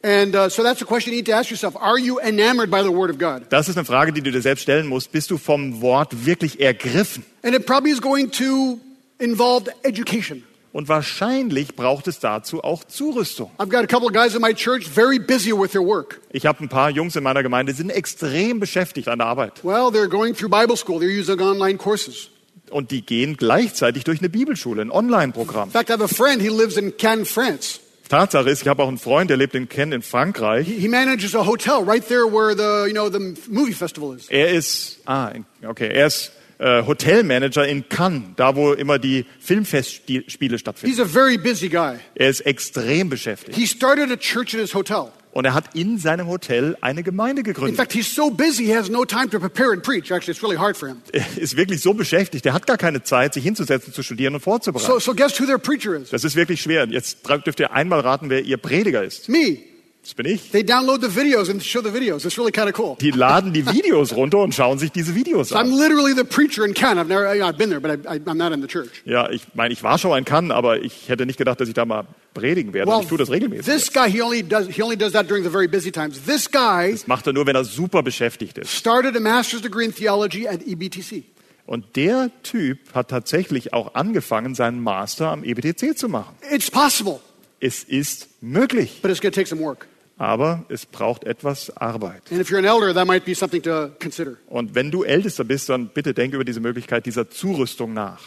And 0.05 0.35
uh, 0.35 0.49
so 0.49 0.65
that's 0.65 0.83
a 0.83 0.85
question 0.85 1.13
you 1.13 1.19
need 1.19 1.27
to 1.27 1.33
ask 1.33 1.49
yourself. 1.51 1.77
Are 1.77 1.99
you 1.99 2.19
enamored 2.19 2.71
by 2.71 2.83
the 2.83 2.91
word 2.91 3.11
of 3.11 3.19
God? 3.19 3.45
Das 3.51 3.69
ist 3.69 3.77
eine 3.77 3.85
Frage, 3.85 4.13
die 4.13 4.21
du 4.21 4.33
dir 4.33 4.43
selbst 4.43 4.63
stellen 4.63 4.89
musst. 4.89 5.13
Bist 5.13 5.31
du 5.31 5.39
vom 5.39 5.81
Wort 5.81 6.27
wirklich 6.27 6.61
ergriffen? 6.61 7.25
And 7.43 7.55
it 7.55 7.67
probably 7.67 7.93
is 7.93 8.01
going 8.01 8.31
to 8.33 8.81
involve 9.19 9.71
education. 9.85 10.43
Und 10.73 10.89
wahrscheinlich 10.89 11.77
braucht 11.77 12.09
es 12.09 12.19
dazu 12.19 12.65
auch 12.65 12.83
Zurüstung. 12.85 13.51
I've 13.59 13.69
got 13.69 13.85
a 13.85 13.87
couple 13.87 14.09
of 14.09 14.13
guys 14.13 14.35
in 14.35 14.41
my 14.41 14.55
church 14.55 14.89
very 14.89 15.19
busy 15.19 15.53
with 15.53 15.71
their 15.71 15.85
work. 15.85 16.21
Ich 16.31 16.47
habe 16.47 16.65
ein 16.65 16.69
paar 16.69 16.91
Jungs 16.91 17.15
in 17.15 17.23
meiner 17.23 17.43
Gemeinde, 17.43 17.73
die 17.73 17.77
sind 17.77 17.91
extrem 17.91 18.59
beschäftigt 18.59 19.07
an 19.09 19.19
der 19.19 19.29
Arbeit. 19.29 19.63
Well, 19.63 19.91
they're 19.93 20.09
going 20.09 20.35
through 20.35 20.51
Bible 20.51 20.77
school. 20.77 20.99
They're 20.99 21.21
using 21.21 21.41
online 21.41 21.77
courses. 21.77 22.31
Und 22.71 22.91
die 22.91 23.03
gehen 23.03 23.37
gleichzeitig 23.37 24.05
durch 24.05 24.21
eine 24.21 24.31
Bibelschule, 24.31 24.81
ein 24.83 24.91
Online-Programm. 24.91 25.69
In 25.69 25.73
fact, 25.73 25.91
I 25.91 25.93
have 25.93 26.03
a 26.03 26.09
friend. 26.09 26.41
He 26.41 26.49
lives 26.49 26.79
in 26.79 26.97
Cannes, 26.97 27.31
France. 27.31 27.81
Tatsache 28.13 28.51
ist, 28.51 28.61
ich 28.61 28.69
habe 28.69 28.83
auch 28.83 28.89
einen 28.89 28.99
Freund, 28.99 29.31
der 29.31 29.39
lebt 29.39 29.55
in 29.55 29.71
Cannes 29.71 29.95
in 29.95 30.03
Frankreich. 30.03 30.67
He, 30.67 30.75
he 30.75 30.87
manages 30.87 31.35
a 31.35 31.47
hotel 31.47 31.83
right 31.83 32.07
there 32.07 32.27
where 32.27 32.55
the 32.55 32.87
you 32.87 32.93
know 32.93 33.09
the 33.09 33.35
movie 33.49 33.73
festival 33.73 34.15
is. 34.15 34.29
Er 34.29 34.51
ist, 34.51 34.99
ah, 35.07 35.33
okay, 35.67 35.89
er 35.89 36.09
ist 36.09 36.31
äh, 36.59 36.83
Hotelmanager 36.85 37.67
in 37.67 37.89
Cannes, 37.89 38.35
da 38.37 38.55
wo 38.55 38.75
immer 38.75 38.99
die 38.99 39.25
Filmfestspiele 39.41 40.59
stattfinden. 40.59 40.95
He's 40.95 41.01
a 41.01 41.09
very 41.09 41.39
busy 41.39 41.71
guy. 41.71 42.01
Er 42.15 42.29
ist 42.29 42.43
extrem 42.43 43.09
beschäftigt. 43.09 43.57
He 43.57 43.67
started 43.67 44.13
a 44.13 44.17
church 44.17 44.53
in 44.53 44.61
his 44.61 44.75
hotel. 44.75 45.11
Und 45.33 45.47
er 45.47 45.55
hat 45.55 45.75
in 45.75 45.97
seinem 45.97 46.27
Hotel 46.29 46.77
eine 46.83 47.03
Gemeinde 47.03 47.41
In 47.41 47.45
gegründet. 47.45 47.77
fact, 47.77 47.93
he's 47.95 48.15
so 48.15 48.31
busy 48.31 48.67
he 48.67 48.77
has 48.77 48.91
no 48.91 49.05
time 49.07 49.31
to 49.31 49.39
prepare 49.41 49.73
and 49.73 49.83
preach. 49.83 50.11
Actually, 50.11 50.33
it's 50.33 50.43
really 50.43 50.59
hard 50.59 50.77
for 50.77 50.89
him. 50.89 50.99
Er 51.13 51.25
ist 51.37 51.57
wirklich 51.57 51.81
so 51.81 51.95
beschäftigt, 51.95 52.45
er 52.45 52.53
hat 52.53 52.67
gar 52.67 52.77
keine 52.77 53.03
Zeit, 53.03 53.33
sich 53.33 53.43
hinzusetzen, 53.43 53.95
zu 53.95 54.03
studieren 54.03 54.35
und 54.35 54.41
vorzubereiten. 54.41 54.87
So, 54.87 54.99
so 54.99 55.15
guess 55.15 55.41
who 55.41 55.47
their 55.47 55.59
preacher 55.59 55.95
is? 55.97 56.11
Das 56.11 56.25
ist 56.25 56.37
wirklich 56.37 56.61
schwer. 56.61 56.87
Jetzt 56.87 57.27
dürft 57.47 57.61
ihr 57.61 57.73
einmal 57.73 58.01
raten, 58.01 58.29
wer 58.29 58.43
ihr 58.43 58.59
Prediger 58.59 59.03
ist. 59.03 59.31
Me. 59.31 59.59
Das 60.03 60.15
bin 60.15 60.27
ich. 60.27 60.51
They 60.51 60.65
download 60.65 61.01
the 61.01 61.15
videos 61.15 61.49
and 61.49 61.63
show 61.63 61.81
the 61.81 61.91
videos. 61.95 62.25
It's 62.25 62.37
really 62.37 62.51
kind 62.51 62.69
of 62.69 62.77
cool. 62.77 62.97
Die 63.01 63.13
laden 63.13 63.53
die 63.53 63.65
Videos 63.65 64.13
runter 64.13 64.39
und 64.41 64.53
schauen 64.53 64.77
sich 64.79 64.91
diese 64.91 65.15
Videos 65.15 65.51
So 65.51 65.55
I'm 65.55 65.61
an. 65.73 65.79
literally 65.79 66.13
the 66.13 66.25
preacher 66.25 66.65
in 66.67 66.75
Cannes. 66.75 66.99
I've 67.03 67.09
never, 67.09 67.29
I've 67.29 67.57
been 67.57 67.71
there, 67.71 67.81
but 67.81 68.05
I, 68.07 68.19
I'm 68.19 68.35
not 68.37 68.53
in 68.53 68.61
the 68.61 68.67
church. 68.67 68.91
Ja, 69.05 69.31
ich 69.31 69.43
meine, 69.55 69.73
ich 69.73 69.83
war 69.85 69.99
schon 69.99 70.19
in 70.19 70.25
Cannes, 70.25 70.51
aber 70.51 70.81
ich 70.83 71.09
hätte 71.09 71.25
nicht 71.25 71.39
gedacht, 71.39 71.61
dass 71.61 71.69
ich 71.69 71.75
da 71.75 71.85
mal 71.85 72.05
predigen 72.35 72.73
werde. 72.73 72.91
Und 72.91 73.03
ich 73.05 73.09
tue 73.09 73.17
das 73.19 73.31
regelmäßig. 73.31 73.65
this 73.73 73.93
guy, 73.93 74.11
he 74.11 74.21
only 74.21 74.43
does, 74.43 74.67
he 74.69 74.83
only 74.83 74.97
does 74.97 75.13
that 75.13 75.31
during 75.31 75.45
the 75.45 75.51
very 75.51 75.69
busy 75.69 75.93
times. 75.93 76.21
This 76.27 76.51
guy 76.51 76.91
Das 76.91 77.07
macht 77.07 77.29
er 77.29 77.33
nur, 77.33 77.47
wenn 77.47 77.55
er 77.55 77.65
super 77.65 78.03
beschäftigt 78.03 78.59
ist. 78.59 78.73
started 78.73 79.17
a 79.17 79.21
master's 79.21 79.63
degree 79.63 79.85
in 79.85 79.95
theology 79.95 80.49
at 80.49 80.67
EBTC. 80.67 81.23
Und 81.65 81.95
der 81.95 82.33
Typ 82.43 82.79
hat 82.93 83.09
tatsächlich 83.09 83.73
auch 83.73 83.95
angefangen, 83.95 84.57
seinen 84.57 84.83
Master 84.83 85.29
am 85.31 85.45
EBTC 85.45 85.97
zu 85.97 86.09
machen. 86.09 86.35
It's 86.51 86.69
possible, 86.73 87.21
Es 87.61 87.85
ist 87.85 88.27
möglich, 88.41 88.99
but 89.01 89.13
it's 89.13 89.21
going 89.21 89.31
to 89.33 89.37
take 89.41 89.49
some 89.49 89.63
work. 89.63 89.87
Aber 90.23 90.65
es 90.69 90.87
braucht 90.87 91.25
etwas 91.25 91.77
Arbeit. 91.77 92.23
Elder. 92.31 93.91
Und 94.47 94.75
wenn 94.77 94.91
du 94.93 95.03
Ältester 95.03 95.43
bist, 95.43 95.69
dann 95.69 95.89
bitte 95.89 96.15
denk 96.15 96.33
über 96.33 96.45
diese 96.45 96.61
Möglichkeit 96.61 97.07
dieser 97.07 97.29
Zurüstung 97.29 97.93
nach. 97.93 98.23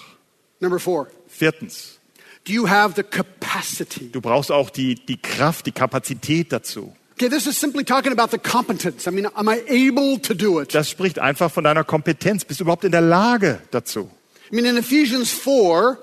Number 0.59 0.77
four, 0.77 1.07
Viertens, 1.27 1.99
do 2.45 2.51
you 2.51 2.67
have 2.67 2.95
the 2.97 3.03
capacity? 3.03 4.09
du 4.11 4.19
brauchst 4.19 4.51
auch 4.51 4.69
die, 4.69 4.95
die 4.95 5.15
Kraft, 5.21 5.67
die 5.67 5.71
Kapazität 5.71 6.51
dazu. 6.51 6.93
Okay, 7.13 7.29
this 7.29 7.47
is 7.47 7.57
simply 7.57 7.85
talking 7.85 8.11
about 8.11 8.29
the 8.29 8.39
competence. 8.39 9.07
I 9.07 9.11
mean, 9.11 9.27
am 9.33 9.47
I 9.47 9.61
able 9.69 10.19
to 10.21 10.33
do 10.33 10.61
it? 10.61 10.75
Das 10.75 10.89
spricht 10.89 11.17
einfach 11.19 11.49
von 11.49 11.63
deiner 11.63 11.85
Kompetenz. 11.85 12.43
Bist 12.43 12.59
du 12.59 12.65
überhaupt 12.65 12.83
in 12.83 12.91
der 12.91 12.99
Lage 12.99 13.61
dazu? 13.71 14.11
I 14.51 14.55
mean, 14.55 14.65
in 14.65 14.75
Ephesians 14.75 15.31
4, 15.31 15.97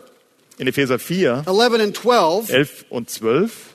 In 0.56 0.68
Epheser 0.68 0.98
4, 0.98 1.44
11 1.46 1.80
and 1.80 1.96
12, 1.96 2.48
11 2.50 2.84
und 2.88 3.10
12 3.10 3.71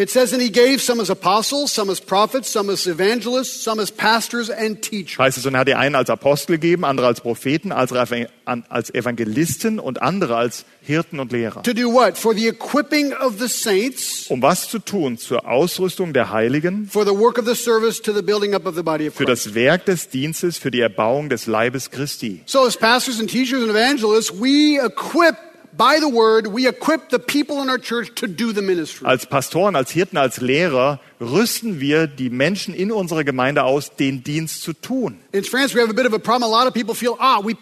it 0.00 0.10
says, 0.10 0.32
And 0.32 0.40
he 0.42 0.50
gave 0.50 0.80
some 0.80 1.00
as 1.00 1.10
apostles, 1.10 1.72
some 1.72 1.90
as 1.92 2.00
prophets, 2.00 2.50
some 2.50 2.72
as 2.72 2.86
evangelists, 2.86 3.62
some 3.62 3.80
as 3.80 3.90
pastors 3.90 4.50
and 4.50 4.80
teachers. 4.82 5.18
heißt 5.18 5.38
es, 5.38 5.46
und 5.46 5.54
er 5.54 5.60
hat 5.60 5.68
die 5.68 5.74
einen 5.74 5.94
als 5.94 6.10
Apostel 6.10 6.54
gegeben, 6.56 6.84
andere 6.84 7.06
als 7.06 7.20
Propheten, 7.20 7.70
als 7.72 7.92
Evan- 7.92 8.26
an- 8.46 8.64
als 8.68 8.92
Evangelisten 8.92 9.78
und 9.78 10.02
andere 10.02 10.36
als 10.36 10.64
Hirten 10.82 11.20
und 11.20 11.30
Lehrer. 11.32 11.62
To 11.62 11.72
do 11.72 11.92
what? 11.92 12.16
For 12.18 12.34
the 12.34 12.48
equipping 12.48 13.12
of 13.12 13.34
the 13.38 13.46
saints, 13.48 14.26
Um 14.28 14.42
was 14.42 14.68
zu 14.68 14.78
tun? 14.78 15.18
Zur 15.18 15.46
Ausrüstung 15.46 16.12
der 16.12 16.30
Heiligen, 16.32 16.88
for 16.90 17.04
the 17.04 17.12
work 17.12 17.38
of 17.38 17.46
the 17.46 17.54
service, 17.54 18.00
to 18.00 18.12
the 18.12 18.22
building 18.22 18.54
up 18.54 18.66
of 18.66 18.74
the 18.74 18.82
body 18.82 19.06
of 19.08 19.14
für 19.14 19.24
Christ. 19.26 19.46
das 19.46 19.54
Werk 19.54 19.84
des 19.84 20.08
Dienstes, 20.08 20.58
für 20.58 20.70
die 20.70 20.80
Erbauung 20.80 21.28
des 21.28 21.46
Leibes 21.46 21.90
Christi. 21.90 22.40
So, 22.46 22.64
as 22.64 22.76
pastors 22.76 23.20
and 23.20 23.30
teachers 23.30 23.60
and 23.62 23.70
evangelists, 23.70 24.32
we 24.32 24.78
equip, 24.82 25.36
by 25.76 25.98
the 26.00 26.08
word, 26.08 26.46
we 26.48 26.66
equip 26.66 27.10
the 27.10 27.18
people 27.18 27.60
in. 27.60 27.68
Als 29.04 29.26
Pastoren, 29.26 29.76
als 29.76 29.92
Hirten, 29.92 30.18
als 30.18 30.40
Lehrer 30.40 31.00
rüsten 31.20 31.80
wir 31.80 32.06
die 32.06 32.30
Menschen 32.30 32.72
in 32.72 32.90
unserer 32.90 33.24
Gemeinde 33.24 33.64
aus, 33.64 33.94
den 33.94 34.24
Dienst 34.24 34.62
zu 34.62 34.72
tun. 34.72 35.18
In 35.32 35.44
France, 35.44 35.74
we 35.74 35.80
have 35.80 35.90
a 35.90 35.92
bit 35.92 36.06
of 36.06 36.14
a 36.14 36.18
problem. 36.18 36.44
A 36.44 36.58
lot 36.58 36.66
of 36.66 36.72
people 36.72 36.94
feel, 36.94 37.14
ah. 37.18 37.40
In 37.40 37.56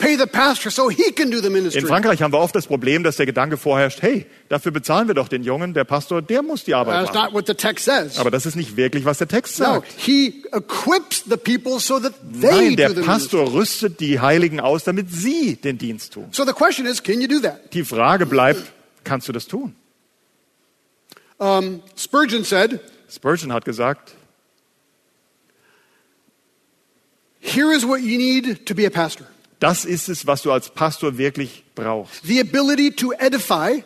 Frankreich 1.87 2.23
haben 2.23 2.33
wir 2.33 2.39
oft 2.39 2.55
das 2.55 2.69
Problem, 2.69 3.03
dass 3.03 3.17
der 3.17 3.27
Gedanke 3.27 3.57
vorherrscht, 3.57 4.01
hey, 4.03 4.27
dafür 4.49 4.71
bezahlen 4.71 5.09
wir 5.09 5.15
doch 5.15 5.27
den 5.27 5.43
Jungen, 5.43 5.75
der 5.75 5.85
Pastor, 5.85 6.23
der 6.23 6.43
muss 6.43 6.65
die 6.65 6.75
Arbeit 6.75 7.07
machen. 7.07 7.15
not 7.15 7.33
what 7.33 7.47
the 7.49 7.55
text 7.55 7.87
says. 7.87 8.19
Aber 8.19 8.31
das 8.31 8.47
ist 8.47 8.55
nicht 8.55 8.77
wirklich, 8.77 9.05
was 9.05 9.19
der 9.19 9.29
Text 9.29 9.57
sagt. 9.57 9.89
he 9.97 10.45
equips 10.53 11.25
the 11.29 11.37
people 11.37 11.81
so 11.81 11.99
that 11.99 12.15
they 12.41 12.77
Nein, 12.77 12.77
do 12.77 12.95
der. 12.95 13.03
Pastor 13.03 13.53
rüstet 13.53 13.99
die 13.99 14.21
Heiligen 14.21 14.61
aus, 14.61 14.85
damit 14.85 15.13
sie 15.13 15.57
den 15.57 15.79
Dienst 15.79 16.13
tun. 16.13 16.27
So 16.31 16.45
the 16.45 16.53
question 16.53 16.87
is, 16.87 17.03
can 17.03 17.21
you 17.21 17.27
do 17.27 17.41
that? 17.41 17.75
Die 17.75 17.85
Frage 17.85 18.25
bleibt, 18.25 18.63
kannst 19.03 19.27
du 19.29 19.33
das 19.33 19.49
tun? 19.49 19.75
Um, 21.39 21.83
Spurgeon 21.97 22.45
said, 22.45 22.79
Spurgeon 23.09 23.53
hat 23.53 23.65
gesagt, 23.65 24.15
here 27.41 27.73
is 27.73 27.85
what 27.87 28.01
you 28.03 28.19
need 28.19 28.67
to 28.67 28.75
be 28.75 28.87
a 28.87 28.91
pastor. 28.91 29.27
das 29.61 29.85
ist 29.85 30.09
es, 30.09 30.27
was 30.27 30.43
du 30.43 30.53
als 30.53 30.71
Pastor 30.71 31.19
wirklich 31.19 31.65
brauchst. 31.75 32.25
The 32.25 32.41
ability 32.41 32.93
to 32.93 33.13
edify, 33.19 33.83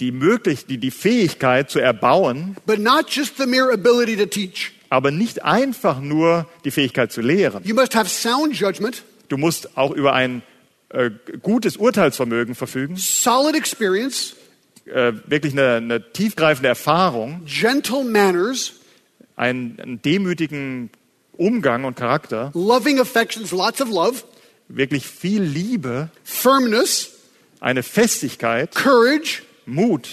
Die 0.00 0.12
möglich, 0.12 0.66
die, 0.66 0.76
die 0.78 0.90
Fähigkeit 0.90 1.70
zu 1.70 1.78
erbauen, 1.80 2.56
but 2.66 2.78
not 2.78 3.10
just 3.10 3.38
the 3.38 3.46
mere 3.46 3.72
ability 3.72 4.16
to 4.16 4.26
teach. 4.26 4.72
aber 4.90 5.10
nicht 5.10 5.42
einfach 5.42 6.00
nur 6.00 6.46
die 6.64 6.70
Fähigkeit 6.70 7.10
zu 7.12 7.20
lehren. 7.22 7.64
You 7.64 7.74
must 7.74 7.94
have 7.96 8.08
sound 8.08 8.54
judgment, 8.54 9.02
Du 9.28 9.36
musst 9.36 9.76
auch 9.76 9.90
über 9.90 10.12
ein 10.12 10.42
äh, 10.90 11.10
gutes 11.42 11.76
Urteilsvermögen 11.76 12.54
verfügen, 12.54 12.96
solid 12.96 13.56
experience, 13.56 14.36
äh, 14.86 15.12
wirklich 15.26 15.52
eine, 15.52 15.74
eine 15.76 16.12
tiefgreifende 16.12 16.68
Erfahrung, 16.68 17.42
gentle 17.46 18.04
manners, 18.04 18.74
einen, 19.36 19.78
einen 19.80 20.02
demütigen 20.02 20.90
Umgang 21.36 21.84
und 21.84 21.96
Charakter, 21.96 22.50
loving 22.54 22.98
affections, 22.98 23.50
lots 23.50 23.80
of 23.80 23.88
love, 23.88 24.22
wirklich 24.68 25.06
viel 25.06 25.42
Liebe, 25.42 26.10
firmness, 26.24 27.12
eine 27.60 27.82
Festigkeit, 27.82 28.74
courage, 28.74 29.42
Mut, 29.66 30.08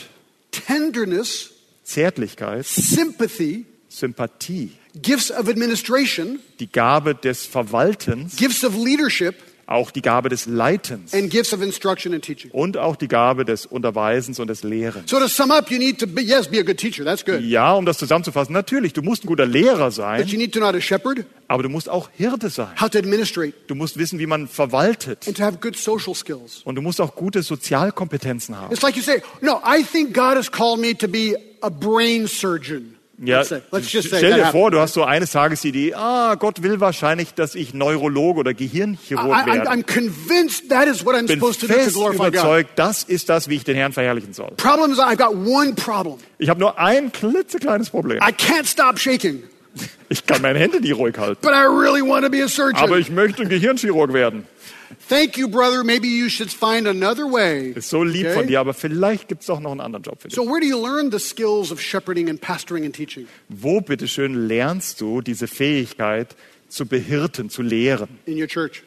tenderness, 0.51 1.51
Zärtlichkeit, 1.83 2.65
sympathy, 2.65 3.65
Sympathie, 3.89 4.71
gifts 4.99 5.31
of 5.31 5.47
administration, 5.47 6.39
die 6.59 6.71
Gabe 6.71 7.13
des 7.13 7.45
Verwaltens, 7.45 8.35
gifts 8.35 8.63
of 8.63 8.75
leadership, 8.75 9.35
auch 9.65 9.91
die 9.91 10.01
Gabe 10.01 10.29
des 10.29 10.45
Leitens 10.45 11.13
and 11.13 11.29
gifts 11.29 11.53
of 11.53 11.61
instruction 11.61 12.13
and 12.13 12.23
teaching. 12.23 12.51
und 12.51 12.77
auch 12.77 12.95
die 12.95 13.07
Gabe 13.07 13.45
des 13.45 13.65
Unterweisens 13.65 14.39
und 14.39 14.47
des 14.47 14.63
Lehrens. 14.63 15.09
So 15.09 15.19
to 15.19 15.27
sum 15.27 15.51
up, 15.51 15.71
you 15.71 15.77
need 15.77 15.99
to 15.99 16.07
be, 16.07 16.21
yes, 16.21 16.47
be 16.47 16.59
a 16.59 16.63
good 16.63 16.77
teacher. 16.77 17.03
That's 17.05 17.23
good. 17.23 17.41
Ja, 17.41 17.73
um 17.73 17.85
das 17.85 17.97
zusammenzufassen, 17.97 18.53
natürlich, 18.53 18.93
du 18.93 19.01
musst 19.01 19.23
ein 19.23 19.27
guter 19.27 19.45
Lehrer 19.45 19.85
But 19.85 19.93
sein, 19.93 20.27
you 20.27 20.37
need 20.37 20.51
to 20.53 20.59
know 20.59 20.67
how 20.67 20.73
to 20.73 20.81
shepherd, 20.81 21.25
aber 21.47 21.63
du 21.63 21.69
musst 21.69 21.87
auch 21.89 22.09
Hirte 22.15 22.49
sein. 22.49 22.69
how 22.79 22.89
to 22.89 22.97
administrate, 22.99 23.53
Du 23.67 23.75
musst 23.75 23.97
wissen, 23.97 24.19
wie 24.19 24.25
man 24.27 24.47
verwaltet. 24.47 25.27
and 25.27 25.37
to 25.37 25.43
have 25.43 25.57
good 25.59 25.77
social 25.77 26.13
skills. 26.13 26.61
Und 26.65 26.75
du 26.75 26.81
musst 26.81 26.99
auch 26.99 27.15
gute 27.15 27.41
Sozialkompetenzen 27.43 28.57
haben. 28.57 28.73
It's 28.73 28.81
like 28.81 28.95
you 28.95 29.01
say, 29.03 29.21
no, 29.41 29.61
I 29.65 29.83
think 29.83 30.13
God 30.13 30.35
has 30.35 30.51
called 30.51 30.79
me 30.79 30.95
to 30.97 31.07
be 31.07 31.35
a 31.61 31.69
brain 31.69 32.27
surgeon. 32.27 32.95
Ja, 33.19 33.43
stell 33.43 34.33
dir 34.33 34.47
vor, 34.47 34.71
du 34.71 34.79
hast 34.79 34.93
so 34.95 35.03
eines 35.03 35.31
Tages 35.31 35.61
die 35.61 35.69
Idee, 35.69 35.93
ah, 35.93 36.33
Gott 36.33 36.63
will 36.63 36.79
wahrscheinlich, 36.79 37.35
dass 37.35 37.53
ich 37.53 37.73
Neurologe 37.75 38.39
oder 38.39 38.53
Gehirnchirurg 38.55 39.45
werde. 39.45 39.69
I'm 39.69 39.83
convinced 39.83 40.69
that 40.69 40.87
is 40.87 41.05
what 41.05 41.13
I'm 41.15 41.27
bin 41.27 41.39
supposed 41.39 41.61
to 41.61 41.67
do 41.67 41.73
to 41.75 41.91
glorify 41.91 42.17
God. 42.23 42.33
überzeugt, 42.33 42.69
das 42.75 43.03
ist 43.03 43.29
das, 43.29 43.49
wie 43.49 43.55
ich 43.57 43.63
den 43.63 43.75
Herrn 43.75 43.93
verherrlichen 43.93 44.33
soll. 44.33 44.51
Problem 44.57 44.91
is, 44.91 44.97
I've 44.99 45.17
got 45.17 45.35
one 45.35 45.73
problem. 45.75 46.17
Ich 46.39 46.49
habe 46.49 46.59
nur 46.59 46.79
ein 46.79 47.11
klitzekleines 47.11 47.91
Problem. 47.91 48.17
I 48.17 48.31
can't 48.31 48.65
stop 48.65 48.97
shaking, 48.99 49.43
Ich 50.09 50.25
kann 50.25 50.41
meine 50.41 50.57
Hände 50.57 50.81
nicht 50.81 50.95
ruhig 50.97 51.15
halten. 51.17 51.37
but 51.41 51.51
I 51.51 51.65
really 51.65 52.01
want 52.01 52.25
to 52.25 52.31
be 52.31 52.43
a 52.43 52.47
surgeon. 52.47 52.83
Aber 52.83 52.97
ich 52.97 53.11
möchte 53.11 53.43
ein 53.43 53.49
Gehirnchirurg 53.49 54.11
werden. 54.13 54.47
Thank 55.09 55.37
you, 55.37 55.47
brother. 55.47 55.83
Maybe 55.83 56.07
you 56.07 56.29
should 56.29 56.51
find 56.51 56.87
another 56.87 57.25
way. 57.25 57.71
Ist 57.75 57.89
so 57.89 58.03
lieb 58.03 58.25
Okay? 58.27 58.33
von 58.35 58.47
dir, 58.47 58.59
aber 58.59 58.73
vielleicht 58.73 59.27
gibt 59.27 59.43
es 59.43 59.49
auch 59.49 59.59
noch 59.59 59.71
einen 59.71 59.81
anderen 59.81 60.03
Job 60.03 60.21
für 60.21 60.27
dich. 60.27 60.35
So, 60.35 60.45
where 60.45 60.59
do 60.59 60.65
you 60.67 60.81
learn 60.81 61.11
the 61.11 61.19
skills 61.19 61.71
of 61.71 61.81
shepherding 61.81 62.29
and 62.29 62.39
pastoring 62.39 62.85
and 62.85 62.95
teaching? 62.95 63.27
Wo, 63.49 63.81
bitteschön, 63.81 64.47
lernst 64.47 65.01
du 65.01 65.21
diese 65.21 65.47
Fähigkeit 65.47 66.35
zu 66.69 66.85
behirten, 66.85 67.49
zu 67.49 67.61
lehren? 67.61 68.09
In 68.25 68.39
your 68.39 68.47
church. 68.47 68.83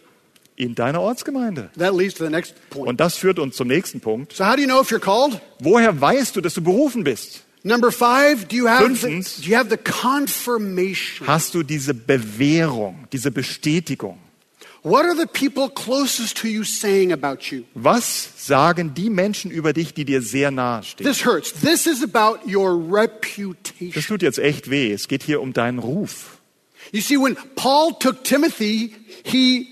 In 0.57 0.75
deiner 0.75 1.03
Ortsgemeinde. 1.03 1.71
That 1.79 1.95
leads 1.95 2.15
to 2.15 2.25
the 2.25 2.31
next 2.31 2.55
point. 2.71 2.89
Und 2.89 2.99
das 3.01 3.17
führt 3.17 3.39
uns 3.39 3.57
zum 3.57 3.69
nächsten 3.69 4.01
Punkt. 4.01 4.33
So, 4.33 4.47
how 4.47 4.55
do 4.57 4.63
you 4.63 4.67
know 4.67 4.81
if 4.81 4.91
you're 4.91 4.99
called? 4.99 5.41
Woher 5.61 6.01
weißt 6.01 6.35
du, 6.37 6.41
dass 6.41 6.55
du 6.55 6.63
berufen 6.63 7.05
bist? 7.05 7.43
Number 7.63 7.91
five, 7.91 8.47
do 8.49 8.55
you 8.57 8.69
have 8.69 8.85
the, 8.85 8.95
Fünftens. 8.95 9.41
do 9.43 9.51
you 9.51 9.57
have 9.57 9.69
the 9.69 9.77
confirmation? 9.77 11.27
Hast 11.27 11.55
du 11.55 11.63
diese 11.63 11.95
Bewährung, 11.95 13.07
diese 13.13 13.31
Bestätigung? 13.31 14.19
Was 17.75 18.29
sagen 18.47 18.95
die 18.95 19.11
Menschen 19.11 19.51
über 19.51 19.73
dich, 19.73 19.95
die 19.95 20.05
dir 20.05 20.23
sehr 20.23 20.51
nahe 20.53 20.83
stehen? 20.85 21.07
This 21.07 21.25
hurts. 21.27 21.53
This 21.53 21.87
is 21.87 22.05
about 22.05 22.49
your 22.49 22.79
Das 22.79 23.01
reputation. 23.01 24.03
tut 24.07 24.23
jetzt 24.23 24.39
echt 24.39 24.71
weh. 24.71 24.93
Es 24.93 25.09
geht 25.09 25.25
hier 25.25 25.41
um 25.41 25.53
deinen 25.53 25.81
Ruf. 25.81 26.39
You 26.93 27.01
see, 27.01 27.17
when 27.19 27.37
Paul 27.57 27.95
took 27.99 28.23
Timothy, 28.23 28.95
he 29.25 29.67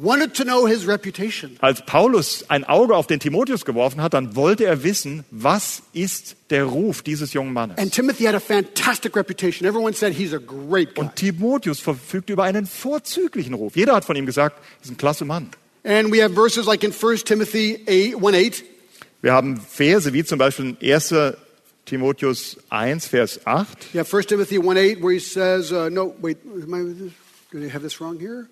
wanted 0.00 0.34
to 0.34 0.44
know 0.44 0.66
his 0.66 0.86
reputation. 0.86 1.56
Als 1.60 1.84
Paulus 1.84 2.44
ein 2.48 2.64
Auge 2.64 2.94
auf 2.94 3.06
den 3.06 3.20
Timotheus 3.20 3.64
geworfen 3.64 4.02
hat, 4.02 4.14
dann 4.14 4.36
wollte 4.36 4.64
er 4.64 4.82
wissen, 4.82 5.24
was 5.30 5.82
ist 5.92 6.36
der 6.50 6.64
Ruf 6.64 7.02
dieses 7.02 7.32
jungen 7.32 7.52
Mannes? 7.52 7.78
And 7.78 7.92
Timothy 7.92 8.24
had 8.24 8.34
a 8.34 8.40
fantastic 8.40 9.16
reputation. 9.16 9.68
Everyone 9.68 9.94
said 9.94 10.14
he's 10.14 10.32
a 10.32 10.38
great 10.38 10.94
guy. 10.94 11.02
Und 11.02 11.16
Timotheus 11.16 11.80
verfügt 11.80 12.30
über 12.30 12.44
einen 12.44 12.66
vorzüglichen 12.66 13.54
Ruf. 13.54 13.76
Jeder 13.76 13.94
hat 13.94 14.04
von 14.04 14.16
ihm 14.16 14.26
gesagt, 14.26 14.56
er 14.58 14.84
ist 14.84 14.90
ein 14.90 14.96
klasse 14.96 15.24
Mann. 15.24 15.50
And 15.84 16.12
we 16.12 16.22
have 16.22 16.34
verses 16.34 16.66
like 16.66 16.84
in 16.84 16.92
1 16.92 17.24
Timothy 17.24 17.80
8, 17.86 18.22
1 18.22 18.34
8. 18.60 18.64
Wir 19.22 19.32
haben 19.32 19.60
Verse 19.60 20.12
wie 20.12 20.24
zum 20.24 20.38
Beispiel 20.38 20.76
in 20.80 20.92
1. 20.92 21.14
Timotheus 21.86 22.56
1, 22.68 23.06
Vers 23.06 23.40
8. 23.46 23.94
Yeah, 23.94 24.04
1 24.04 24.26
Timothy 24.26 24.58
1 24.58 24.76
8, 24.76 25.02
where 25.02 25.12
he 25.12 25.18
says, 25.18 25.72
uh, 25.72 25.88
no, 25.88 26.14
wait, 26.20 26.38
am 26.44 26.72
I, 26.72 27.10
did 27.50 27.64
I 27.64 27.68
have 27.68 27.82
this 27.82 28.00
wrong 28.00 28.20
here? 28.20 28.48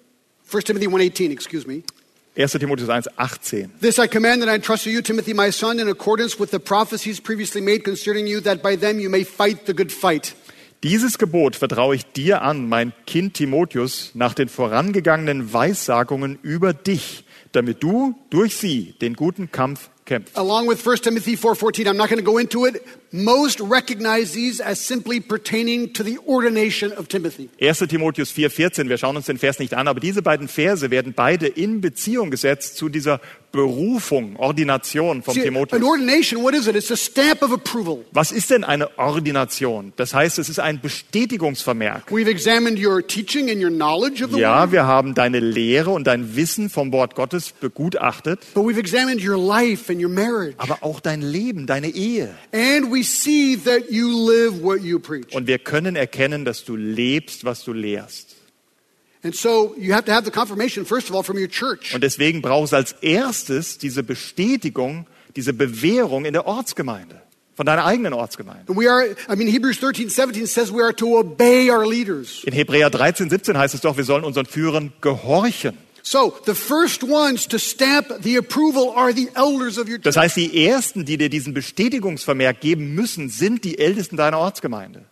1 0.50 0.62
Timothy 0.62 0.86
1 0.86 1.00
18, 1.02 1.30
excuse 1.30 1.66
me. 1.66 1.82
1. 2.34 2.48
Timotheus 2.48 2.88
1, 2.88 3.02
18. 3.18 3.72
This 3.80 3.98
I 3.98 4.06
command 4.06 4.42
and 4.42 4.50
I 4.50 4.54
entrust 4.54 4.84
to 4.84 4.90
you, 4.90 5.02
Timothy, 5.02 5.34
my 5.34 5.50
son, 5.50 5.78
in 5.78 5.88
accordance 5.88 6.38
with 6.38 6.50
the 6.52 6.60
prophecies 6.60 7.20
previously 7.20 7.60
made 7.60 7.84
concerning 7.84 8.26
you, 8.26 8.40
that 8.40 8.62
by 8.62 8.76
them 8.76 8.98
you 8.98 9.10
may 9.10 9.24
fight 9.24 9.66
the 9.66 9.74
good 9.74 9.92
fight. 9.92 10.34
Dieses 10.84 11.18
Gebot 11.18 11.56
vertraue 11.56 11.96
ich 11.96 12.06
dir 12.12 12.40
an, 12.42 12.68
mein 12.68 12.92
Kind 13.04 13.34
Timotheus, 13.34 14.12
nach 14.14 14.32
den 14.32 14.48
vorangegangenen 14.48 15.52
Weissagungen 15.52 16.38
über 16.42 16.72
dich, 16.72 17.24
damit 17.52 17.82
du 17.82 18.14
durch 18.30 18.54
sie 18.54 18.94
den 19.02 19.14
guten 19.14 19.50
Kampf 19.50 19.90
kämpfst. 20.06 20.38
Along 20.38 20.68
with 20.68 20.86
1 20.86 21.02
Timothy 21.02 21.36
4:14, 21.36 21.88
I'm 21.88 21.94
not 21.94 22.08
going 22.08 22.24
to 22.24 22.30
go 22.30 22.38
into 22.38 22.64
it. 22.66 22.80
Most 23.10 23.60
recognize 23.60 24.32
these 24.32 24.60
as 24.62 24.78
simply 24.86 25.18
pertaining 25.20 25.92
to 25.94 26.02
the 26.04 26.18
ordination 26.26 26.92
of 26.92 27.08
Timothy. 27.08 27.48
1. 27.58 27.88
Timotheus 27.88 28.30
4, 28.30 28.50
14, 28.50 28.88
wir 28.88 28.98
schauen 28.98 29.16
uns 29.16 29.26
den 29.26 29.38
Vers 29.38 29.58
nicht 29.58 29.72
an, 29.74 29.88
aber 29.88 29.98
diese 30.00 30.20
beiden 30.20 30.46
Verse 30.46 30.90
werden 30.90 31.14
beide 31.14 31.46
in 31.46 31.80
Beziehung 31.80 32.30
gesetzt 32.30 32.76
zu 32.76 32.88
dieser 32.90 33.20
Berufung, 33.50 34.36
Ordination 34.36 35.22
von 35.22 35.32
See, 35.32 35.40
an 35.40 35.46
Timotheus. 35.46 35.82
ordination, 35.82 36.42
what 36.42 36.52
is 36.54 36.66
it? 36.66 36.76
It's 36.76 36.90
a 36.90 36.96
stamp 36.96 37.42
of 37.42 37.50
approval. 37.50 38.04
Was 38.12 38.30
ist 38.30 38.50
denn 38.50 38.62
eine 38.62 38.98
Ordination? 38.98 39.94
Das 39.96 40.12
heißt, 40.12 40.38
es 40.38 40.50
ist 40.50 40.60
ein 40.60 40.80
Bestätigungsvermerk. 40.82 42.10
We've 42.10 42.28
examined 42.28 42.78
your 42.78 43.00
teaching 43.06 43.50
and 43.50 43.62
your 43.62 43.70
knowledge 43.70 44.22
of 44.22 44.32
the 44.32 44.38
Ja, 44.40 44.64
word, 44.64 44.72
wir 44.72 44.86
haben 44.86 45.14
deine 45.14 45.40
Lehre 45.40 45.90
und 45.90 46.06
dein 46.06 46.36
Wissen 46.36 46.68
vom 46.68 46.92
Wort 46.92 47.14
Gottes 47.14 47.52
begutachtet, 47.52 48.40
but 48.54 48.64
we've 48.64 48.78
examined 48.78 49.22
your 49.26 49.38
life 49.38 49.90
and 49.90 50.02
your 50.02 50.10
marriage. 50.10 50.54
aber 50.58 50.82
auch 50.82 51.00
dein 51.00 51.22
Leben, 51.22 51.66
deine 51.66 51.88
Ehe. 51.88 52.34
And 52.52 52.92
we 52.92 52.97
see 53.02 53.56
that 53.56 53.90
you 53.90 54.08
live 54.08 54.62
what 54.62 54.80
you 54.82 54.98
preach. 54.98 55.34
Und 55.34 55.46
wir 55.46 55.58
können 55.58 55.96
erkennen, 55.96 56.44
dass 56.44 56.64
du 56.64 56.76
lebst, 56.76 57.44
was 57.44 57.64
du 57.64 57.72
lehrst. 57.72 58.36
And 59.22 59.34
so 59.34 59.74
you 59.76 59.92
have 59.94 60.04
to 60.04 60.12
have 60.12 60.24
the 60.24 60.30
confirmation, 60.30 60.86
first 60.86 61.10
of 61.10 61.16
all, 61.16 61.22
from 61.22 61.38
your 61.38 61.48
church. 61.48 61.94
Und 61.94 62.02
deswegen 62.02 62.40
brauchst 62.40 62.72
du 62.72 62.76
als 62.76 62.92
erstes 63.00 63.78
diese 63.78 64.02
Bestätigung, 64.02 65.06
diese 65.34 65.52
Bewährung 65.52 66.24
in 66.24 66.32
der 66.32 66.46
Ortsgemeinde, 66.46 67.20
von 67.56 67.66
deiner 67.66 67.84
eigenen 67.84 68.12
Ortsgemeinde. 68.12 68.64
And 68.68 68.78
we 68.78 68.88
are, 68.88 69.16
I 69.28 69.36
mean, 69.36 69.48
Hebrews 69.48 69.80
13, 69.80 70.08
17 70.08 70.46
says 70.46 70.72
we 70.72 70.82
are 70.82 70.94
to 70.94 71.18
obey 71.18 71.70
our 71.70 71.84
leaders. 71.84 72.44
In 72.44 72.52
Hebräer 72.52 72.90
13, 72.90 73.28
17 73.28 73.58
heißt 73.58 73.74
es 73.74 73.80
doch, 73.80 73.96
wir 73.96 74.04
sollen 74.04 74.24
unseren 74.24 74.46
Führern 74.46 74.92
gehorchen. 75.00 75.76
So 76.02 76.34
the 76.46 76.54
first 76.54 77.02
ones 77.02 77.46
to 77.48 77.58
stamp 77.58 78.22
the 78.22 78.36
approval 78.38 78.92
are 78.94 79.12
the 79.12 79.28
elders 79.34 79.78
of 79.78 79.88
your 79.88 79.98
Das 79.98 80.16
heißt, 80.16 80.36
die 80.36 80.66
Ersten, 80.66 81.04
die 81.04 81.18
dir 81.18 81.28
diesen 81.28 81.52
Bestätigungsvermerk 81.54 82.60
geben 82.60 82.94
müssen, 82.94 83.28
sind 83.28 83.64
die 83.64 83.78
Ältesten 83.78 84.16
deiner 84.16 84.38
Ortsgemeinde. 84.38 85.04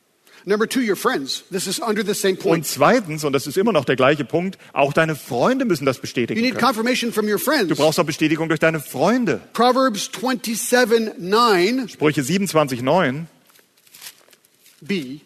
Number 0.48 0.68
two, 0.68 0.78
your 0.80 0.94
friends. 0.94 1.42
This 1.50 1.66
is 1.66 1.80
under 1.80 2.04
the 2.06 2.14
same 2.14 2.34
Und 2.34 2.40
point. 2.42 2.66
zweitens, 2.66 3.24
und 3.24 3.32
das 3.32 3.48
ist 3.48 3.56
immer 3.58 3.72
noch 3.72 3.84
der 3.84 3.96
gleiche 3.96 4.24
Punkt, 4.24 4.58
auch 4.72 4.92
deine 4.92 5.16
Freunde 5.16 5.64
müssen 5.64 5.84
das 5.84 5.96
You 5.96 6.02
bestätigen 6.02 6.40
need 6.40 6.52
können. 6.54 6.64
confirmation 6.64 7.12
from 7.12 7.26
your 7.26 7.38
Du 7.38 7.44
friends. 7.44 7.76
brauchst 7.76 7.98
auch 7.98 8.04
Bestätigung 8.04 8.48
durch 8.48 8.60
deine 8.60 8.78
Freunde. 8.78 9.40
Proverbs 9.54 10.08
27, 10.18 11.14
9, 11.18 11.88
Sprüche 11.88 12.22
27, 12.22 12.80
9, 12.80 13.26
B, 14.80 15.18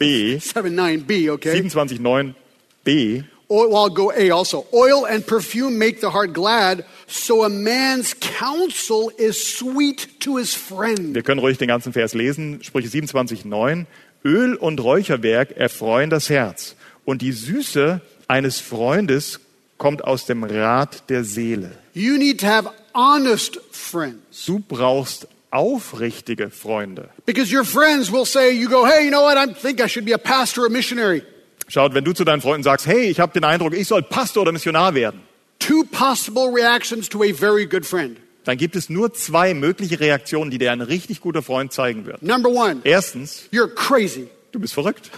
b, 0.00 0.38
7, 0.42 0.74
9, 0.74 1.02
B, 1.04 1.30
okay? 1.30 1.52
27, 1.52 2.00
9, 2.00 2.34
b, 2.82 3.22
Oil, 3.50 3.68
well, 3.68 3.84
I'll 3.84 3.90
go 3.90 4.12
A 4.12 4.30
also. 4.30 4.64
Oil 4.72 5.04
and 5.06 5.26
perfume 5.26 5.76
make 5.76 6.00
the 6.00 6.10
heart 6.10 6.32
glad, 6.32 6.84
so 7.08 7.42
a 7.42 7.48
man's 7.48 8.14
counsel 8.14 9.10
is 9.18 9.56
sweet 9.58 10.20
to 10.20 10.36
his 10.36 10.54
friend. 10.54 11.14
Wir 11.14 11.22
können 11.22 11.40
ruhig 11.40 11.58
den 11.58 11.66
ganzen 11.66 11.92
Vers 11.92 12.14
lesen. 12.14 12.62
Sprüche 12.62 12.88
27, 12.88 13.44
9. 13.44 13.86
Öl 14.24 14.54
und 14.54 14.80
Räucherwerk 14.80 15.56
erfreuen 15.56 16.10
das 16.10 16.30
Herz. 16.30 16.76
Und 17.04 17.22
die 17.22 17.32
Süße 17.32 18.00
eines 18.28 18.60
Freundes 18.60 19.40
kommt 19.78 20.04
aus 20.04 20.26
dem 20.26 20.44
Rat 20.44 21.10
der 21.10 21.24
Seele. 21.24 21.72
You 21.92 22.18
need 22.18 22.40
to 22.40 22.46
have 22.46 22.70
honest 22.94 23.58
friends. 23.72 24.46
Du 24.46 24.60
brauchst 24.60 25.26
aufrichtige 25.50 26.50
Freunde. 26.50 27.08
Because 27.26 27.52
your 27.52 27.64
friends 27.64 28.12
will 28.12 28.26
say, 28.26 28.52
you 28.52 28.68
go, 28.68 28.86
hey, 28.86 29.04
you 29.04 29.10
know 29.10 29.22
what? 29.22 29.36
I 29.36 29.52
think 29.52 29.80
I 29.80 29.88
should 29.88 30.04
be 30.04 30.12
a 30.12 30.18
pastor 30.18 30.62
or 30.62 30.66
a 30.66 30.70
missionary. 30.70 31.22
Schaut, 31.70 31.94
wenn 31.94 32.04
du 32.04 32.12
zu 32.12 32.24
deinen 32.24 32.40
Freunden 32.42 32.64
sagst, 32.64 32.86
hey, 32.86 33.04
ich 33.08 33.20
habe 33.20 33.32
den 33.32 33.44
Eindruck, 33.44 33.74
ich 33.74 33.86
soll 33.86 34.02
Pastor 34.02 34.42
oder 34.42 34.52
Missionar 34.52 34.94
werden, 34.94 35.20
Two 35.60 35.84
possible 35.84 36.48
reactions 36.52 37.08
to 37.08 37.22
a 37.22 37.32
very 37.32 37.64
good 37.66 37.86
friend. 37.86 38.16
dann 38.44 38.56
gibt 38.56 38.74
es 38.74 38.90
nur 38.90 39.12
zwei 39.14 39.54
mögliche 39.54 40.00
Reaktionen, 40.00 40.50
die 40.50 40.58
dir 40.58 40.72
ein 40.72 40.80
richtig 40.80 41.20
guter 41.20 41.42
Freund 41.42 41.72
zeigen 41.72 42.06
wird. 42.06 42.22
Number 42.22 42.48
one, 42.50 42.80
Erstens, 42.84 43.44
you're 43.52 43.68
crazy. 43.72 44.28
du 44.52 44.58
bist 44.58 44.74
verrückt. 44.74 45.10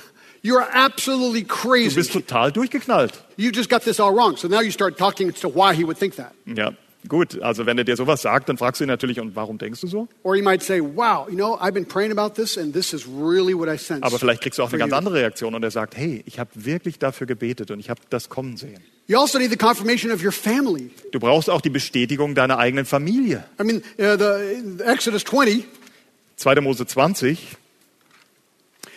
You're 0.44 0.66
absolutely 0.74 1.42
Du 1.44 1.48
crazy. 1.54 1.94
bist 1.94 2.12
total 2.12 2.50
durchgeknallt. 2.52 3.12
You 3.36 3.50
just 3.54 3.70
got 3.70 3.82
this 3.84 4.00
all 4.00 4.12
wrong. 4.12 4.36
So 4.36 4.48
now 4.48 4.60
you 4.60 4.72
start 4.72 4.98
talking 4.98 5.28
as 5.30 5.40
to 5.40 5.48
why 5.48 5.72
he 5.74 5.84
would 5.84 5.96
think 5.96 6.16
that. 6.16 6.32
Ja, 6.46 6.72
gut. 7.08 7.40
Also 7.42 7.66
wenn 7.66 7.78
er 7.78 7.84
dir 7.84 7.96
sowas 7.96 8.22
sagt, 8.22 8.48
dann 8.48 8.58
fragst 8.58 8.80
du 8.80 8.84
ihn 8.84 8.88
natürlich, 8.88 9.20
und 9.20 9.36
warum 9.36 9.58
denkst 9.58 9.80
du 9.80 9.86
so? 9.86 10.08
Or 10.22 10.36
you 10.36 10.42
might 10.42 10.62
say, 10.62 10.80
wow, 10.80 11.28
you 11.28 11.34
know, 11.34 11.58
I've 11.60 11.72
been 11.72 11.86
praying 11.86 12.16
about 12.16 12.34
this 12.34 12.56
and 12.58 12.72
this 12.72 12.92
is 12.92 13.06
really 13.06 13.56
what 13.56 13.68
I 13.68 13.78
sense. 13.78 14.02
Aber 14.02 14.18
vielleicht 14.18 14.42
kriegst 14.42 14.58
du 14.58 14.62
auch 14.62 14.68
eine 14.70 14.78
ganz 14.78 14.90
you." 14.90 14.96
andere 14.96 15.14
Reaktion 15.14 15.54
und 15.54 15.62
er 15.62 15.70
sagt, 15.70 15.96
hey, 15.96 16.22
ich 16.26 16.38
habe 16.38 16.50
wirklich 16.54 16.98
dafür 16.98 17.26
gebetet 17.26 17.70
und 17.70 17.80
ich 17.80 17.90
habe 17.90 18.00
das 18.10 18.28
kommen 18.28 18.56
sehen. 18.56 18.80
You 19.08 19.18
also 19.20 19.38
need 19.38 19.50
the 19.50 19.56
confirmation 19.56 20.12
of 20.12 20.24
your 20.24 20.32
family. 20.32 20.90
Du 21.10 21.18
brauchst 21.18 21.50
auch 21.50 21.60
die 21.60 21.70
Bestätigung 21.70 22.34
deiner 22.34 22.58
eigenen 22.58 22.84
Familie. 22.84 23.44
I 23.60 23.64
mean, 23.64 23.82
uh, 23.98 24.16
the, 24.16 24.78
the 24.78 24.84
Exodus 24.84 25.24
20 25.24 25.64
2. 26.36 26.60
Mose 26.60 26.86
20 26.86 27.38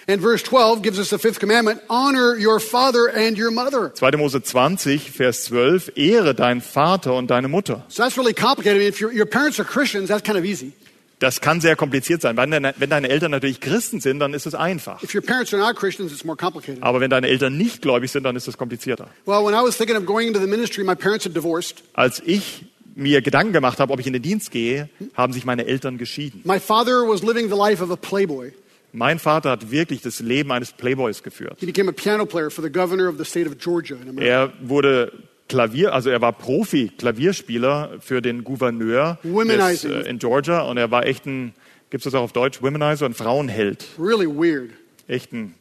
and 0.08 0.22
verse 0.22 0.44
12 0.44 0.82
gives 0.82 1.00
us 1.00 1.10
the 1.10 1.18
fifth 1.18 1.40
commandment 1.40 1.82
honor 1.90 2.36
your 2.36 2.60
father 2.60 3.08
and 3.08 3.38
your 3.38 3.52
mother. 3.52 3.90
2. 3.90 4.18
Mose 4.18 4.42
20, 4.42 4.98
Vers 4.98 5.46
12, 5.46 5.92
ehre 5.96 6.34
deinen 6.34 6.62
Vater 6.62 7.14
und 7.14 7.30
deine 7.30 7.48
Mutter. 7.48 7.84
So 7.88 8.04
that's 8.04 8.18
really 8.18 8.34
complicated. 8.34 8.78
I 8.78 8.80
mean, 8.80 8.88
if 8.90 9.02
your, 9.02 9.12
your 9.12 9.26
parents 9.26 9.60
are 9.60 9.66
Christians, 9.66 10.10
that's 10.10 10.24
kind 10.24 10.38
of 10.38 10.46
easy. 10.46 10.74
Das 11.20 11.40
kann 11.40 11.62
sehr 11.62 11.76
kompliziert 11.78 12.22
sein. 12.22 12.36
Wenn 12.36 12.52
deine, 12.52 12.74
wenn 12.78 12.90
deine 12.90 13.08
Eltern 13.08 13.32
natürlich 13.32 13.62
Christen 13.62 14.02
sind, 14.02 14.20
dann 14.20 14.34
ist 14.34 14.46
es 14.46 14.54
einfach. 14.54 15.02
If 15.02 15.16
your 15.16 15.22
parents 15.22 15.54
are 15.54 15.62
not 15.62 15.78
Christians, 15.78 16.12
it's 16.12 16.26
more 16.26 16.36
complicated. 16.36 16.84
Aber 16.84 17.00
wenn 17.00 17.10
deine 17.10 17.28
Eltern 17.28 17.58
nicht 17.58 17.82
gläubig 17.82 18.12
sind, 18.12 18.24
dann 18.24 18.36
ist 18.36 18.48
es 18.48 18.58
komplizierter. 18.58 19.08
Well, 19.26 19.46
when 19.46 19.54
I 19.54 19.66
was 19.66 19.78
thinking 19.78 19.96
of 19.96 20.06
going 20.06 20.28
into 20.28 20.42
the 20.42 20.48
ministry, 20.48 20.84
my 20.84 20.96
parents 20.96 21.26
had 21.26 21.34
divorced. 21.34 21.84
Als 21.94 22.22
ich 22.26 22.66
mir 22.96 23.22
Gedanken 23.22 23.54
gemacht 23.54 23.80
habe, 23.80 23.94
ob 23.94 24.00
ich 24.00 24.08
in 24.08 24.14
den 24.14 24.22
Dienst 24.22 24.52
gehe, 24.52 24.90
haben 25.16 25.32
sich 25.32 25.46
meine 25.46 25.66
Eltern 25.66 25.98
geschieden. 25.98 26.42
My 26.44 26.60
father 26.60 27.08
was 27.08 27.24
living 27.24 27.50
the 27.50 27.58
life 27.58 27.82
of 27.82 27.92
a 27.92 27.96
playboy. 27.96 28.52
Mein 28.96 29.20
Vater 29.20 29.52
hat 29.52 29.72
wirklich 29.72 30.02
das 30.02 30.20
Leben 30.22 30.52
eines 30.52 30.72
Playboys 30.72 31.22
geführt. 31.22 31.58
He 31.60 31.66
became 31.66 31.90
a 31.90 31.94
piano 31.94 32.26
player 32.26 32.50
for 32.50 32.64
the 32.64 32.72
governor 32.72 33.10
of 33.10 33.18
the 33.18 33.26
state 33.26 33.48
of 33.48 33.58
Georgia 33.58 33.96
in 33.96 34.10
America. 34.10 34.24
Er 34.24 34.54
wurde 34.62 35.12
Klavier, 35.50 35.94
also 35.94 36.10
er 36.10 36.22
war 36.22 36.32
Profi 36.34 36.92
Klavierspieler 36.98 37.98
für 38.00 38.22
den 38.22 38.44
Gouverneur 38.44 39.20
des, 39.24 39.84
äh, 39.84 40.10
in 40.10 40.18
Georgia 40.18 40.62
und 40.62 40.78
er 40.78 40.90
war 40.92 41.06
echt 41.06 41.26
ein, 41.26 41.54
gibt's 41.90 42.06
das 42.06 42.16
auch 42.16 42.24
auf 42.24 42.32
Deutsch, 42.34 42.62
Womanizer, 42.62 43.06
ein 43.06 43.14
Frauenheld, 43.14 43.86
Really 44.00 44.28
weird. 44.28 44.72
echt 45.08 45.34
ein 45.34 45.54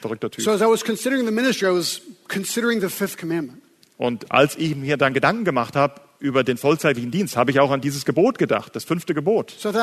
verrückter 0.00 0.30
Typ. 0.30 0.44
So 0.44 0.52
as 0.52 0.60
I 0.60 0.64
was 0.64 0.84
considering 0.84 1.26
the 1.26 1.32
ministry, 1.32 1.68
I 1.68 1.72
was 1.76 2.00
considering 2.28 2.80
the 2.80 2.88
fifth 2.88 3.18
commandment. 3.18 3.60
Und 3.98 4.30
als 4.32 4.56
ich 4.56 4.74
mir 4.76 4.96
dann 4.96 5.12
Gedanken 5.14 5.44
gemacht 5.44 5.76
habe 5.76 6.00
über 6.22 6.44
den 6.44 6.56
vollzeitlichen 6.56 7.10
Dienst, 7.10 7.36
habe 7.36 7.50
ich 7.50 7.58
auch 7.60 7.70
an 7.72 7.80
dieses 7.80 8.04
Gebot 8.04 8.38
gedacht, 8.38 8.74
das 8.76 8.84
fünfte 8.84 9.12
Gebot. 9.12 9.54
So. 9.58 9.68
Und 9.70 9.76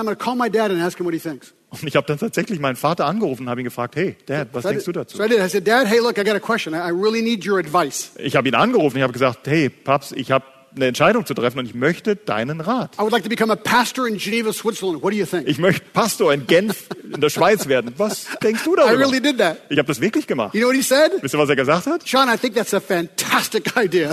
ich 1.84 1.95
habe 1.95 2.08
dann 2.08 2.17
tatsächlich 2.17 2.60
meinen 2.60 2.75
Vater 2.78 3.06
angerufen 3.06 3.43
und 3.43 3.49
habe 3.49 3.62
ihn 3.62 3.65
gefragt, 3.65 3.95
hey, 3.95 4.15
Dad, 4.25 4.47
was 4.54 4.63
So 4.63 4.69
I, 4.69 4.71
denkst 4.71 4.86
du 4.86 4.91
dazu? 4.93 5.17
so 5.17 5.23
I. 5.23 5.28
I 5.39 5.49
said, 5.49 5.67
Dad, 5.67 5.86
hey, 5.86 5.99
look, 5.99 6.17
I 6.17 6.23
got 6.23 6.36
a 6.36 6.39
question. 6.39 6.73
I, 6.73 6.89
really 6.89 7.21
need 7.21 7.45
your 7.45 7.60
advice. 7.60 8.12
Ich 8.17 8.36
habe 8.36 8.47
ihn 8.47 8.56
angerufen, 8.56 8.97
ich 8.97 9.04
habe 9.04 9.13
gesagt, 9.13 9.47
hey, 9.47 9.69
Paps, 9.69 10.12
ich 10.13 10.32
habe 10.32 10.45
eine 10.75 10.86
Entscheidung 10.88 11.25
zu 11.25 11.34
treffen 11.34 11.60
und 11.60 11.65
ich 11.65 11.73
möchte 11.73 12.15
deinen 12.15 12.62
Rat. 12.62 12.95
I 12.97 13.02
would 13.02 13.12
like 13.12 13.23
to 13.23 13.30
become 13.30 13.52
a 13.52 13.56
pastor 13.56 14.08
in 14.08 14.17
Geneva, 14.17 14.54
Switzerland. 14.54 15.02
What 15.04 15.12
do 15.12 15.17
you 15.17 15.25
think? 15.25 15.48
Ich 15.48 15.58
möchte 15.58 15.83
Pastor 15.94 16.31
in 16.31 16.46
Genf 16.48 16.85
in 17.12 17.19
der 17.21 17.29
Schweiz 17.29 17.67
werden. 17.67 17.94
Was 17.98 18.27
denkst 18.44 18.63
du 18.63 18.73
I 18.75 18.77
darüber? 18.77 19.00
really 19.00 19.19
did 19.19 19.40
that. 19.40 19.58
Ich 19.69 19.77
habe 19.79 19.87
das 19.87 20.00
wirklich 20.00 20.27
gemacht. 20.27 20.54
You 20.54 20.62
know 20.62 20.69
what 20.69 20.75
he 20.75 20.83
said? 20.83 21.12
Wisst 21.21 21.33
ihr, 21.35 21.40
was 21.40 21.50
er 21.50 21.56
gesagt 21.56 21.87
hat? 21.87 22.08
Sean, 22.08 22.29
I 22.33 22.37
think 22.37 22.54
that's 22.56 22.73
a 22.73 22.79
fantastic 22.79 23.75
idea. 23.83 24.12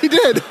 He 0.00 0.08
did. 0.08 0.42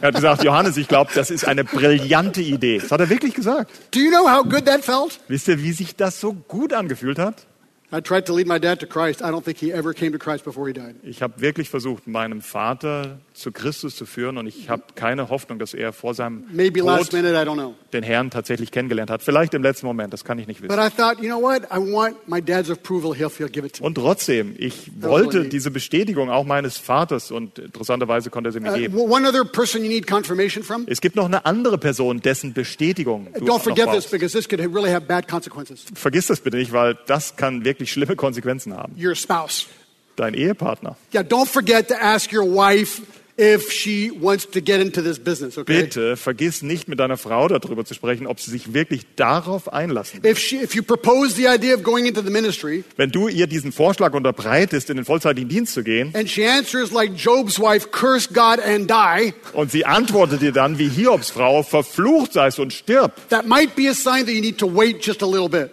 Er 0.00 0.08
hat 0.08 0.14
gesagt, 0.14 0.44
Johannes, 0.44 0.76
ich 0.76 0.88
glaube, 0.88 1.10
das 1.14 1.30
ist 1.30 1.46
eine 1.46 1.64
brillante 1.64 2.42
Idee. 2.42 2.78
Das 2.78 2.90
hat 2.90 3.00
er 3.00 3.08
wirklich 3.08 3.34
gesagt. 3.34 3.70
Do 3.92 4.00
you 4.00 4.10
know 4.10 4.28
how 4.28 4.42
good 4.42 4.66
that 4.66 4.84
felt? 4.84 5.18
Wisst 5.28 5.48
ihr, 5.48 5.62
wie 5.62 5.72
sich 5.72 5.96
das 5.96 6.20
so 6.20 6.32
gut 6.32 6.72
angefühlt 6.72 7.18
hat? 7.18 7.46
I 7.92 8.00
tried 8.00 8.26
to 8.26 8.34
lead 8.36 8.48
my 8.48 8.58
dad 8.58 8.80
to 8.80 8.86
Christ. 8.86 9.20
I 9.20 9.26
don't 9.26 9.44
think 9.44 9.58
he 9.58 9.72
ever 9.72 9.94
came 9.94 10.12
to 10.12 10.18
Christ 10.18 10.44
before 10.44 10.66
he 10.66 10.72
died. 10.72 10.96
Ich 11.02 11.22
habe 11.22 11.40
wirklich 11.40 11.70
versucht, 11.70 12.06
meinen 12.06 12.42
Vater 12.42 13.18
zu 13.36 13.52
Christus 13.52 13.94
zu 13.96 14.06
führen 14.06 14.38
und 14.38 14.46
ich 14.46 14.68
habe 14.70 14.82
keine 14.94 15.28
Hoffnung, 15.28 15.58
dass 15.58 15.74
er 15.74 15.92
vor 15.92 16.14
seinem 16.14 16.44
Maybe 16.52 16.80
last 16.80 17.10
Tod 17.10 17.22
minute, 17.22 17.34
I 17.34 17.44
don't 17.46 17.54
know. 17.54 17.74
den 17.92 18.02
Herrn 18.02 18.30
tatsächlich 18.30 18.70
kennengelernt 18.70 19.10
hat. 19.10 19.22
Vielleicht 19.22 19.52
im 19.54 19.62
letzten 19.62 19.86
Moment, 19.86 20.12
das 20.12 20.24
kann 20.24 20.38
ich 20.38 20.46
nicht 20.46 20.60
But 20.62 20.70
wissen. 20.70 20.80
I 20.80 20.90
thought, 20.90 21.18
you 21.20 21.26
know 21.28 21.40
what? 21.40 21.62
I 21.64 21.76
want 21.76 22.26
my 22.28 22.40
dad's 22.42 22.70
approval. 22.70 23.12
He'll, 23.14 23.30
he'll 23.30 23.48
give 23.48 23.66
it 23.66 23.74
to 23.74 23.82
me. 23.82 23.86
Und 23.86 23.94
trotzdem, 23.96 24.54
ich 24.58 24.90
wollte 25.00 25.44
diese 25.48 25.70
Bestätigung 25.70 26.30
auch 26.30 26.44
meines 26.44 26.78
Vaters 26.78 27.30
und 27.30 27.58
interessanterweise 27.58 28.30
konnte 28.30 28.48
er 28.48 28.52
sie 28.52 28.60
mir 28.60 28.72
Uh, 28.72 28.76
geben. 28.76 28.96
one 28.98 29.28
other 29.28 29.44
person 29.44 29.82
you 29.82 29.88
need 29.88 30.06
confirmation 30.06 30.62
from. 30.64 30.84
Es 30.88 31.00
gibt 31.00 31.14
noch 31.16 31.26
eine 31.26 31.44
andere 31.46 31.78
Person, 31.78 32.20
dessen 32.20 32.52
Bestätigung 32.54 33.28
du 33.38 33.44
Don't 33.44 33.60
forget 33.60 33.90
this 33.92 34.06
because 34.06 34.36
this 34.36 34.48
could 34.48 34.60
really 34.74 34.90
have 34.90 35.02
bad 35.06 35.28
consequences. 35.28 35.84
Vergiss 35.94 36.26
das 36.26 36.40
bitte 36.40 36.56
nicht, 36.56 36.72
weil 36.72 36.96
das 37.06 37.36
kann 37.36 37.64
wirklich 37.64 37.92
schlimme 37.92 38.16
Konsequenzen 38.16 38.74
haben. 38.76 38.94
Your 38.98 39.14
spouse. 39.14 39.66
Dein 40.16 40.32
Ehepartner. 40.32 40.96
Yeah, 41.12 41.22
don't 41.22 41.46
forget 41.46 41.88
to 41.88 41.94
ask 41.94 42.32
your 42.32 42.46
wife 42.46 43.02
if 43.38 43.70
she 43.70 44.10
wants 44.10 44.46
to 44.46 44.60
get 44.60 44.80
into 44.80 45.02
this 45.02 45.18
business, 45.18 45.58
okay? 45.58 45.82
Bitte 45.82 46.16
vergiss 46.16 46.62
nicht 46.62 46.88
mit 46.88 46.98
deiner 47.00 47.16
Frau 47.16 47.48
darüber 47.48 47.84
zu 47.84 47.94
sprechen, 47.94 48.26
ob 48.26 48.40
sie 48.40 48.50
sich 48.50 48.72
wirklich 48.72 49.02
darauf 49.16 49.72
einlassen. 49.72 50.22
will. 50.22 50.30
If, 50.30 50.38
she, 50.38 50.56
if 50.56 50.74
you 50.74 50.82
propose 50.82 51.34
the 51.34 51.46
idea 51.46 51.74
of 51.74 51.82
going 51.82 52.06
into 52.06 52.22
the 52.22 52.30
ministry 52.30 52.84
Wenn 52.96 53.10
du 53.10 53.28
ihr 53.28 53.46
diesen 53.46 53.72
Vorschlag 53.72 54.14
unterbreitest, 54.14 54.90
in 54.90 54.96
den 54.96 55.04
vollzeitigen 55.04 55.48
Dienst 55.48 55.74
zu 55.74 55.82
gehen, 55.82 56.14
and 56.14 56.28
she 56.28 56.46
answers 56.46 56.92
like 56.92 57.12
Job's 57.14 57.58
wife, 57.58 57.90
curse 57.90 58.28
God 58.32 58.58
and 58.60 58.90
die, 58.90 59.34
und 59.52 59.70
sie 59.70 59.84
antwortet 59.84 60.40
dir 60.40 60.52
dann 60.52 60.78
wie 60.78 60.88
Hiobs 60.88 61.30
Frau, 61.30 61.62
verflucht 61.62 62.32
seist 62.32 62.58
und 62.58 62.72
stirb, 62.72 63.12
that 63.28 63.46
might 63.46 63.74
be 63.76 63.88
a 63.88 63.94
sign 63.94 64.24
that 64.24 64.34
you 64.34 64.40
need 64.40 64.58
to 64.58 64.66
wait 64.66 65.04
just 65.04 65.22
a 65.22 65.26
little 65.26 65.48
bit. 65.48 65.70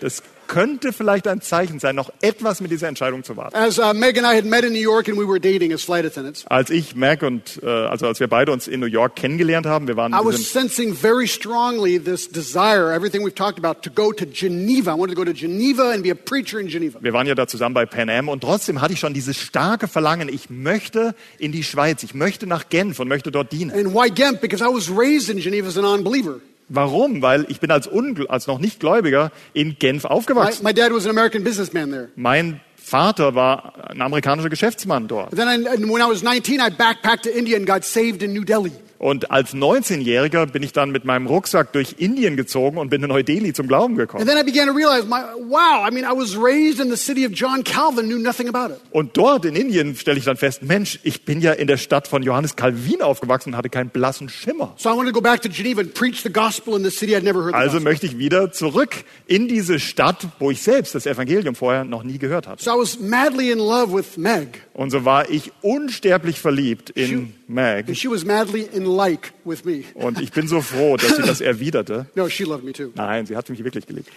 das 0.00 0.22
könnte 0.52 0.92
vielleicht 0.92 1.26
ein 1.28 1.40
Zeichen 1.40 1.78
sein, 1.78 1.96
noch 1.96 2.12
etwas 2.20 2.60
mit 2.60 2.70
dieser 2.70 2.86
Entscheidung 2.86 3.24
zu 3.24 3.38
warten. 3.38 3.56
As 3.56 3.78
uh, 3.78 3.94
Meg 3.94 4.18
and 4.18 4.26
I 4.26 4.36
had 4.36 4.44
met 4.44 4.64
in 4.64 4.74
New 4.74 4.78
York 4.78 5.08
and 5.08 5.16
we 5.16 5.26
were 5.26 5.40
dating 5.40 5.72
as 5.72 5.82
flight 5.82 6.04
attendants, 6.04 6.44
Als 6.46 6.68
ich, 6.68 6.94
Mac 6.94 7.22
und 7.22 7.58
äh, 7.62 7.66
also 7.66 8.06
als 8.06 8.20
wir 8.20 8.28
beide 8.28 8.52
uns 8.52 8.68
in 8.68 8.78
New 8.78 8.86
York 8.86 9.16
kennengelernt 9.16 9.64
haben, 9.64 9.88
wir 9.88 9.96
waren 9.96 10.12
I 10.12 10.22
was 10.22 10.52
sensing 10.52 10.94
very 10.94 11.26
strongly 11.26 11.98
this 11.98 12.28
desire, 12.28 12.92
everything 12.92 13.24
we've 13.24 13.34
talked 13.34 13.58
about, 13.58 13.80
to 13.80 13.90
go 13.90 14.12
to 14.12 14.26
Geneva. 14.26 14.90
I 14.90 14.98
wanted 14.98 15.16
to 15.16 15.24
go 15.24 15.24
to 15.24 15.32
Geneva 15.32 15.90
and 15.90 16.02
be 16.02 16.10
a 16.10 16.14
preacher 16.14 16.60
in 16.60 16.68
Geneva. 16.68 16.98
wir 17.00 17.14
waren 17.14 17.26
ja 17.26 17.34
da 17.34 17.46
zusammen 17.46 17.74
bei 17.74 17.86
Pan 17.86 18.10
Am 18.10 18.28
und 18.28 18.42
trotzdem 18.42 18.82
hatte 18.82 18.92
ich 18.92 19.00
schon 19.00 19.14
dieses 19.14 19.38
starke 19.38 19.88
Verlangen, 19.88 20.28
ich 20.28 20.50
möchte 20.50 21.14
in 21.38 21.52
die 21.52 21.64
Schweiz, 21.64 22.02
ich 22.02 22.12
möchte 22.12 22.46
nach 22.46 22.68
Genf 22.68 23.00
und 23.00 23.08
möchte 23.08 23.32
dort 23.32 23.52
dienen. 23.52 23.70
And 23.70 23.94
why 23.94 24.10
Ghent? 24.10 24.42
Because 24.42 24.62
I 24.62 24.68
was 24.68 24.90
raised 24.90 25.30
in 25.30 25.38
Geneva 25.38 25.68
as 25.68 25.78
a 25.78 25.80
non-believer. 25.80 26.40
Warum? 26.74 27.20
Weil 27.20 27.44
ich 27.48 27.60
bin 27.60 27.70
als, 27.70 27.86
Ungl 27.86 28.26
als 28.28 28.46
noch 28.46 28.58
nicht 28.58 28.80
Gläubiger 28.80 29.30
in 29.52 29.76
Genf 29.78 30.04
My, 30.04 30.10
aufgewachsen. 30.10 30.64
my 30.64 30.72
dad 30.72 30.90
was 30.92 31.04
an 31.04 31.10
American 31.10 31.44
businessman 31.44 31.90
there. 31.90 32.08
Mein 32.16 32.60
Vater 32.76 33.34
war 33.34 33.74
ein 33.90 34.00
amerikanischer 34.00 34.48
Geschäftsmann 34.48 35.06
dort. 35.06 35.30
Then 35.36 35.48
I, 35.48 35.64
when 35.66 36.00
I 36.00 36.08
was 36.08 36.22
19, 36.22 36.60
I 36.60 36.70
backpacked 36.70 37.22
to 37.24 37.30
India 37.30 37.56
and 37.56 37.66
got 37.66 37.84
saved 37.84 38.22
in 38.22 38.32
New 38.32 38.44
Delhi. 38.44 38.72
Und 39.02 39.32
als 39.32 39.52
19-Jähriger 39.52 40.46
bin 40.46 40.62
ich 40.62 40.72
dann 40.72 40.92
mit 40.92 41.04
meinem 41.04 41.26
Rucksack 41.26 41.72
durch 41.72 41.96
Indien 41.98 42.36
gezogen 42.36 42.78
und 42.78 42.88
bin 42.88 43.02
in 43.02 43.08
Neu-Delhi 43.08 43.52
zum 43.52 43.66
Glauben 43.66 43.96
gekommen. 43.96 44.24
realize, 44.28 45.08
my, 45.08 45.22
wow, 45.48 45.84
I 45.84 45.92
mean, 45.92 46.04
in 46.04 47.64
Calvin. 47.64 48.76
Und 48.92 49.16
dort 49.16 49.44
in 49.44 49.56
Indien 49.56 49.96
stelle 49.96 50.18
ich 50.18 50.24
dann 50.24 50.36
fest, 50.36 50.62
Mensch, 50.62 51.00
ich 51.02 51.24
bin 51.24 51.40
ja 51.40 51.50
in 51.50 51.66
der 51.66 51.78
Stadt 51.78 52.06
von 52.06 52.22
Johannes 52.22 52.54
Calvin 52.54 53.02
aufgewachsen 53.02 53.48
und 53.50 53.56
hatte 53.56 53.70
keinen 53.70 53.90
blassen 53.90 54.28
Schimmer. 54.28 54.74
So 54.76 54.88
I 54.88 54.96
wanted 54.96 55.12
to 55.12 55.20
go 55.20 55.20
back 55.20 55.42
to 55.42 55.48
Geneva 55.48 55.80
and 55.80 55.92
preach 55.94 56.22
the 56.22 56.32
gospel 56.32 56.76
in 56.76 56.84
the 56.84 56.90
city 56.90 57.16
I'd 57.16 57.24
never 57.24 57.42
heard 57.42 57.54
the 57.54 57.58
Also 57.58 57.80
möchte 57.80 58.06
ich 58.06 58.18
wieder 58.18 58.52
zurück 58.52 59.04
in 59.26 59.48
diese 59.48 59.80
Stadt, 59.80 60.28
wo 60.38 60.52
ich 60.52 60.62
selbst 60.62 60.94
das 60.94 61.06
Evangelium 61.06 61.56
vorher 61.56 61.82
noch 61.82 62.04
nie 62.04 62.18
gehört 62.18 62.46
hatte. 62.46 62.62
So 62.62 62.70
I 62.70 62.78
was 62.80 63.00
madly 63.00 63.50
in 63.50 63.58
love 63.58 63.92
with 63.92 64.16
Meg, 64.16 64.60
Und 64.74 64.90
so 64.90 65.04
war 65.04 65.28
ich 65.28 65.50
unsterblich 65.60 66.38
verliebt 66.38 66.90
in 66.90 67.34
Meg. 67.52 67.88
and 67.88 67.96
she 67.96 68.08
was 68.08 68.24
madly 68.24 68.68
in 68.72 68.84
like 68.84 69.32
with 69.44 69.64
me. 69.64 69.84
Und 69.94 70.20
ich 70.20 70.32
bin 70.32 70.48
so 70.48 70.60
froh, 70.60 70.96
dass 70.96 71.16
sie 71.16 71.22
das 71.22 71.40
erwiderte. 71.42 72.06
No, 72.14 72.28
she 72.28 72.44
loved 72.44 72.64
me 72.64 72.72
too. 72.72 72.90
Nein, 72.94 73.26
sie 73.26 73.36
hat 73.36 73.48
mich 73.50 73.62
wirklich 73.62 73.86
geliebt. 73.86 74.08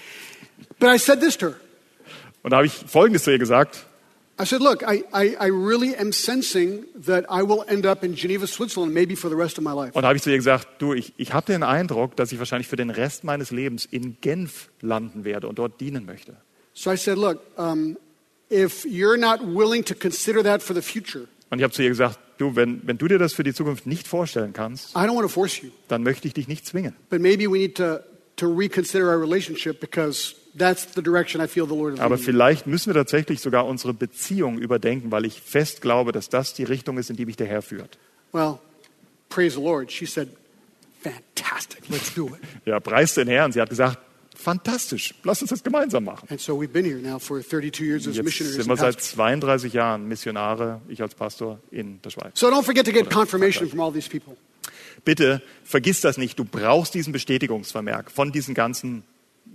But 0.79 0.89
I 0.89 0.97
said 0.97 1.19
this 1.19 1.37
to 1.37 1.47
her. 1.47 1.55
Und 2.43 2.51
da 2.51 2.57
habe 2.57 2.67
ich 2.67 2.73
Folgendes 2.73 3.23
zu 3.23 3.31
ihr 3.31 3.39
gesagt. 3.39 3.85
I 4.37 4.45
said, 4.45 4.59
look, 4.61 4.83
I, 4.83 5.05
I, 5.13 5.37
I 5.39 5.47
really 5.49 5.95
am 5.95 6.11
sensing 6.11 6.83
that 7.05 7.23
I 7.29 7.41
will 7.41 7.63
end 7.69 7.85
up 7.85 8.03
in 8.03 8.15
Geneva, 8.15 8.45
Switzerland, 8.45 8.93
maybe 8.93 9.15
for 9.15 9.29
the 9.29 9.35
rest 9.35 9.57
of 9.57 9.63
my 9.63 9.71
life. 9.71 9.95
Und 9.95 10.01
da 10.01 10.09
habe 10.09 10.17
ich 10.17 10.23
zu 10.23 10.29
ihr 10.29 10.35
gesagt, 10.35 10.67
du, 10.79 10.93
ich, 10.93 11.13
ich 11.15 11.31
habe 11.33 11.45
den 11.45 11.63
Eindruck, 11.63 12.17
dass 12.17 12.33
ich 12.33 12.39
wahrscheinlich 12.39 12.67
für 12.67 12.75
den 12.75 12.89
Rest 12.89 13.23
meines 13.23 13.51
Lebens 13.51 13.85
in 13.85 14.17
Genf 14.19 14.67
landen 14.81 15.23
werde 15.23 15.47
und 15.47 15.57
dort 15.57 15.79
dienen 15.79 16.05
möchte. 16.05 16.35
So 16.73 16.91
I 16.91 16.97
said, 16.97 17.17
look, 17.17 17.39
um, 17.57 17.97
if 18.51 18.83
you're 18.83 19.17
not 19.17 19.39
willing 19.41 19.85
to 19.85 19.95
consider 19.95 20.43
that 20.43 20.61
for 20.61 20.75
the 20.75 20.81
future, 20.81 21.27
Und 21.49 21.59
ich 21.59 21.63
habe 21.63 21.73
zu 21.73 21.81
ihr 21.83 21.89
gesagt, 21.89 22.19
du, 22.37 22.55
wenn, 22.55 22.81
wenn 22.85 22.97
du 22.97 23.07
dir 23.07 23.17
das 23.19 23.33
für 23.33 23.43
die 23.43 23.53
Zukunft 23.53 23.85
nicht 23.87 24.07
vorstellen 24.07 24.53
kannst, 24.53 24.91
I 24.95 24.99
don't 24.99 25.15
want 25.15 25.21
to 25.23 25.27
force 25.29 25.61
you, 25.61 25.69
dann 25.87 26.03
möchte 26.03 26.27
ich 26.27 26.33
dich 26.33 26.47
nicht 26.47 26.65
zwingen. 26.65 26.95
but 27.09 27.21
maybe 27.21 27.49
we 27.49 27.57
need 27.57 27.75
to, 27.75 27.99
to 28.35 28.47
reconsider 28.47 29.05
our 29.05 29.19
relationship 29.21 29.79
because 29.79 30.35
that's 30.57 30.87
the 30.95 31.01
direction 31.01 31.41
I 31.41 31.47
feel 31.47 31.65
the 31.67 31.75
Lord 31.75 31.95
is 31.95 31.99
Aber 31.99 32.17
vielleicht 32.17 32.67
müssen 32.67 32.87
wir 32.87 32.93
tatsächlich 32.95 33.41
sogar 33.41 33.65
unsere 33.65 33.93
Beziehung 33.93 34.57
überdenken, 34.59 35.11
weil 35.11 35.25
ich 35.25 35.41
fest 35.41 35.81
glaube, 35.81 36.11
dass 36.11 36.29
das 36.29 36.53
die 36.53 36.63
Richtung 36.63 36.97
ist, 36.97 37.09
in 37.09 37.15
die 37.15 37.25
mich 37.25 37.37
der 37.37 37.47
Herr 37.47 37.61
führt. 37.61 37.97
Well, 38.31 38.59
praise 39.29 39.55
the 39.55 39.63
Lord. 39.63 39.91
She 39.91 40.05
said, 40.05 40.29
fantastic, 41.01 41.83
let's 41.89 42.13
do 42.13 42.27
it. 42.27 42.41
Ja, 42.65 42.79
preis 42.79 43.13
den 43.13 43.27
Herrn. 43.27 43.51
Sie 43.51 43.61
hat 43.61 43.69
gesagt, 43.69 43.99
fantastisch, 44.35 45.13
lass 45.23 45.41
uns 45.41 45.49
das 45.49 45.63
gemeinsam 45.63 46.03
machen. 46.03 46.27
And 46.29 46.39
so 46.39 46.59
we've 46.59 46.71
been 46.71 46.85
here 46.85 46.99
now 46.99 47.19
for 47.19 47.41
32 47.41 47.79
years 47.85 48.07
as 48.07 48.15
Jetzt 48.15 48.25
missionaries. 48.25 48.55
sind 48.57 48.67
wir 48.67 48.77
seit 48.77 48.95
pastors. 48.95 49.15
32 49.15 49.73
Jahren 49.73 50.07
Missionare, 50.07 50.81
ich 50.87 51.01
als 51.01 51.15
Pastor 51.15 51.59
in 51.71 52.01
der 52.01 52.09
Schweiz. 52.11 52.31
So 52.39 52.47
don't 52.49 52.63
forget 52.63 52.85
to 52.85 52.91
get 52.91 53.09
confirmation 53.09 53.67
from 53.69 53.79
all 53.79 53.91
these 53.91 54.09
people. 54.09 54.35
Bitte 55.03 55.41
vergiss 55.63 56.01
das 56.01 56.17
nicht. 56.17 56.37
Du 56.39 56.45
brauchst 56.45 56.93
diesen 56.93 57.13
Bestätigungsvermerk 57.13 58.11
von 58.11 58.31
diesen 58.31 58.53
ganzen 58.55 59.03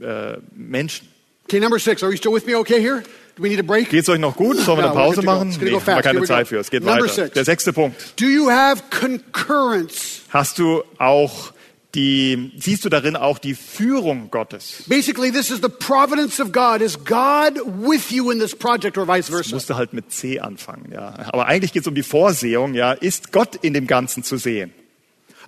äh, 0.00 0.36
Menschen. 0.54 1.08
Okay, 1.44 1.58
number 1.58 1.78
six. 1.80 2.02
Are 2.04 2.12
you 2.12 2.16
still 2.16 2.32
with 2.32 2.46
me 2.46 2.56
okay 2.56 2.80
here? 2.80 3.02
Do 3.34 3.42
we 3.42 3.48
need 3.48 3.58
a 3.58 3.62
break? 3.62 3.90
Geht's 3.90 4.08
euch 4.08 4.20
noch 4.20 4.36
gut? 4.36 4.56
Sollen 4.58 4.78
wir 4.78 4.84
eine 4.84 4.94
Pause 4.94 5.22
machen? 5.22 5.48
Nee, 5.60 5.72
haben 5.72 5.84
wir 5.86 6.02
keine 6.02 6.22
Zeit 6.22 6.46
für. 6.46 6.58
Es 6.58 6.70
geht 6.70 6.84
Number 6.84 7.02
weiter. 7.02 7.12
six. 7.12 7.32
Der 7.32 7.44
sechste 7.44 7.72
Punkt. 7.72 8.20
Do 8.20 8.26
you 8.26 8.48
have 8.50 8.82
concurrence? 8.90 10.20
Hast 10.28 10.58
du 10.60 10.82
auch 10.98 11.52
die, 11.94 12.52
siehst 12.56 12.84
du 12.84 12.88
darin 12.88 13.16
auch 13.16 13.38
die 13.38 13.54
Führung 13.54 14.30
Gottes? 14.30 14.84
Basically, 14.86 15.32
this 15.32 15.50
is 15.50 15.60
the 15.60 15.68
providence 15.68 16.40
of 16.40 16.52
God. 16.52 16.80
Is 16.80 16.96
God 17.04 17.60
with 17.64 18.10
you 18.10 18.30
in 18.30 18.38
this 18.38 18.54
project 18.54 18.96
or 18.96 19.06
vice 19.06 19.28
versa? 19.28 19.54
musste 19.54 19.76
halt 19.76 19.92
mit 19.92 20.12
C 20.12 20.38
anfangen, 20.38 20.92
ja. 20.92 21.14
Aber 21.32 21.46
eigentlich 21.46 21.72
geht 21.72 21.82
es 21.82 21.88
um 21.88 21.94
die 21.94 22.02
Vorsehung, 22.02 22.74
ja. 22.74 22.92
Ist 22.92 23.32
Gott 23.32 23.56
in 23.56 23.74
dem 23.74 23.86
Ganzen 23.86 24.22
zu 24.22 24.36
sehen? 24.36 24.72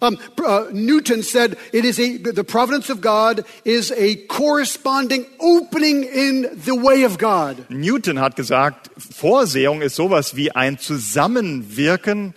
Um, 0.01 0.19
uh, 0.45 0.65
Newton 0.73 1.23
said 1.23 1.57
it 1.73 1.85
is 1.85 2.01
a, 2.01 2.19
the 2.19 2.43
providence 2.43 2.91
of 2.91 3.01
God 3.01 3.45
is 3.65 3.93
a 3.93 4.17
corresponding 4.27 5.27
opening 5.39 6.03
in 6.03 6.51
the 6.65 6.75
way 6.75 7.05
of 7.05 7.19
God. 7.19 7.65
Newton 7.71 8.19
hat 8.19 8.35
gesagt, 8.35 8.91
Vorsehung 8.99 9.81
ist 9.81 9.95
sowas 9.95 10.35
wie 10.35 10.51
ein 10.51 10.79
Zusammenwirken 10.79 12.35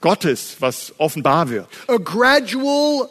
Gottes, 0.00 0.58
was 0.60 0.94
offenbar 0.98 1.50
wird. 1.50 1.66
A 1.88 1.96
gradual 1.96 3.10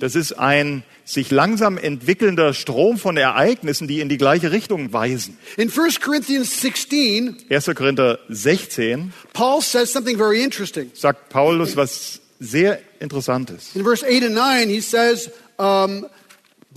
Das 0.00 0.14
ist 0.14 0.32
ein 0.32 0.82
sich 1.04 1.30
langsam 1.30 1.78
entwickelnder 1.78 2.52
Strom 2.52 2.98
von 2.98 3.16
Ereignissen, 3.16 3.88
die 3.88 4.00
in 4.00 4.08
die 4.08 4.18
gleiche 4.18 4.52
Richtung 4.52 4.92
weisen. 4.92 5.38
In 5.56 5.70
1 5.70 6.00
Corinthians 6.00 6.60
16, 6.60 7.36
1. 7.48 7.70
Korinther 7.74 8.18
16 8.28 9.12
Paul 9.32 9.62
says 9.62 9.92
something 9.92 10.18
very 10.18 10.42
interesting. 10.42 10.90
sagt 10.94 11.30
Paulus 11.30 11.76
was 11.76 12.20
sehr 12.38 12.80
Interessantes. 13.00 13.74
In 13.74 13.84
verse 13.84 14.04
8 14.04 14.24
and 14.24 14.34
9, 14.34 14.68
he 14.68 14.80
says, 14.80 15.30
um, 15.58 16.06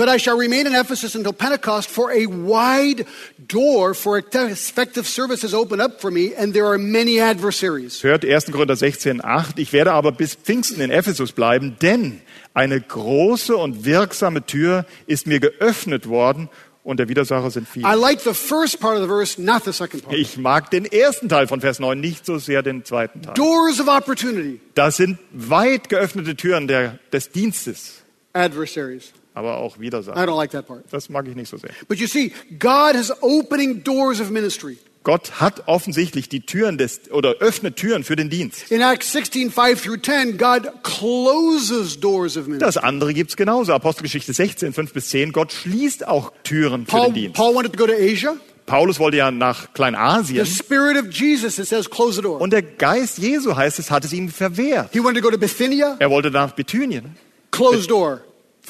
But 0.01 0.09
I 0.09 0.17
shall 0.17 0.35
remain 0.35 0.65
in 0.65 0.73
Ephesus 0.73 1.13
until 1.13 1.31
Pentecost, 1.31 1.87
for 1.87 2.11
a 2.11 2.25
wide 2.25 3.05
door 3.37 3.93
for 3.93 4.17
effective 4.17 5.05
service 5.05 5.43
has 5.43 5.53
opened 5.53 5.79
up 5.79 6.01
for 6.01 6.09
me, 6.09 6.33
and 6.33 6.55
there 6.55 6.65
are 6.65 6.79
many 6.79 7.19
adversaries. 7.19 8.01
Hört 8.01 8.23
1. 8.23 8.51
Korinther 8.51 8.75
16, 8.75 9.23
8. 9.23 9.59
Ich 9.59 9.73
werde 9.73 9.91
aber 9.91 10.11
bis 10.11 10.33
Pfingsten 10.33 10.81
in 10.81 10.89
Ephesus 10.89 11.33
bleiben, 11.33 11.77
denn 11.83 12.19
eine 12.55 12.81
große 12.81 13.55
und 13.55 13.85
wirksame 13.85 14.43
Tür 14.43 14.87
ist 15.05 15.27
mir 15.27 15.39
geöffnet 15.39 16.09
worden 16.09 16.49
und 16.83 16.99
der 16.99 17.07
Widersacher 17.07 17.51
sind 17.51 17.67
viele. 17.67 17.87
I 17.87 17.93
like 17.93 18.21
the 18.21 18.33
first 18.33 18.79
part 18.79 18.95
of 18.95 19.03
the 19.03 19.07
verse, 19.07 19.39
not 19.39 19.65
the 19.65 19.71
second 19.71 20.03
part. 20.03 20.17
Ich 20.17 20.35
mag 20.35 20.71
den 20.71 20.85
ersten 20.85 21.29
Teil 21.29 21.45
von 21.45 21.61
Vers 21.61 21.77
9, 21.79 21.99
nicht 21.99 22.25
so 22.25 22.39
sehr 22.39 22.63
den 22.63 22.83
zweiten 22.85 23.21
Teil. 23.21 23.35
Doors 23.35 23.79
of 23.79 23.87
opportunity, 23.87 24.61
Das 24.73 24.97
sind 24.97 25.19
weit 25.31 25.89
geöffnete 25.89 26.35
Türen 26.35 26.67
der, 26.67 26.97
des 27.13 27.29
Dienstes, 27.29 28.01
adversaries. 28.33 29.13
Aber 29.34 29.57
auch 29.57 29.77
I 29.77 29.82
Widersacher. 29.82 30.19
don't 30.23 30.36
like 30.38 30.51
that 30.51 30.67
part. 30.67 30.84
Das 30.91 31.09
mag 31.09 31.27
ich 31.27 31.36
nicht 31.36 31.49
so 31.49 31.57
sehr. 31.57 31.71
But 31.88 31.97
you 31.99 32.07
see, 32.07 32.32
God 32.59 32.95
has 32.95 33.11
opening 33.21 33.84
doors 33.84 34.19
of 34.19 34.29
ministry. 34.29 34.77
Gott 35.03 35.41
hat 35.41 35.63
offensichtlich 35.67 36.29
die 36.29 36.41
Türen 36.41 36.77
des, 36.77 37.09
oder 37.11 37.36
öffnet 37.39 37.75
Türen 37.75 38.03
für 38.03 38.15
den 38.15 38.29
Dienst. 38.29 38.69
In 38.71 38.82
Acts 38.82 39.11
16, 39.13 39.49
5 39.51 39.82
through 39.82 39.97
10, 39.99 40.38
God 40.38 40.71
closes 40.84 41.99
doors 41.99 42.38
of 42.38 42.45
ministry. 42.45 42.59
Das 42.65 42.77
andere 42.77 43.13
gibt's 43.13 43.36
genauso. 43.36 43.73
Apostelgeschichte 43.73 44.32
16, 44.34 44.73
5 44.73 44.93
bis 44.93 45.09
10. 45.09 45.32
Gott 45.32 45.51
schließt 45.51 46.07
auch 46.07 46.32
Türen 46.43 46.86
für 46.86 46.91
Paul, 46.91 47.05
den 47.07 47.13
Dienst. 47.15 47.36
Paul 47.36 47.55
wanted 47.55 47.73
to 47.73 47.77
go 47.79 47.88
to 47.88 47.93
Asia. 47.93 48.36
Paulus 48.67 48.99
wollte 48.99 49.17
ja 49.17 49.32
nach 49.32 49.63
The 49.63 49.67
Kleinasien. 49.73 50.45
Spirit 50.45 50.95
of 50.97 51.11
Jesus, 51.11 51.57
it 51.57 51.67
says, 51.67 51.89
close 51.89 52.15
the 52.17 52.21
door. 52.21 52.39
Und 52.39 52.53
der 52.53 52.61
Geist 52.61 53.17
Jesu, 53.17 53.55
heißt 53.55 53.79
es, 53.79 53.89
hat 53.89 54.05
es 54.05 54.13
ihm 54.13 54.29
verwehrt. 54.29 54.89
He 54.93 54.99
wanted 55.03 55.21
to 55.23 55.27
go 55.27 55.32
to 55.32 55.38
Bithynia, 55.39 55.95
Er 55.99 56.11
wollte 56.11 56.29
nach 56.29 56.51
Bithynien. 56.53 57.15
closed 57.49 57.89
door. 57.89 58.21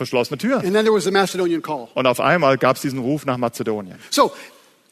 Verschlossene 0.01 0.39
Türen. 0.39 0.65
And 0.65 0.73
then 0.73 0.83
there 0.83 0.93
was 0.93 1.03
the 1.03 1.11
Macedonian 1.11 1.61
call. 1.61 1.87
Und 1.93 2.07
auf 2.07 2.19
einmal 2.19 2.57
gab's 2.57 2.81
diesen 2.81 2.97
Ruf 2.97 3.27
nach 3.27 3.37
Mazedonien. 3.37 3.97
So, 4.09 4.31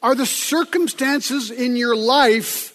are 0.00 0.16
the 0.16 0.24
circumstances 0.24 1.50
in 1.50 1.74
your 1.74 1.96
life 1.96 2.72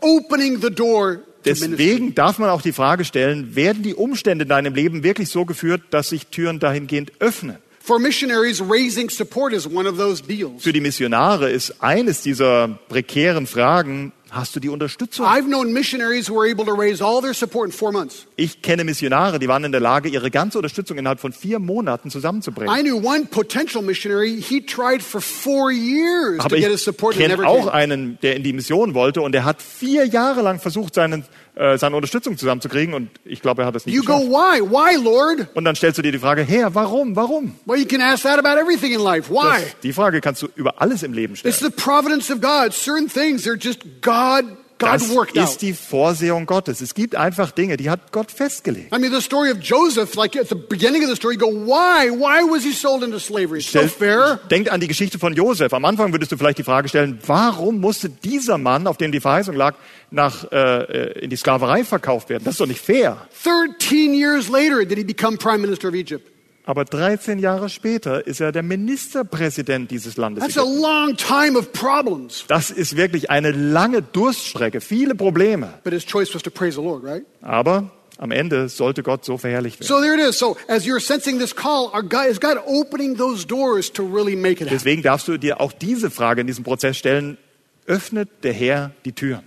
opening 0.00 0.60
the 0.60 0.68
door? 0.68 1.20
Deswegen 1.46 2.14
darf 2.14 2.38
man 2.38 2.50
auch 2.50 2.60
die 2.60 2.72
Frage 2.72 3.06
stellen, 3.06 3.56
werden 3.56 3.82
die 3.82 3.94
Umstände 3.94 4.42
in 4.42 4.50
deinem 4.50 4.74
Leben 4.74 5.02
wirklich 5.02 5.30
so 5.30 5.46
geführt, 5.46 5.80
dass 5.90 6.10
sich 6.10 6.26
Türen 6.26 6.60
dahingehend 6.60 7.12
öffnen? 7.20 7.56
For 7.80 7.98
missionaries, 7.98 8.60
raising 8.60 9.08
support 9.08 9.54
is 9.54 9.66
one 9.66 9.88
of 9.88 9.96
those 9.96 10.22
deals. 10.22 10.62
Für 10.62 10.74
die 10.74 10.80
Missionare 10.80 11.50
ist 11.50 11.82
eines 11.82 12.20
dieser 12.20 12.68
prekären 12.88 13.46
Fragen, 13.46 14.12
hast 14.32 14.56
du 14.56 14.60
die 14.60 14.68
Unterstützung? 14.68 15.26
I've 15.26 15.46
known 15.46 15.72
missionaries 15.72 16.28
who 16.28 16.34
were 16.34 16.50
able 16.50 16.64
to 16.64 16.72
raise 16.72 17.04
all 17.04 17.20
their 17.20 17.34
support 17.34 17.66
in 17.66 17.72
four 17.72 17.92
months. 17.92 18.26
Ich 18.36 18.62
kenne 18.62 18.84
Missionare, 18.84 19.38
die 19.38 19.46
waren 19.46 19.64
in 19.64 19.72
der 19.72 19.80
Lage, 19.80 20.08
ihre 20.08 20.30
ganze 20.30 20.58
Unterstützung 20.58 20.98
innerhalb 20.98 21.20
von 21.20 21.32
vier 21.32 21.58
Monaten 21.58 22.10
zusammenzubringen. 22.10 22.74
I 22.74 22.82
knew 22.82 22.96
one 22.96 23.26
potential 23.26 23.82
missionary, 23.82 24.40
he 24.40 24.60
tried 24.60 25.02
for 25.02 25.20
four 25.20 25.70
years 25.70 26.38
to 26.38 26.44
Aber 26.44 26.56
ich 26.56 27.18
kenne 27.18 27.46
auch 27.46 27.66
einen, 27.68 28.18
der 28.22 28.36
in 28.36 28.42
die 28.42 28.52
Mission 28.52 28.94
wollte 28.94 29.20
und 29.20 29.32
der 29.32 29.44
hat 29.44 29.60
vier 29.62 30.06
Jahre 30.06 30.42
lang 30.42 30.58
versucht, 30.58 30.94
seinen, 30.94 31.24
äh, 31.54 31.76
seine 31.76 31.96
Unterstützung 31.96 32.38
zusammenzukriegen 32.38 32.94
und 32.94 33.10
ich 33.24 33.42
glaube, 33.42 33.62
er 33.62 33.66
hat 33.66 33.76
es 33.76 33.84
nicht 33.86 33.94
You 33.94 34.02
go, 34.02 34.18
geschafft. 34.20 34.30
why? 34.30 34.60
Why, 34.62 35.02
Lord? 35.04 35.48
Und 35.54 35.64
dann 35.64 35.74
stellst 35.76 35.98
du 35.98 36.02
dir 36.02 36.12
die 36.12 36.18
Frage, 36.18 36.42
Herr, 36.42 36.74
warum, 36.74 37.14
warum? 37.14 37.54
Well, 37.66 37.78
you 37.78 37.86
can 37.86 38.00
ask 38.00 38.22
that 38.22 38.38
about 38.38 38.58
everything 38.60 38.92
in 38.92 39.00
life. 39.00 39.30
Why? 39.30 39.60
Das, 39.60 39.80
die 39.82 39.92
Frage 39.92 40.20
kannst 40.20 40.42
du 40.42 40.48
über 40.54 40.80
alles 40.80 41.02
im 41.02 41.12
Leben 41.12 41.36
stellen. 41.36 41.52
It's 41.54 41.62
the 41.62 41.70
providence 41.70 42.30
of 42.30 42.40
God. 42.40 42.72
Certain 42.72 43.08
things 43.08 43.46
are 43.46 43.56
just 43.56 43.80
God 44.00 44.44
Das 44.82 45.08
worked 45.10 45.36
ist 45.36 45.62
die 45.62 45.72
Vorsehung 45.72 46.46
Gottes. 46.46 46.80
Es 46.80 46.94
gibt 46.94 47.14
einfach 47.14 47.50
Dinge, 47.52 47.76
die 47.76 47.88
hat 47.88 48.12
Gott 48.12 48.30
festgelegt. 48.30 48.94
I 48.94 48.98
mean, 48.98 49.12
the 49.12 49.20
story 49.20 49.50
of 49.50 49.58
Joseph, 49.60 50.14
like 50.14 50.36
at 50.36 50.48
the 50.48 50.54
beginning 50.54 51.02
of 51.02 51.08
the 51.08 51.16
story, 51.16 51.34
you 51.34 51.40
go, 51.40 51.50
why? 51.50 52.10
Why 52.10 52.42
was 52.50 52.64
he 52.64 52.72
sold 52.72 53.02
into 53.02 53.18
slavery? 53.18 53.60
So 53.60 53.86
fair. 53.86 54.40
denkt 54.50 54.70
an 54.70 54.80
die 54.80 54.88
Geschichte 54.88 55.18
von 55.18 55.34
Josef. 55.34 55.72
Am 55.72 55.84
Anfang 55.84 56.12
würdest 56.12 56.32
du 56.32 56.36
vielleicht 56.36 56.58
die 56.58 56.64
Frage 56.64 56.88
stellen, 56.88 57.18
warum 57.26 57.80
musste 57.80 58.10
dieser 58.10 58.58
Mann, 58.58 58.86
auf 58.86 58.96
dem 58.96 59.12
die 59.12 59.20
Verheißung 59.20 59.54
lag, 59.54 59.74
nach, 60.10 60.50
äh, 60.50 61.20
in 61.20 61.30
die 61.30 61.36
Sklaverei 61.36 61.84
verkauft 61.84 62.28
werden? 62.28 62.42
Das 62.44 62.54
ist 62.54 62.60
doch 62.60 62.66
nicht 62.66 62.80
fair. 62.80 63.28
13 63.44 64.14
years 64.14 64.48
later 64.48 64.84
did 64.84 64.98
he 64.98 65.04
become 65.04 65.36
prime 65.36 65.58
minister 65.60 65.88
of 65.88 65.94
Egypt. 65.94 66.31
Aber 66.64 66.84
13 66.84 67.40
Jahre 67.40 67.68
später 67.68 68.24
ist 68.26 68.40
er 68.40 68.52
der 68.52 68.62
Ministerpräsident 68.62 69.90
dieses 69.90 70.16
Landes. 70.16 70.44
That's 70.44 70.58
a 70.58 70.62
long 70.62 71.16
time 71.16 71.58
of 71.58 71.72
problems. 71.72 72.44
Das 72.46 72.70
ist 72.70 72.96
wirklich 72.96 73.30
eine 73.30 73.50
lange 73.50 74.00
Durststrecke, 74.00 74.80
viele 74.80 75.16
Probleme. 75.16 75.74
But 75.82 75.92
his 75.92 76.06
choice 76.06 76.32
was 76.34 76.42
to 76.42 76.50
praise 76.50 76.76
the 76.76 76.82
Lord, 76.82 77.02
right? 77.02 77.24
Aber 77.40 77.90
am 78.18 78.30
Ende 78.30 78.68
sollte 78.68 79.02
Gott 79.02 79.24
so 79.24 79.38
verherrlicht 79.38 79.80
werden. 79.80 79.88
So 79.88 80.00
there 80.00 80.14
it 80.14 80.20
is. 80.20 80.38
So 80.38 80.56
as 80.68 80.84
you're 80.84 81.00
sensing 81.00 81.40
this 81.40 81.54
call, 81.54 81.90
our 81.92 82.02
God, 82.02 82.28
is 82.28 82.38
God 82.38 82.58
opening 82.64 83.16
those 83.16 83.44
doors 83.44 83.92
to 83.94 84.04
really 84.04 84.36
make 84.36 84.62
it 84.62 84.68
happen? 84.68 84.78
Deswegen 84.78 85.02
darfst 85.02 85.26
du 85.26 85.38
dir 85.38 85.60
auch 85.60 85.72
diese 85.72 86.12
Frage 86.12 86.42
in 86.42 86.46
diesem 86.46 86.62
Prozess 86.62 86.96
stellen. 86.96 87.38
Öffnet 87.86 88.28
der 88.44 88.52
Herr 88.52 88.92
die 89.04 89.12
Türen? 89.12 89.42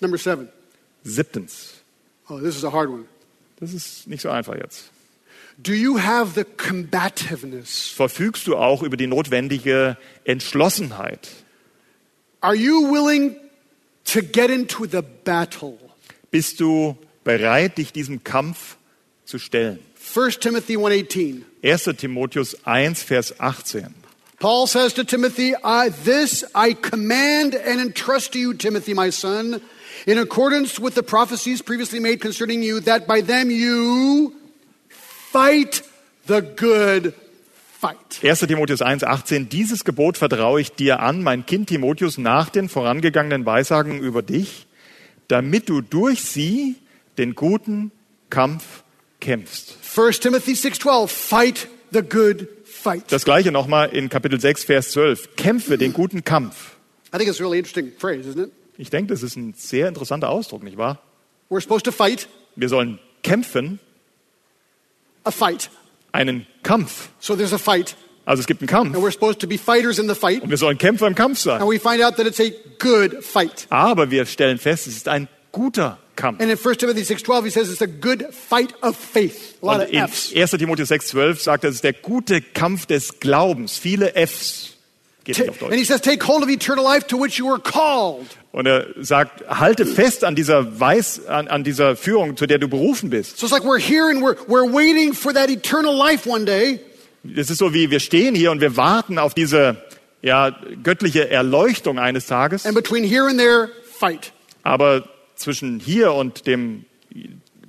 Number 0.00 0.18
seven. 0.18 0.48
Siebtens. 1.02 1.76
Oh, 2.28 2.38
this 2.38 2.56
is 2.56 2.64
a 2.64 2.70
hard 2.70 2.90
one. 2.90 3.04
Das 3.58 3.72
ist 3.72 4.06
nicht 4.06 4.20
so 4.20 4.28
einfach 4.28 4.54
jetzt. 4.54 4.90
Do 5.58 5.72
you 5.72 5.98
have 5.98 6.34
the 6.34 6.44
combativeness? 6.44 7.88
Verfügst 7.88 8.46
du 8.46 8.56
auch 8.56 8.82
über 8.82 8.96
die 8.96 9.06
notwendige 9.06 9.96
Entschlossenheit? 10.24 11.30
Are 12.40 12.54
you 12.54 12.92
willing 12.92 13.36
to 14.04 14.20
get 14.20 14.50
into 14.50 14.86
the 14.86 15.02
battle? 15.24 15.78
Bist 16.30 16.60
du 16.60 16.96
bereit, 17.24 17.78
dich 17.78 17.92
diesem 17.92 18.22
Kampf 18.22 18.76
zu 19.24 19.38
stellen? 19.38 19.78
1 19.96 20.40
Timothy 20.40 20.76
1:18. 20.76 21.42
1. 21.62 21.96
Timotheus 21.96 22.56
1, 22.64 23.02
Vers 23.02 23.40
18. 23.40 23.94
Paul 24.38 24.66
says 24.66 24.92
to 24.92 25.04
Timothy, 25.04 25.54
I, 25.64 25.88
This 26.04 26.44
I 26.54 26.74
command 26.74 27.54
and 27.54 27.80
entrust 27.80 28.32
to 28.32 28.38
you, 28.38 28.52
Timothy, 28.52 28.92
my 28.92 29.10
son, 29.10 29.62
in 30.06 30.18
accordance 30.18 30.78
with 30.78 30.94
the 30.94 31.02
prophecies 31.02 31.62
previously 31.62 32.00
made 32.00 32.20
concerning 32.20 32.62
you, 32.62 32.80
that 32.80 33.06
by 33.06 33.22
them 33.22 33.50
you 33.50 34.34
fight 35.32 35.82
the 36.26 36.40
good 36.40 37.14
fight. 37.80 38.22
1. 38.22 38.46
Timotheus 38.48 38.82
1, 38.82 39.04
18. 39.04 39.48
Dieses 39.48 39.84
Gebot 39.84 40.18
vertraue 40.18 40.60
ich 40.60 40.72
dir 40.72 41.00
an, 41.00 41.22
mein 41.22 41.46
Kind 41.46 41.68
Timotheus, 41.68 42.18
nach 42.18 42.48
den 42.48 42.68
vorangegangenen 42.68 43.44
Weissagen 43.46 44.00
über 44.00 44.22
dich, 44.22 44.66
damit 45.28 45.68
du 45.68 45.80
durch 45.80 46.22
sie 46.22 46.76
den 47.18 47.34
guten 47.34 47.92
Kampf 48.30 48.82
kämpfst. 49.20 49.76
1 49.96 50.20
Timothy 50.20 50.52
6:12, 50.52 51.08
fight 51.08 51.68
the 51.90 52.02
good 52.02 52.48
fight. 52.64 53.04
Das 53.10 53.24
gleiche 53.24 53.52
nochmal 53.52 53.90
in 53.90 54.08
Kapitel 54.08 54.40
6, 54.40 54.64
Vers 54.64 54.90
12. 54.92 55.36
Kämpfe 55.36 55.78
den 55.78 55.92
guten 55.92 56.24
Kampf. 56.24 56.76
I 57.14 57.18
think 57.18 57.30
it's 57.30 57.40
a 57.40 57.44
really 57.44 57.58
interesting 57.58 57.92
phrase, 57.98 58.28
isn't 58.28 58.42
it? 58.42 58.52
Ich 58.78 58.90
denke, 58.90 59.12
das 59.12 59.22
ist 59.22 59.36
ein 59.36 59.54
sehr 59.56 59.88
interessanter 59.88 60.28
Ausdruck, 60.28 60.62
nicht 60.62 60.76
wahr? 60.76 61.00
We're 61.48 61.60
supposed 61.60 61.84
to 61.84 61.92
fight 61.92 62.28
Wir 62.56 62.68
sollen 62.68 62.98
kämpfen, 63.22 63.78
a 65.26 65.30
fight. 65.30 65.70
einen 66.12 66.46
Kampf. 66.62 67.10
So 67.20 67.36
there's 67.36 67.52
a 67.52 67.58
fight, 67.58 67.94
Also 68.24 68.40
es 68.40 68.46
gibt 68.46 68.60
einen 68.62 68.68
Kampf 68.68 68.94
and 68.96 69.04
we're 69.04 69.10
supposed 69.12 69.40
to 69.40 69.46
be 69.46 69.58
fighters 69.58 69.98
in 69.98 70.08
the 70.08 70.14
fight, 70.14 70.42
und 70.42 70.50
wir 70.50 70.56
sollen 70.56 70.78
Kämpfer 70.78 71.06
im 71.06 71.14
Kampf 71.14 71.38
sein. 71.40 71.60
and 71.60 71.70
we 71.70 71.78
find 71.78 72.02
out 72.02 72.16
that 72.16 72.26
it's 72.26 72.40
a 72.40 72.50
good 72.78 73.22
fight. 73.22 73.66
Aber 73.70 74.10
wir 74.10 74.24
stellen 74.26 74.58
fest, 74.58 74.86
es 74.86 74.96
ist 74.96 75.08
ein 75.08 75.28
guter 75.52 75.98
Kampf. 76.16 76.40
And 76.40 76.50
in 76.50 76.56
1 76.58 76.78
Timothy 76.78 77.02
6:12 77.04 77.44
he 77.44 77.50
says 77.50 77.70
it's 77.70 77.82
a 77.82 77.86
good 77.86 78.24
fight 78.32 78.74
of 78.82 78.96
faith. 78.96 79.56
A 79.62 79.66
lot 79.66 79.74
Und 79.76 79.82
of 79.88 79.92
in 79.92 79.98
F's. 80.04 80.32
1. 80.34 80.58
Timotheus 80.58 80.88
6, 80.88 81.08
12 81.08 81.42
sagt 81.42 81.64
er, 81.64 81.70
es 81.70 81.76
ist 81.76 81.84
der 81.84 81.92
gute 81.92 82.40
Kampf 82.40 82.86
des 82.86 83.20
Glaubens. 83.20 83.76
Viele 83.78 84.14
Fs. 84.16 84.75
Geht 85.26 85.38
nicht 85.38 85.50
auf 85.50 85.62
And 85.62 85.72
he 85.72 85.78
Deutsch. 85.78 85.88
says, 85.88 86.00
Take 86.00 86.24
hold 86.26 86.42
of 86.42 86.48
eternal 86.48 86.84
life 86.84 87.06
to 87.08 87.20
which 87.20 87.36
you 87.38 87.46
were 87.46 87.58
called. 87.60 88.26
Und 88.52 88.66
er 88.66 88.86
sagt, 89.00 89.46
halte 89.48 89.84
fest 89.84 90.24
an 90.24 90.34
dieser 90.34 90.80
Weiß, 90.80 91.26
an, 91.26 91.48
an 91.48 91.62
dieser 91.64 91.96
Führung, 91.96 92.36
zu 92.36 92.46
der 92.46 92.58
du 92.58 92.68
berufen 92.68 93.10
bist. 93.10 93.38
So 93.38 93.46
it's 93.46 93.52
like 93.52 93.64
we're 93.64 93.78
here 93.78 94.08
and 94.08 94.22
we're, 94.22 94.36
we're 94.48 94.72
waiting 94.72 95.12
for 95.12 95.34
that 95.34 95.50
eternal 95.50 95.94
life 95.94 96.26
one 96.26 96.46
day. 96.46 96.80
Es 97.36 97.50
ist 97.50 97.58
so 97.58 97.74
wie, 97.74 97.90
wir 97.90 98.00
stehen 98.00 98.34
hier 98.34 98.52
und 98.52 98.60
wir 98.60 98.76
warten 98.76 99.18
auf 99.18 99.34
diese, 99.34 99.76
ja, 100.22 100.56
göttliche 100.82 101.28
Erleuchtung 101.28 101.98
eines 101.98 102.26
Tages. 102.26 102.64
And 102.64 102.74
between 102.74 103.02
here 103.04 103.26
and 103.28 103.36
there, 103.38 103.68
fight. 103.98 104.32
Aber 104.62 105.08
zwischen 105.34 105.80
hier 105.80 106.12
und 106.12 106.46
dem, 106.46 106.84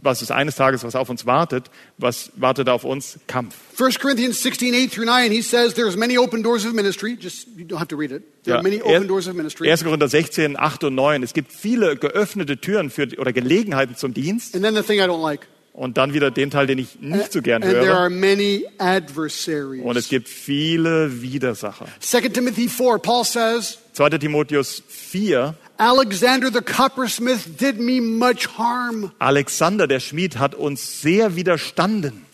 was 0.07 0.23
ist 0.23 0.31
eines 0.31 0.55
Tages, 0.55 0.83
was 0.83 0.95
auf 0.95 1.09
uns 1.09 1.25
wartet, 1.27 1.69
was 1.99 2.31
wartet 2.35 2.69
auf 2.69 2.83
uns? 2.83 3.19
Kampf. 3.27 3.55
1 3.79 3.99
Corinthians 3.99 4.41
16, 4.41 4.73
8 4.73 4.91
through 4.91 5.05
9, 5.05 5.31
he 5.31 5.41
says 5.43 5.75
there's 5.75 5.95
many 5.95 6.17
open 6.17 6.41
doors 6.41 6.65
of 6.65 6.73
ministry. 6.73 7.15
Just, 7.15 7.47
you 7.55 7.65
don't 7.65 7.77
have 7.77 7.89
to 7.89 7.95
read 7.95 8.11
it. 8.11 8.23
There 8.43 8.53
Ja, 8.53 8.55
are 8.57 8.63
many 8.63 8.77
er- 8.77 8.85
open 8.97 9.07
doors 9.07 9.27
of 9.27 9.35
ministry. 9.35 9.69
1. 9.69 9.83
Korinther 9.83 10.07
16, 10.07 10.57
8 10.57 10.83
und 10.85 10.95
9. 10.95 11.21
Es 11.21 11.33
gibt 11.33 11.51
viele 11.53 11.95
geöffnete 11.97 12.57
Türen 12.57 12.89
für, 12.89 13.07
oder 13.19 13.33
Gelegenheiten 13.33 13.95
zum 13.95 14.13
Dienst. 14.15 14.55
And 14.55 14.63
then 14.63 14.73
the 14.75 14.81
thing 14.81 14.99
I 14.99 15.03
don't 15.03 15.21
like. 15.21 15.47
Und 15.77 15.97
dann 15.97 16.11
wieder 16.11 16.31
den 16.31 16.49
Teil, 16.49 16.65
den 16.65 16.79
ich 16.79 16.99
nicht 17.01 17.31
so 17.31 17.43
gern 17.43 17.63
höre. 17.63 18.07
Und 18.07 19.95
es 19.95 20.09
gibt 20.09 20.27
viele 20.27 21.21
Widersacher. 21.21 21.85
2 21.99 22.21
Timothy 22.29 22.67
4, 22.67 22.97
Paul 22.97 23.23
says, 23.23 23.77
2. 23.93 24.09
Timotheus 24.17 24.81
4. 24.87 25.53
Alexander 25.77 26.51
the 26.51 26.61
coppersmith 26.61 27.57
did 27.59 27.79
me 27.79 28.01
much 28.01 28.47
harm. 28.57 29.11
Alexander, 29.19 29.85
der 29.85 29.99
Schmied, 29.99 30.39
hat 30.39 30.55
uns 30.55 31.03
sehr 31.03 31.35
widerstanden. 31.35 32.25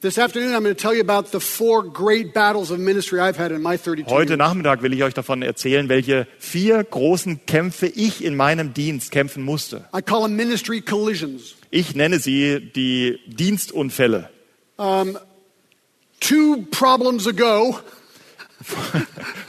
This 0.00 0.18
afternoon, 0.18 0.56
I'm 0.56 0.64
going 0.64 0.74
to 0.74 0.82
tell 0.82 0.92
you 0.92 1.02
about 1.02 1.30
the 1.30 1.38
four 1.38 1.84
great 1.84 2.34
battles 2.34 2.72
of 2.72 2.80
ministry 2.80 3.20
I've 3.20 3.36
had 3.36 3.52
in 3.52 3.62
my 3.62 3.76
32 3.76 4.10
Heute. 4.10 4.36
Nachmittag 4.36 4.82
will 4.82 4.92
ich 4.92 5.04
euch 5.04 5.14
davon 5.14 5.42
erzählen, 5.42 5.88
welche 5.88 6.26
vier 6.40 6.82
großen 6.82 7.46
Kämpfe 7.46 7.86
ich 7.86 8.24
in 8.24 8.34
meinem 8.34 8.74
Dienst 8.74 9.12
kämpfen 9.12 9.44
musste. 9.44 9.84
I 9.96 10.02
call 10.02 10.22
them 10.22 10.34
ministry 10.34 10.80
collisions. 10.80 11.54
Ich 11.70 11.94
nenne 11.94 12.18
sie 12.18 12.60
die 12.74 13.20
Dienstunfälle. 13.26 14.28
Two 16.20 16.66
problems 16.70 17.26
ago, 17.26 17.78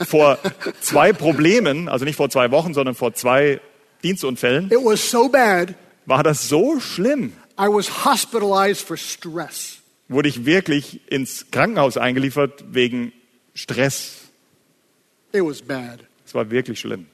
vor 0.06 0.38
zwei 0.80 1.12
Problemen, 1.12 1.88
also 1.88 2.04
nicht 2.04 2.16
vor 2.16 2.30
zwei 2.30 2.50
Wochen, 2.50 2.72
sondern 2.74 2.94
vor 2.94 3.12
zwei 3.14 3.60
Dienstunfällen, 4.02 4.66
It 4.70 4.78
was 4.78 5.10
so 5.10 5.28
bad, 5.28 5.74
war 6.06 6.22
das 6.22 6.48
so 6.48 6.80
schlimm, 6.80 7.32
I 7.58 7.66
was 7.68 8.04
hospitalized 8.04 8.86
for 8.86 8.96
stress. 8.96 9.78
wurde 10.08 10.28
ich 10.28 10.44
wirklich 10.46 11.00
ins 11.10 11.50
Krankenhaus 11.50 11.96
eingeliefert 11.96 12.64
wegen 12.72 13.12
Stress. 13.54 14.18
It 15.32 15.42
was 15.42 15.60
bad. 15.60 16.00
Es 16.26 16.34
war 16.34 16.50
wirklich 16.50 16.80
schlimm. 16.80 17.06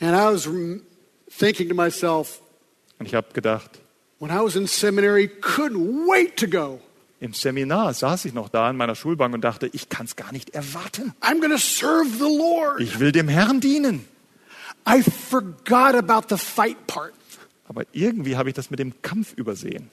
And 0.00 0.12
I 0.16 0.32
was 0.32 0.48
thinking 1.36 1.68
to 1.68 1.74
myself, 1.74 2.40
Und 3.02 3.06
ich 3.06 3.14
habe 3.16 3.26
gedacht, 3.32 3.80
when 4.20 4.30
I 4.30 4.38
was 4.44 4.54
in 4.54 4.68
seminary, 4.68 5.28
couldn't 5.40 6.06
wait 6.08 6.36
to 6.36 6.46
go. 6.46 6.80
im 7.18 7.32
Seminar 7.32 7.92
saß 7.94 8.26
ich 8.26 8.32
noch 8.32 8.48
da 8.48 8.70
in 8.70 8.76
meiner 8.76 8.94
Schulbank 8.94 9.34
und 9.34 9.40
dachte, 9.42 9.68
ich 9.72 9.88
kann 9.88 10.06
es 10.06 10.14
gar 10.14 10.30
nicht 10.32 10.50
erwarten. 10.50 11.12
I'm 11.20 11.40
going 11.40 11.50
to 11.50 11.58
serve 11.58 12.06
the 12.18 12.20
Lord. 12.38 12.80
Ich 12.80 13.00
will 13.00 13.10
dem 13.10 13.26
Herrn 13.26 13.58
dienen. 13.60 14.04
I 14.88 15.02
forgot 15.02 15.96
about 15.96 16.28
the 16.32 16.36
fight 16.40 16.76
part. 16.86 17.12
Aber 17.66 17.82
irgendwie 17.90 18.36
habe 18.36 18.50
ich 18.50 18.54
das 18.54 18.70
mit 18.70 18.78
dem 18.78 18.92
Kampf 19.02 19.32
übersehen. 19.34 19.90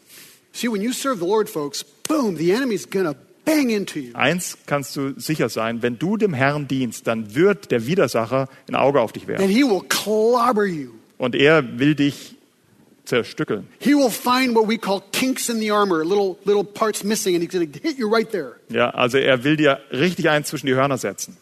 See, 0.54 0.72
when 0.72 0.82
you 0.84 0.92
serve 0.94 1.18
the 1.20 1.26
Lord, 1.26 1.50
folks, 1.50 1.84
boom, 2.08 2.38
the 2.38 2.52
enemy's 2.52 2.88
going 2.88 3.06
to 3.06 3.16
bang 3.44 3.72
into 3.72 3.98
you. 3.98 4.14
Eins 4.14 4.56
kannst 4.68 4.96
du 4.96 5.20
sicher 5.20 5.50
sein, 5.50 5.82
wenn 5.82 5.98
du 5.98 6.16
dem 6.16 6.36
Herrn 6.36 6.68
dienst, 6.68 7.08
dann 7.08 7.34
wird 7.34 7.72
der 7.72 7.88
Widersacher 7.88 8.50
ein 8.68 8.76
Auge 8.76 9.02
auf 9.02 9.14
dich 9.14 9.24
And 9.24 9.30
werfen. 9.40 9.50
he 9.50 9.64
will 9.64 9.82
clobber 9.90 10.66
you. 10.68 10.92
Und 11.18 11.34
er 11.34 11.80
will 11.80 11.96
dich 11.96 12.36
zerstückeln. 13.10 13.68
He 13.80 13.94
will 13.94 14.10
find 14.10 14.56
what 14.56 14.68
we 14.68 14.78
call 14.78 15.02
kinks 15.12 15.50
in 15.50 15.60
the 15.60 15.72
armor, 15.72 16.06
little, 16.06 16.38
little 16.46 16.64
parts 16.64 17.04
missing, 17.04 17.36
and 17.36 17.44
he's 17.44 17.52
going 17.52 17.72
to 17.72 17.80
hit 17.80 17.98
you 17.98 18.08
right 18.08 18.30
there. 18.32 18.56
Ja, 18.70 18.92
also 18.92 19.18
er 19.18 19.44
will 19.44 19.58
dir 19.58 19.80
richtig 19.92 20.30
eins 20.30 20.48
zwischen 20.48 20.68
die 20.68 20.76
Hörner 20.76 20.98
setzen. 20.98 21.38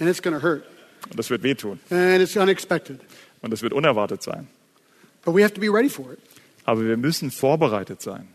And 0.00 0.08
it's 0.08 0.22
going 0.22 0.34
to 0.34 0.42
hurt. 0.42 0.64
Und 1.10 1.18
das 1.18 1.30
wird 1.30 1.42
wehtun. 1.42 1.78
And 1.90 2.20
it's 2.20 2.36
unexpected. 2.36 3.00
Und 3.42 3.52
das 3.52 3.62
wird 3.62 3.72
unerwartet 3.72 4.22
sein. 4.22 4.48
But 5.24 5.34
we 5.34 5.42
have 5.42 5.54
to 5.54 5.60
be 5.60 5.68
ready 5.68 5.88
for 5.88 6.12
it. 6.12 6.18
Aber 6.64 6.84
wir 6.84 6.96
müssen 6.96 7.30
vorbereitet 7.30 8.02
sein. 8.02 8.28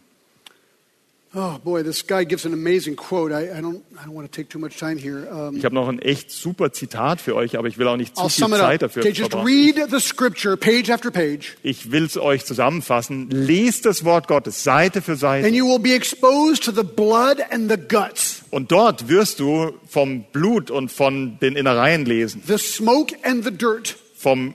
Oh, 1.36 1.58
boy, 1.64 1.82
this 1.82 2.06
guy 2.06 2.26
gives 2.26 2.46
an 2.46 2.54
amazing 2.54 2.96
quote. 2.96 3.32
I, 3.32 3.58
I, 3.58 3.60
don't, 3.60 3.82
I 4.00 4.06
don't 4.06 4.14
want 4.14 4.32
to 4.32 4.36
take 4.42 4.50
too 4.50 4.60
much 4.60 4.78
time 4.78 4.98
here. 5.00 5.28
Um, 5.32 5.56
Ich 5.58 5.66
habe 5.66 5.74
noch 5.74 5.88
ein 5.88 5.98
echt 5.98 6.30
super 6.30 6.72
Zitat 6.72 7.22
für 7.22 7.36
euch, 7.36 7.58
aber 7.58 7.68
ich 7.68 7.80
will 7.80 7.88
auch 7.88 7.98
nicht 7.98 8.16
zu 8.16 8.30
viel 8.30 8.50
Zeit 8.50 8.84
dafür 8.84 9.02
Okay, 9.02 9.14
just 9.14 9.34
read 9.34 9.78
the 9.90 10.00
scripture 10.00 10.56
page 10.56 10.92
after 10.92 11.10
page, 11.10 11.56
Ich 11.64 11.92
will 11.92 12.04
es 12.06 12.18
euch 12.18 12.46
zusammenfassen. 12.46 13.32
Lest 13.32 13.88
das 13.88 14.06
Wort 14.06 14.28
Gottes 14.28 14.64
Seite 14.64 15.02
für 15.02 15.16
Seite. 15.16 15.48
and 15.48 15.56
you 15.56 15.66
will 15.68 15.80
be 15.80 15.96
exposed 15.96 16.64
to 16.66 16.72
the 16.72 16.84
blood 16.84 17.38
and 17.50 17.68
the 17.68 17.78
guts, 17.78 18.44
Und 18.52 18.72
dort 18.72 19.08
wirst 19.10 19.40
du 19.40 19.72
vom 19.88 20.26
Blut 20.32 20.70
und 20.70 20.92
von 20.92 21.40
den 21.40 21.56
Innereien 21.56 22.06
lesen. 22.06 22.44
the 22.46 22.60
smoke 22.60 23.16
and 23.24 23.44
the 23.44 23.50
dirt 23.50 23.96
Vom, 24.16 24.54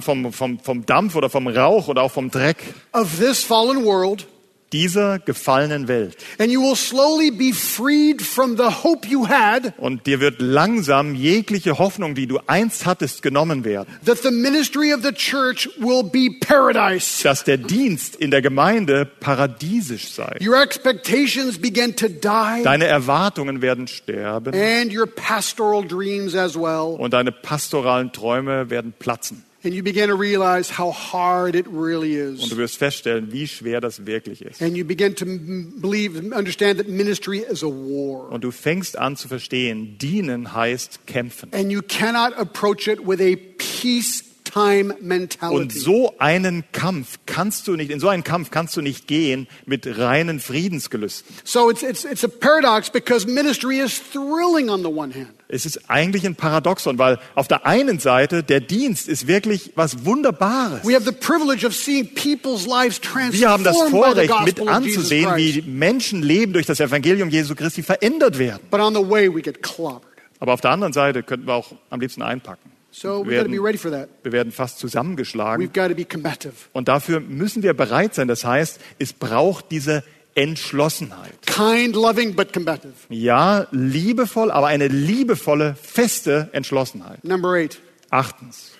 vom, 0.00 0.30
vom, 0.32 0.58
vom 0.58 0.84
Dampf 0.84 1.16
oder 1.16 1.30
vom 1.30 1.46
Rauch 1.48 1.88
oder 1.88 2.02
auch 2.02 2.10
vom 2.12 2.30
Dreck 2.30 2.58
of 2.92 3.18
this 3.18 3.42
fallen 3.42 3.82
world, 3.86 4.26
dieser 4.72 5.18
gefallenen 5.18 5.88
Welt. 5.88 6.16
and 6.38 6.50
you 6.50 6.60
will 6.60 6.74
slowly 6.76 7.30
be 7.30 7.52
freed 7.52 8.20
from 8.22 8.56
the 8.56 8.82
hope 8.82 9.06
you 9.08 9.28
had 9.28 9.72
Und 9.78 10.06
dir 10.06 10.20
wird 10.20 10.40
langsam 10.40 11.14
jegliche 11.14 11.78
Hoffnung, 11.78 12.14
die 12.14 12.26
du 12.26 12.38
einst 12.46 12.84
hattest, 12.86 13.22
genommen 13.22 13.64
werden. 13.64 13.86
that 14.04 14.18
the 14.22 14.30
ministry 14.30 14.92
of 14.92 15.02
the 15.02 15.12
church 15.12 15.68
will 15.78 16.02
be 16.02 16.28
paradise. 16.40 17.22
Dass 17.22 17.44
der 17.44 17.58
Dienst 17.58 18.16
in 18.16 18.30
der 18.30 18.42
Gemeinde 18.42 19.04
paradiesisch 19.06 20.08
sei. 20.10 20.36
Your 20.40 20.60
expectations 20.62 21.58
begin 21.58 21.94
to 21.96 22.08
die, 22.08 22.62
Deine 22.64 22.86
Erwartungen 22.86 23.62
werden 23.62 23.86
sterben 23.86 24.52
and 24.54 24.92
your 24.94 25.06
pastoral 25.06 25.86
dreams 25.86 26.34
as 26.34 26.56
well. 26.56 26.96
und 26.98 27.12
deine 27.12 27.32
pastoralen 27.32 28.12
Träume 28.12 28.70
werden 28.70 28.92
platzen. 28.98 29.44
And 29.66 29.74
you 29.74 29.82
begin 29.82 30.08
to 30.10 30.14
realize 30.14 30.70
how 30.78 30.92
hard 30.92 31.56
it 31.56 31.66
really 31.66 32.22
Und 32.22 32.38
is. 32.38 32.48
du 32.50 32.56
wirst 32.56 32.76
feststellen, 32.76 33.32
wie 33.32 33.48
schwer 33.48 33.80
das 33.80 34.06
wirklich 34.06 34.40
ist. 34.42 34.62
And 34.62 34.76
you 34.76 34.84
begin 34.84 35.16
to 35.16 35.24
believe, 35.26 36.16
understand 36.32 36.78
that 36.78 36.88
ministry 36.88 37.40
is 37.40 37.64
a 37.64 37.66
war. 37.66 38.30
Und 38.30 38.44
du 38.44 38.52
fängst 38.52 38.96
an 38.96 39.16
zu 39.16 39.26
verstehen, 39.26 39.98
dienen 39.98 40.54
heißt 40.54 41.08
kämpfen. 41.08 41.52
And 41.52 41.72
you 41.72 41.82
cannot 41.82 42.38
approach 42.38 42.86
it 42.86 43.00
with 43.04 43.20
a 43.20 43.34
peacetime 43.58 44.25
Und 44.56 45.02
mentality. 45.02 45.78
so 45.78 46.14
einen 46.18 46.64
Kampf 46.72 47.18
kannst 47.26 47.68
du 47.68 47.76
nicht, 47.76 47.90
in 47.90 48.00
so 48.00 48.08
einen 48.08 48.24
Kampf 48.24 48.50
kannst 48.50 48.74
du 48.76 48.80
nicht 48.80 49.06
gehen 49.06 49.48
mit 49.66 49.98
reinen 49.98 50.40
Friedensgelüsten. 50.40 51.34
So 51.44 51.70
it's, 51.70 51.82
it's, 51.82 52.04
it's 52.04 52.24
a 52.24 52.28
paradox 52.28 52.88
because 52.88 53.26
ministry 53.26 53.80
is 53.80 54.00
thrilling 54.12 54.70
on 54.70 54.80
the 54.80 54.88
one 54.88 55.12
hand. 55.14 55.28
Es 55.48 55.66
ist 55.66 55.90
eigentlich 55.90 56.24
ein 56.24 56.34
Paradoxon, 56.34 56.98
weil 56.98 57.18
auf 57.34 57.48
der 57.48 57.66
einen 57.66 57.98
Seite 57.98 58.42
der 58.42 58.60
Dienst 58.60 59.08
ist 59.08 59.26
wirklich 59.26 59.72
was 59.74 60.06
Wunderbares. 60.06 60.84
We 60.84 60.94
have 60.94 61.04
the 61.04 61.12
privilege 61.12 61.66
of 61.66 61.74
seeing 61.74 62.08
people's 62.14 62.66
lives 62.66 62.98
Wir 63.30 63.50
haben 63.50 63.62
das 63.62 63.76
Vorrecht, 63.90 64.32
mit 64.44 64.66
anzusehen, 64.66 65.36
wie. 65.36 65.62
Menschenleben 65.62 66.54
durch 66.54 66.66
das 66.66 66.80
Evangelium 66.80 67.28
Jesu 67.28 67.54
Christi 67.54 67.82
verändert 67.82 68.38
werden. 68.38 68.62
But 68.70 68.80
on 68.80 68.94
the 68.94 69.08
way, 69.08 69.32
we 69.32 69.42
get 69.42 69.62
clobbered. 69.62 70.02
Aber 70.40 70.54
auf 70.54 70.60
der 70.62 70.70
anderen 70.70 70.92
Seite 70.92 71.22
könnten 71.22 71.46
wir 71.46 71.54
auch 71.54 71.72
am 71.90 72.00
liebsten 72.00 72.22
einpacken. 72.22 72.75
So 72.98 73.20
we've 73.26 73.30
Wir 73.30 73.36
got 73.38 73.44
to 73.44 73.50
be 73.50 73.56
werden, 73.56 73.66
ready 73.66 73.78
for 73.78 73.90
that. 73.90 74.08
wir 74.22 74.32
werden 74.32 74.52
fast 74.52 74.78
zusammengeschlagen. 74.78 75.62
We've 75.62 75.74
got 75.74 75.88
to 75.88 75.94
be 75.94 76.06
combative. 76.06 76.54
Und 76.72 76.88
dafür 76.88 77.20
müssen 77.20 77.62
wir 77.62 77.74
bereit 77.74 78.14
sein. 78.14 78.26
Das 78.26 78.46
heißt, 78.46 78.80
es 78.98 79.12
braucht 79.12 79.70
diese 79.70 80.02
Entschlossenheit. 80.34 81.34
Kind, 81.44 81.94
loving, 81.94 82.34
but 82.34 82.54
combative. 82.54 82.94
Ja, 83.10 83.66
liebevoll, 83.70 84.50
aber 84.50 84.68
eine 84.68 84.88
liebevolle, 84.88 85.74
feste 85.74 86.48
Entschlossenheit. 86.52 87.22
Number 87.22 87.52
eight. 87.52 87.78
Achtens. 88.08 88.72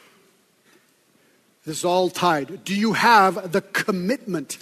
This 1.66 1.78
is 1.78 1.84
all 1.84 2.10
tied. 2.10 2.66
Do 2.66 2.72
you 2.72 2.94
have 2.96 3.50
the 3.52 3.60
commitment? 3.60 4.58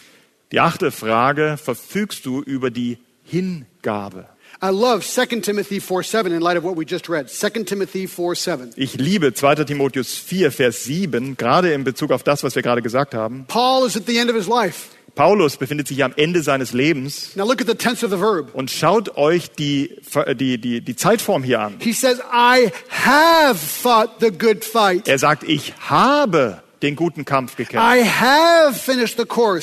Die 0.50 0.58
achte 0.58 0.90
Frage, 0.90 1.58
verfügst 1.62 2.26
du 2.26 2.42
über 2.42 2.70
die 2.72 2.98
Hingabe? 3.24 4.26
I 4.62 4.70
love 4.70 5.04
2 5.04 5.40
Timothy 5.40 5.80
4 5.80 6.02
7 6.02 6.32
in 6.32 6.40
light 6.40 6.56
of 6.56 6.64
what 6.64 6.76
we 6.76 6.84
just 6.86 7.08
read. 7.08 7.28
2 7.28 7.64
Timothy 7.64 8.06
4 8.06 8.34
7. 8.34 8.70
Ich 8.76 8.94
liebe 8.96 9.32
2. 9.34 9.64
Timotheus 9.64 10.14
4, 10.16 10.50
Vers 10.50 10.84
7, 10.84 11.36
gerade 11.36 11.72
in 11.72 11.84
Bezug 11.84 12.10
auf 12.12 12.22
das, 12.22 12.42
was 12.44 12.54
wir 12.54 12.62
gerade 12.62 12.82
gesagt 12.82 13.14
haben. 13.14 13.44
Paul 13.48 13.86
is 13.86 13.96
at 13.96 14.06
the 14.06 14.18
end 14.18 14.30
of 14.30 14.36
his 14.36 14.46
life. 14.46 14.88
Paulus 15.14 15.56
befindet 15.56 15.86
sich 15.86 16.02
am 16.02 16.12
Ende 16.16 16.42
seines 16.42 16.72
Lebens 16.72 17.36
Now 17.36 17.44
look 17.46 17.60
at 17.60 17.68
the 17.68 17.76
tense 17.76 18.04
of 18.04 18.10
the 18.10 18.18
verb. 18.18 18.52
und 18.52 18.68
schaut 18.68 19.16
euch 19.16 19.48
die, 19.52 19.96
die, 20.40 20.58
die, 20.58 20.80
die 20.80 20.96
Zeitform 20.96 21.44
hier 21.44 21.60
an. 21.60 21.76
He 21.78 21.92
says, 21.92 22.18
I 22.32 22.72
have 22.88 23.56
fought 23.60 24.18
the 24.18 24.32
good 24.32 24.64
fight. 24.64 25.06
Er 25.06 25.20
sagt, 25.20 25.44
ich 25.44 25.72
habe 25.88 26.63
den 26.84 26.96
guten 26.96 27.24
Kampf 27.24 27.56
gekämpft. 27.56 27.96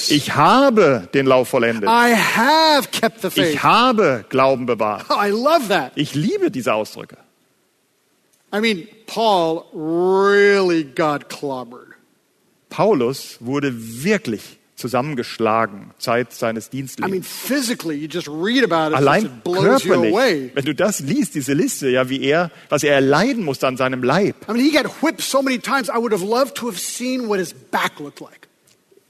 Ich 0.09 0.35
habe 0.35 1.07
den 1.13 1.25
Lauf 1.25 1.49
vollendet. 1.49 1.89
I 1.89 2.15
have 2.15 2.89
kept 2.91 3.21
the 3.21 3.29
faith. 3.29 3.53
Ich 3.53 3.63
habe 3.63 4.25
Glauben 4.29 4.65
bewahrt. 4.65 5.05
I 5.09 5.29
love 5.29 5.67
that. 5.69 5.91
Ich 5.95 6.15
liebe 6.15 6.51
diese 6.51 6.73
Ausdrücke. 6.73 7.17
I 8.53 8.59
mean, 8.59 8.87
Paul 9.05 9.63
really 9.73 10.83
got 10.83 11.29
clobbered. 11.29 11.93
Paulus 12.69 13.37
wurde 13.39 13.71
wirklich 14.03 14.57
zusammengeschlagen 14.81 15.91
Zeit 15.97 16.33
seines 16.33 16.65
I 16.65 16.67
mean, 16.67 16.87
Dienstlebens. 16.87 17.27
physically, 17.27 17.95
you 17.95 18.07
just 18.07 18.27
read 18.27 18.63
about 18.63 18.91
it, 18.91 18.97
Allein 18.97 19.41
körperlich, 19.43 20.51
wenn 20.53 20.65
du 20.65 20.75
das 20.75 20.99
liest, 20.99 21.35
diese 21.35 21.53
Liste, 21.53 21.89
ja, 21.89 22.09
wie 22.09 22.21
er, 22.21 22.51
was 22.69 22.83
er 22.83 22.95
erleiden 22.95 23.45
musste 23.45 23.67
an 23.67 23.77
seinem 23.77 24.03
Leib. 24.03 24.35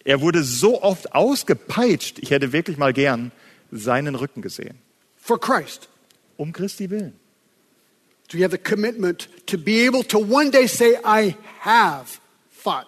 Er 0.04 0.22
wurde 0.22 0.44
so 0.44 0.82
oft 0.82 1.14
ausgepeitscht. 1.14 2.20
Ich 2.20 2.32
hätte 2.32 2.54
wirklich 2.54 2.78
mal 2.78 2.94
gern 2.94 3.32
seinen 3.72 4.16
Rücken 4.16 4.42
gesehen. 4.42 4.78
For 5.18 5.40
Christ. 5.40 5.90
Um 6.38 6.52
Christi 6.54 6.90
willen. 6.90 7.14
Do 8.30 8.38
you 8.38 8.44
have 8.44 8.52
the 8.52 8.58
commitment 8.58 9.28
to 9.48 9.58
be 9.58 9.86
able 9.86 10.04
to 10.06 10.18
one 10.18 10.52
day 10.52 10.66
say, 10.66 10.98
I 11.04 11.36
have 11.60 12.20
fought 12.50 12.88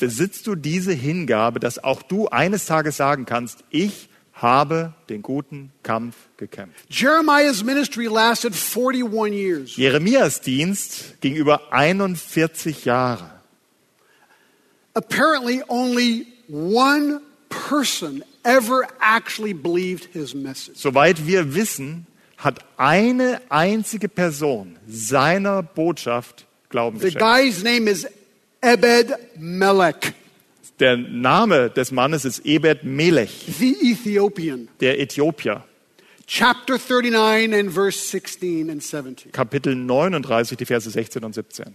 Besitzt 0.00 0.46
du 0.46 0.54
diese 0.54 0.92
Hingabe, 0.92 1.60
dass 1.60 1.82
auch 1.82 2.02
du 2.02 2.28
eines 2.28 2.66
Tages 2.66 2.96
sagen 2.96 3.26
kannst, 3.26 3.64
ich 3.70 4.08
habe 4.32 4.92
den 5.08 5.22
guten 5.22 5.72
Kampf 5.82 6.14
gekämpft. 6.36 6.84
Jeremiah's 6.90 7.64
ministry 7.64 8.06
lasted 8.06 8.54
41 8.54 9.32
years. 9.32 9.76
Jeremias 9.76 10.40
Dienst 10.40 11.20
ging 11.20 11.34
über 11.34 11.72
41 11.72 12.84
Jahre. 12.84 13.30
Apparently, 14.94 15.62
only 15.68 16.26
one 16.48 17.20
person 17.48 18.22
ever 18.44 18.86
actually 19.00 19.52
believed 19.54 20.08
his 20.12 20.34
message. 20.34 20.78
Soweit 20.78 21.26
wir 21.26 21.54
wissen, 21.54 22.06
hat 22.36 22.60
eine 22.76 23.40
einzige 23.48 24.08
Person 24.08 24.78
seiner 24.86 25.62
Botschaft 25.62 26.46
Glauben 26.68 26.98
The 26.98 27.06
geschenkt. 27.06 27.22
guy's 27.22 27.62
name 27.62 27.88
is 27.88 28.06
Ebed 28.66 29.14
Melech, 29.38 30.12
Der 30.80 30.96
Name 30.96 31.70
des 31.70 31.92
Mannes 31.92 32.24
ist 32.24 32.44
Ebed 32.44 32.82
Melech, 32.84 33.30
the 33.58 33.76
Ethiopian. 33.92 34.68
der 34.80 34.98
Äthiopier. 35.00 35.62
chapter 36.26 36.76
39 36.76 37.54
and 37.54 37.70
verse 37.72 37.96
16 38.10 38.68
and 38.68 38.82
17. 38.82 39.30
Kapitel 39.30 39.74
39, 39.76 40.56
die 40.58 40.64
Verse 40.66 40.90
16 40.90 41.22
und 41.24 41.32
17. 41.34 41.74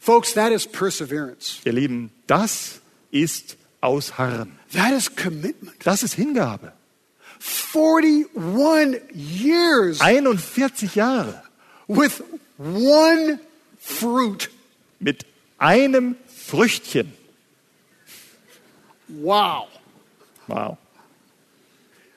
Folks, 0.00 0.34
that 0.34 0.50
is 0.52 0.66
perseverance. 0.66 1.60
Ihr 1.64 1.72
Lieben, 1.72 2.10
das 2.26 2.80
ist 3.12 3.56
Ausharren. 3.80 4.58
That 4.72 4.92
is 4.92 5.14
commitment. 5.14 5.76
Das 5.84 6.02
ist 6.02 6.14
Hingabe. 6.14 6.72
41 7.72 9.00
years 9.14 10.00
41 10.00 10.94
Jahre 10.96 11.42
with 11.86 12.22
one 12.58 13.38
fruit. 13.78 14.50
mit 14.98 15.24
einem 15.58 16.16
Früchtchen. 16.26 17.12
Wow. 19.08 19.68
Wow. 20.46 20.78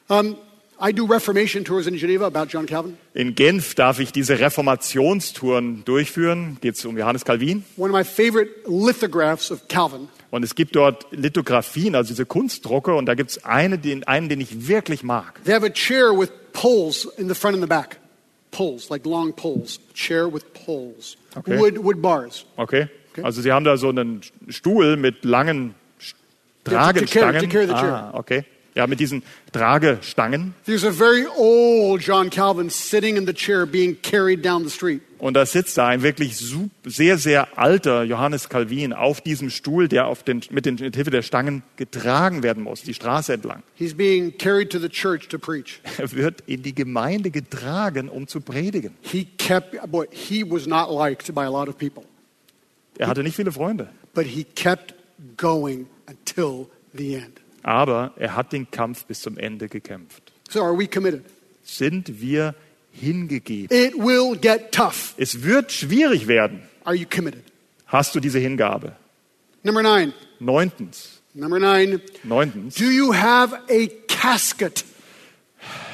Um, 0.09 0.37
I 0.79 0.91
do 0.91 1.05
Reformation 1.05 1.63
tours 1.63 1.87
in 1.87 1.97
Geneva 1.97 2.27
about 2.27 2.49
John 2.49 2.65
Calvin. 2.65 2.97
In 3.13 3.33
Genf 3.33 3.73
darf 3.73 3.99
ich 3.99 4.11
diese 4.11 4.39
Reformationstouren 4.39 5.83
durchführen. 5.85 6.57
Geht 6.61 6.75
es 6.75 6.85
um 6.85 6.97
Johannes 6.97 7.25
Calvin. 7.25 7.63
One 7.77 7.91
of 7.91 7.97
my 7.97 8.03
favorite 8.03 8.51
lithographs 8.67 9.51
of 9.51 9.67
Calvin 9.67 10.07
Und 10.29 10.43
es 10.43 10.55
gibt 10.55 10.75
dort 10.75 11.07
Lithografien, 11.11 11.95
also 11.95 12.09
diese 12.09 12.25
Kunstdrucke. 12.25 12.93
Und 12.93 13.07
da 13.07 13.15
gibt 13.15 13.31
es 13.31 13.43
eine, 13.43 13.79
den, 13.79 14.03
einen, 14.03 14.29
den 14.29 14.39
ich 14.39 14.67
wirklich 14.67 15.03
mag. 15.03 15.43
They 15.45 15.53
have 15.53 15.65
a 15.65 15.69
chair 15.69 16.11
with 16.11 16.29
poles 16.53 17.05
in 17.17 17.27
the 17.27 17.35
front 17.35 17.55
and 17.55 17.63
the 17.63 17.67
back. 17.67 17.99
Poles, 18.51 18.89
like 18.89 19.05
long 19.05 19.33
poles. 19.33 19.79
Chair 19.93 20.31
with 20.31 20.43
poles. 20.53 21.17
Okay. 21.35 21.57
Wood, 21.57 21.83
wood 21.83 22.01
bars. 22.01 22.45
Okay? 22.57 22.87
Okay. 23.17 23.25
Also 23.25 23.41
sie 23.41 23.51
haben 23.51 23.65
da 23.65 23.77
so 23.77 23.89
einen 23.89 24.21
Stuhl 24.47 24.95
mit 24.95 25.25
langen 25.25 25.73
Tragestangen. 26.63 27.41
to 27.41 27.47
carry 27.47 27.67
the 27.67 27.73
chair. 27.73 27.93
Ah, 27.93 28.11
okay. 28.13 28.43
Ja, 28.75 28.85
mit 28.85 28.99
diesen 28.99 29.23
Tragestangen. 29.51 30.53
There's 30.67 30.85
a 30.85 30.91
very 30.91 31.25
old 31.35 31.99
John 31.99 32.29
Calvin 32.29 32.69
sitting 32.69 33.17
in 33.17 33.25
the 33.25 33.33
chair 33.33 33.65
being 33.65 33.99
carried 34.03 34.45
down 34.45 34.63
the 34.63 34.69
street. 34.69 35.01
Und 35.17 35.33
da 35.33 35.47
sitzt 35.47 35.79
da 35.79 35.87
ein 35.87 36.03
wirklich 36.03 36.37
sehr, 36.85 37.17
sehr 37.17 37.57
alter 37.57 38.03
Johannes 38.03 38.49
Calvin 38.49 38.93
auf 38.93 39.19
diesem 39.19 39.49
Stuhl, 39.49 39.87
der 39.87 40.05
auf 40.05 40.21
den, 40.21 40.41
mit, 40.51 40.67
den, 40.67 40.75
mit 40.75 40.95
Hilfe 40.95 41.09
der 41.09 41.23
Stangen 41.23 41.63
getragen 41.75 42.43
werden 42.43 42.61
muss, 42.61 42.83
die 42.83 42.93
Straße 42.93 43.33
entlang. 43.33 43.63
He's 43.73 43.95
being 43.95 44.37
carried 44.37 44.69
to 44.69 44.77
the 44.77 44.89
church 44.89 45.27
to 45.29 45.39
preach. 45.39 45.81
Er 45.97 46.11
wird 46.11 46.43
in 46.45 46.61
die 46.61 46.75
Gemeinde 46.75 47.31
getragen, 47.31 48.09
um 48.09 48.27
zu 48.27 48.41
predigen. 48.41 48.93
He 49.01 49.25
kept, 49.25 49.75
boy, 49.89 50.05
he 50.11 50.43
was 50.47 50.67
not 50.67 50.91
liked 50.91 51.33
by 51.33 51.45
a 51.45 51.49
lot 51.49 51.67
of 51.67 51.79
people, 51.79 52.03
Er 52.97 53.07
hatte 53.07 53.23
nicht 53.23 53.35
viele 53.35 53.51
Freunde, 53.51 53.89
but 54.13 54.25
he 54.25 54.43
kept 54.43 54.93
going 55.37 55.87
until 56.07 56.67
the 56.93 57.15
end. 57.15 57.41
aber 57.63 58.13
er 58.17 58.35
hat 58.35 58.53
den 58.53 58.69
Kampf 58.71 59.05
bis 59.05 59.21
zum 59.21 59.37
Ende 59.37 59.67
gekämpft. 59.67 60.31
So 60.49 60.61
are 60.63 60.77
we 60.77 60.87
committed? 60.87 61.23
Sind 61.63 62.21
wir 62.21 62.55
hingegeben? 62.93 63.75
It 63.75 63.93
will 63.95 64.37
get 64.37 64.71
tough. 64.71 65.13
Es 65.17 65.43
wird 65.43 65.71
schwierig 65.71 66.27
werden. 66.27 66.61
Are 66.85 66.95
you 66.95 67.05
committed? 67.05 67.43
Hast 67.85 68.15
du 68.15 68.19
diese 68.19 68.39
Hingabe? 68.39 68.95
Number 69.63 69.83
nine. 69.83 70.13
Neuntens. 70.39 71.21
Number 71.33 71.59
nine. 71.59 71.99
Neuntens. 72.23 72.75
Do 72.75 72.85
you 72.85 73.13
have 73.13 73.53
a 73.69 73.87
casket? 74.07 74.85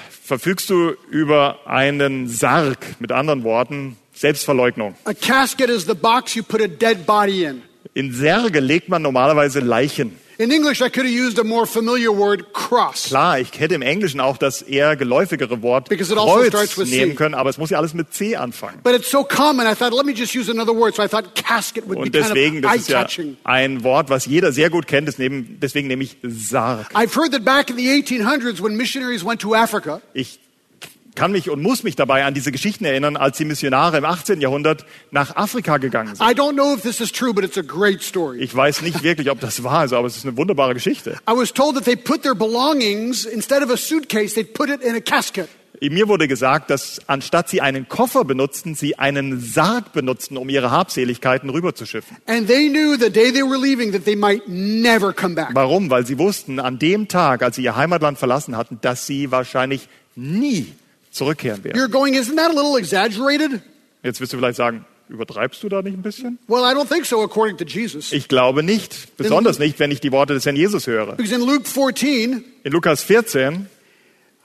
Verfügst 0.09 0.69
du 0.69 0.93
über 1.09 1.59
einen 1.67 2.27
Sarg, 2.29 2.95
mit 2.99 3.11
anderen 3.11 3.43
Worten, 3.43 3.97
Selbstverleugnung. 4.13 4.95
A 5.05 5.13
casket 5.13 5.69
is 5.69 5.85
the 5.85 5.95
box 5.95 6.35
you 6.35 6.43
put 6.43 6.61
a 6.61 6.67
dead 6.67 7.05
body 7.05 7.45
in. 7.45 7.63
In 7.93 8.13
Särge 8.13 8.59
legt 8.59 8.89
man 8.89 9.01
normalerweise 9.01 9.59
Leichen. 9.59 10.17
In 10.39 10.49
English, 10.49 10.81
I 10.81 10.89
could 10.89 11.05
have 11.05 11.13
used 11.13 11.37
a 11.37 11.43
more 11.43 11.67
familiar 11.67 12.11
word, 12.11 12.53
cross. 12.53 13.05
Klar, 13.05 13.39
ich 13.39 13.51
hätte 13.59 13.75
im 13.75 13.83
Englischen 13.83 14.19
auch 14.19 14.37
das 14.37 14.63
eher 14.63 14.95
geläufigere 14.95 15.61
Wort 15.61 15.89
Because 15.89 16.11
it 16.11 16.17
also 16.17 16.45
starts 16.45 16.73
Kreuz 16.73 16.89
nehmen 16.89 17.15
können, 17.15 17.35
aber 17.35 17.51
es 17.51 17.59
muss 17.59 17.69
ja 17.69 17.77
alles 17.77 17.93
mit 17.93 18.11
C 18.13 18.35
anfangen. 18.35 18.79
But 18.83 18.95
it's 18.95 19.11
so 19.11 19.23
common, 19.23 19.67
I 19.67 19.75
thought, 19.75 19.93
let 19.93 20.07
me 20.07 20.11
just 20.11 20.35
use 20.35 20.49
another 20.49 20.73
word. 20.73 20.95
So 20.95 21.03
I 21.03 21.07
thought 21.07 21.35
casket 21.35 21.87
would 21.87 21.99
be 21.99 22.05
Und 22.05 22.11
kind 22.11 22.25
deswegen, 22.25 22.57
of 22.57 22.71
das 22.71 22.75
ist 22.77 22.89
ja 22.89 23.05
ein 23.43 23.83
Wort, 23.83 24.09
was 24.09 24.25
jeder 24.25 24.51
sehr 24.51 24.71
gut 24.71 24.87
kennt, 24.87 25.07
das 25.07 25.19
nehmen, 25.19 25.59
deswegen 25.61 25.87
nehme 25.87 26.03
ich 26.03 26.17
Sarg. 26.23 26.87
I've 26.95 27.15
heard 27.15 27.31
that 27.31 27.45
back 27.45 27.69
in 27.69 27.77
the 27.77 27.87
1800s, 27.87 28.59
when 28.59 28.75
missionaries 28.75 29.23
went 29.23 29.39
to 29.41 29.53
Africa, 29.53 30.01
Ich 30.15 30.39
kann 31.15 31.31
mich 31.31 31.49
und 31.49 31.61
muss 31.61 31.83
mich 31.83 31.95
dabei 31.95 32.25
an 32.25 32.33
diese 32.33 32.51
Geschichten 32.51 32.85
erinnern, 32.85 33.17
als 33.17 33.37
die 33.37 33.45
Missionare 33.45 33.97
im 33.97 34.05
18. 34.05 34.41
Jahrhundert 34.41 34.85
nach 35.11 35.35
Afrika 35.35 35.77
gegangen 35.77 36.15
sind. 36.15 36.25
I 36.25 36.33
don't 36.33 36.53
know 36.53 36.73
if 36.73 36.81
this 36.81 36.99
is 37.01 37.11
true, 37.11 37.33
but 37.33 37.43
it's 37.43 37.57
a 37.57 37.61
great 37.61 38.01
story. 38.01 38.39
Ich 38.39 38.55
weiß 38.55 38.81
nicht 38.81 39.03
wirklich, 39.03 39.29
ob 39.29 39.39
das 39.39 39.63
wahr 39.63 39.85
ist, 39.85 39.93
aber 39.93 40.07
es 40.07 40.17
ist 40.17 40.25
eine 40.25 40.37
wunderbare 40.37 40.73
Geschichte. 40.73 41.17
I 41.29 41.33
was 41.33 41.53
told 41.53 41.75
that 41.75 41.85
they 41.85 41.95
put 41.95 42.23
their 42.23 42.35
belongings, 42.35 43.25
instead 43.25 43.63
of 43.63 43.69
a 43.69 43.77
suitcase, 43.77 44.35
they'd 44.35 44.53
put 44.53 44.69
it 44.69 44.81
in 44.81 44.95
a 44.95 45.01
casket. 45.01 45.49
Mir 45.81 46.07
wurde 46.07 46.27
gesagt, 46.27 46.69
dass 46.69 47.01
anstatt 47.07 47.49
sie 47.49 47.59
einen 47.59 47.89
Koffer 47.89 48.23
benutzten, 48.23 48.75
sie 48.75 48.97
einen 48.97 49.41
Sarg 49.41 49.91
benutzten, 49.91 50.37
um 50.37 50.47
ihre 50.47 50.71
Habseligkeiten 50.71 51.49
rüberzuschiffen. 51.49 52.17
Warum? 55.53 55.89
Weil 55.89 56.05
sie 56.05 56.19
wussten, 56.19 56.59
an 56.59 56.79
dem 56.79 57.07
Tag, 57.09 57.43
als 57.43 57.57
sie 57.57 57.63
ihr 57.63 57.75
Heimatland 57.75 58.17
verlassen 58.17 58.55
hatten, 58.55 58.77
dass 58.81 59.05
sie 59.07 59.31
wahrscheinlich 59.31 59.89
nie 60.15 60.71
zurückkehren 61.13 61.63
werden. 61.63 61.79
You're 61.79 61.89
going, 61.89 62.13
isn't 62.15 62.35
that 62.35 62.49
a 62.49 62.53
little 62.53 62.77
exaggerated? 62.77 63.61
Jetzt 64.03 64.19
wirst 64.19 64.33
du 64.33 64.37
vielleicht 64.37 64.57
sagen, 64.57 64.85
übertreibst 65.09 65.63
du 65.63 65.69
da 65.69 65.81
nicht 65.81 65.93
ein 65.93 66.01
bisschen? 66.01 66.39
Well, 66.47 66.63
I 66.63 66.75
don't 66.75 66.89
think 66.89 67.05
so, 67.05 67.21
according 67.21 67.57
to 67.57 67.65
Jesus. 67.65 68.11
Ich 68.11 68.27
glaube 68.27 68.63
nicht, 68.63 69.15
besonders 69.17 69.59
nicht, 69.59 69.79
wenn 69.79 69.91
ich 69.91 70.01
die 70.01 70.11
Worte 70.11 70.33
des 70.33 70.45
Herrn 70.45 70.55
Jesus 70.55 70.87
höre. 70.87 71.15
Because 71.15 71.33
in 71.33 71.41
Luke 71.41 71.67
14, 71.69 72.43
In 72.63 72.71
Lukas 72.71 73.03
14, 73.03 73.67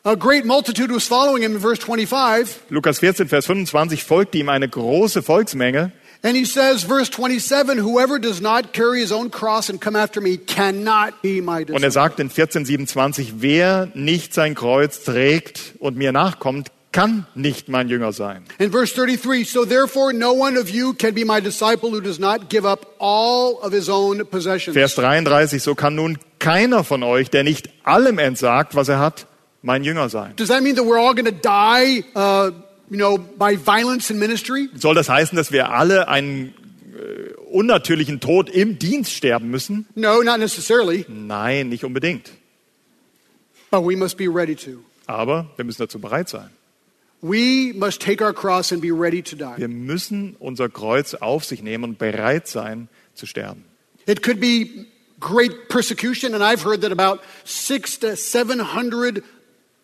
a 0.04 0.14
great 0.14 0.44
multitude 0.44 0.94
was 0.94 1.06
following 1.06 1.42
him 1.42 1.54
in 1.56 1.60
verse 1.60 1.80
25. 1.82 2.56
Lukas 2.70 2.98
14, 3.00 3.28
Vers 3.28 3.46
25, 3.46 4.04
folgte 4.04 4.38
ihm 4.38 4.48
eine 4.48 4.68
große 4.68 5.22
Volksmenge. 5.22 5.92
And 6.22 6.36
he 6.36 6.44
says, 6.44 6.82
verse 6.82 7.08
27, 7.10 7.78
whoever 7.78 8.18
does 8.18 8.40
not 8.40 8.72
carry 8.72 9.00
his 9.00 9.12
own 9.12 9.30
cross 9.30 9.70
and 9.70 9.80
come 9.80 9.94
after 9.96 10.20
me 10.20 10.36
cannot 10.36 11.22
be 11.22 11.40
my 11.40 11.60
Und 11.60 11.68
er 11.70 11.90
disciple. 11.90 11.90
sagt 11.92 12.20
in 12.20 12.28
14, 12.30 12.64
27, 12.64 13.34
wer 13.40 13.88
nicht 13.94 14.34
sein 14.34 14.54
Kreuz 14.56 15.04
trägt 15.04 15.74
und 15.78 15.96
mir 15.96 16.10
nachkommt, 16.10 16.72
kann 16.90 17.26
nicht 17.36 17.68
mein 17.68 17.88
Jünger 17.88 18.12
sein. 18.12 18.44
In 18.58 18.72
verse 18.72 18.92
33, 18.94 19.48
so 19.48 19.64
therefore 19.64 20.12
no 20.12 20.32
one 20.32 20.58
of 20.58 20.68
you 20.70 20.92
can 20.94 21.14
be 21.14 21.24
my 21.24 21.40
disciple 21.40 21.90
who 21.90 22.00
does 22.00 22.18
not 22.18 22.48
give 22.48 22.66
up 22.66 22.96
all 22.98 23.58
of 23.62 23.72
his 23.72 23.88
own 23.88 24.24
possessions. 24.26 24.74
Vers 24.74 24.96
33, 24.96 25.62
so 25.62 25.74
kann 25.76 25.94
nun 25.94 26.18
keiner 26.40 26.82
von 26.82 27.02
euch, 27.04 27.30
der 27.30 27.44
nicht 27.44 27.68
allem 27.84 28.18
entsagt, 28.18 28.74
was 28.74 28.88
er 28.88 28.98
hat, 28.98 29.26
mein 29.62 29.84
Jünger 29.84 30.08
sein. 30.08 30.32
Does 30.36 30.48
that 30.48 30.62
mean 30.62 30.74
that 30.76 30.84
we're 30.84 30.98
all 30.98 31.14
going 31.14 31.26
to 31.26 31.30
die, 31.32 32.02
uh, 32.16 32.50
you 32.90 32.96
know, 32.96 33.18
by 33.18 33.56
violence 33.56 34.10
in 34.10 34.18
ministry? 34.18 34.68
Soll 34.74 34.94
das 34.94 35.08
heißen, 35.08 35.36
dass 35.36 35.52
wir 35.52 35.70
alle 35.70 36.08
einen 36.08 36.54
äh, 36.94 37.32
unnatürlichen 37.50 38.20
Tod 38.20 38.48
im 38.50 38.78
Dienst 38.78 39.12
sterben 39.12 39.50
müssen? 39.50 39.86
No, 39.94 40.22
not 40.22 40.38
necessarily, 40.38 41.04
Nein, 41.08 41.68
nicht 41.68 41.84
unbedingt. 41.84 42.30
but 43.70 43.82
we 43.82 43.96
must 43.96 44.16
be 44.16 44.28
ready 44.28 44.54
to. 44.56 44.82
Aber 45.06 45.50
wir 45.56 45.64
müssen 45.64 45.82
dazu 45.82 45.98
bereit 45.98 46.28
sein. 46.28 46.50
We 47.20 47.72
must 47.74 48.00
take 48.00 48.22
our 48.22 48.32
cross 48.32 48.70
and 48.72 48.80
be 48.80 48.92
ready 48.92 49.22
to 49.22 49.34
die. 49.36 49.56
Wir 49.56 49.68
müssen 49.68 50.36
unser 50.38 50.68
Kreuz 50.68 51.14
auf 51.14 51.44
sich 51.44 51.62
nehmen 51.62 51.84
und 51.84 51.98
bereit 51.98 52.46
sein 52.46 52.88
zu 53.14 53.26
sterben. 53.26 53.64
It 54.06 54.22
could 54.22 54.38
be 54.40 54.86
great 55.18 55.68
persecution, 55.68 56.32
and 56.34 56.42
I've 56.44 56.64
heard 56.64 56.82
that 56.82 56.92
about 56.92 57.20
six 57.44 57.98
to 58.00 58.14
seven 58.16 58.60
hundred 58.60 59.24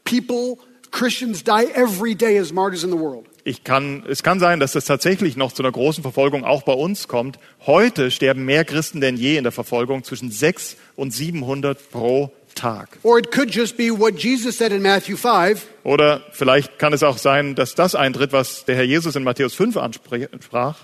people, 0.04 0.58
Christians, 0.94 1.42
die 1.42 1.66
every 1.74 2.14
day 2.14 2.38
as 2.38 2.52
martyrs 2.52 2.84
in 2.84 2.90
the 2.90 2.98
world. 2.98 3.26
Ich 3.42 3.64
kann, 3.64 4.04
es 4.08 4.22
kann 4.22 4.38
sein, 4.38 4.60
dass 4.60 4.72
das 4.72 4.84
tatsächlich 4.84 5.36
noch 5.36 5.52
zu 5.52 5.62
einer 5.62 5.72
großen 5.72 6.02
Verfolgung 6.02 6.44
auch 6.44 6.62
bei 6.62 6.72
uns 6.72 7.08
kommt. 7.08 7.38
Heute 7.66 8.12
sterben 8.12 8.44
mehr 8.44 8.64
Christen 8.64 9.00
denn 9.00 9.16
je 9.16 9.36
in 9.36 9.42
der 9.42 9.52
Verfolgung, 9.52 10.04
zwischen 10.04 10.30
6 10.30 10.76
und 10.94 11.12
700 11.12 11.90
pro 11.90 12.32
Tag. 12.54 13.00
Or 13.02 13.18
it 13.18 13.32
could 13.32 13.52
just 13.52 13.76
be 13.76 13.90
what 13.90 14.14
Jesus 14.16 14.56
said 14.56 14.70
in 14.70 14.82
Matthew 14.82 15.16
5 15.16 15.66
Oder 15.82 16.22
vielleicht 16.30 16.78
kann 16.78 16.92
es 16.92 17.02
auch 17.02 17.18
sein, 17.18 17.56
dass 17.56 17.74
das 17.74 17.96
eintritt, 17.96 18.32
was 18.32 18.64
der 18.64 18.76
Herr 18.76 18.84
Jesus 18.84 19.16
in 19.16 19.24
Matthäus 19.24 19.54
5 19.54 19.76
ansprach. 19.76 20.76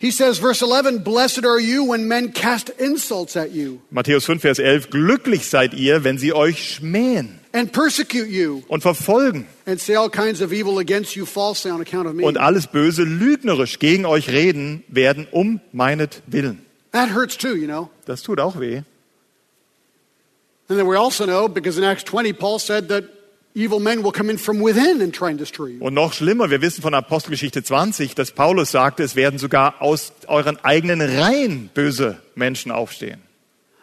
He 0.00 0.10
says, 0.10 0.38
verse 0.38 0.64
11, 0.64 1.04
Blessed 1.04 1.44
are 1.44 1.60
you 1.60 1.84
when 1.84 2.08
men 2.08 2.32
cast 2.32 2.70
insults 2.70 3.36
at 3.36 3.52
you 3.52 3.80
Matthäus 3.90 4.24
5, 4.24 4.40
Vers 4.40 4.58
11. 4.60 4.88
Glücklich 4.88 5.50
seid 5.50 5.74
ihr, 5.74 6.04
wenn 6.04 6.16
sie 6.16 6.32
euch 6.32 6.72
schmähen 6.72 7.37
und 7.52 8.82
verfolgen 8.82 9.46
and 9.66 9.80
say 9.80 9.94
all 9.94 10.10
kinds 10.10 10.42
of 10.42 10.52
evil 10.52 10.78
against 10.78 11.16
you 11.16 11.24
falsely 11.24 11.70
on 11.70 11.80
account 11.80 12.06
of 12.06 12.14
me. 12.14 12.24
und 12.24 12.36
alles 12.38 12.66
Böse 12.66 13.02
lügnerisch 13.04 13.78
gegen 13.78 14.06
euch 14.06 14.28
reden 14.30 14.84
werden 14.88 15.26
um 15.30 15.60
meinetwillen. 15.72 16.60
That 16.92 17.14
hurts 17.14 17.36
too, 17.36 17.54
you 17.54 17.66
know. 17.66 17.90
Das 18.06 18.22
tut 18.22 18.40
auch 18.40 18.58
weh. 18.58 18.82
And 20.68 20.78
then 20.78 20.86
we 20.86 20.96
also 20.98 21.24
know, 21.24 21.48
because 21.48 21.78
in 21.78 21.84
Acts 21.84 22.04
20, 22.04 22.34
Paul 22.34 22.58
said 22.58 22.88
that 22.88 23.04
evil 23.54 23.80
men 23.80 24.02
will 24.04 24.12
come 24.12 24.30
in 24.30 24.38
from 24.38 24.62
within 24.62 25.00
and 25.00 25.14
try 25.14 25.30
and 25.30 25.38
destroy 25.38 25.68
you. 25.68 25.84
Und 25.84 25.94
noch 25.94 26.12
schlimmer, 26.12 26.50
wir 26.50 26.60
wissen 26.60 26.82
von 26.82 26.92
Apostelgeschichte 26.92 27.62
20, 27.62 28.14
dass 28.14 28.32
Paulus 28.32 28.70
sagte, 28.70 29.02
es 29.02 29.16
werden 29.16 29.38
sogar 29.38 29.80
aus 29.80 30.12
euren 30.26 30.58
eigenen 30.62 31.00
Reihen 31.00 31.70
böse 31.72 32.20
Menschen 32.34 32.70
aufstehen. 32.70 33.22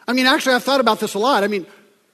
I 0.07 0.13
mean, 0.13 0.27
actually, 0.27 0.55
I've 0.55 0.63
thought 0.63 0.79
about 0.79 0.99
this 0.99 1.15
a 1.15 1.19
lot. 1.19 1.43
I 1.43 1.47
mean, 1.47 1.65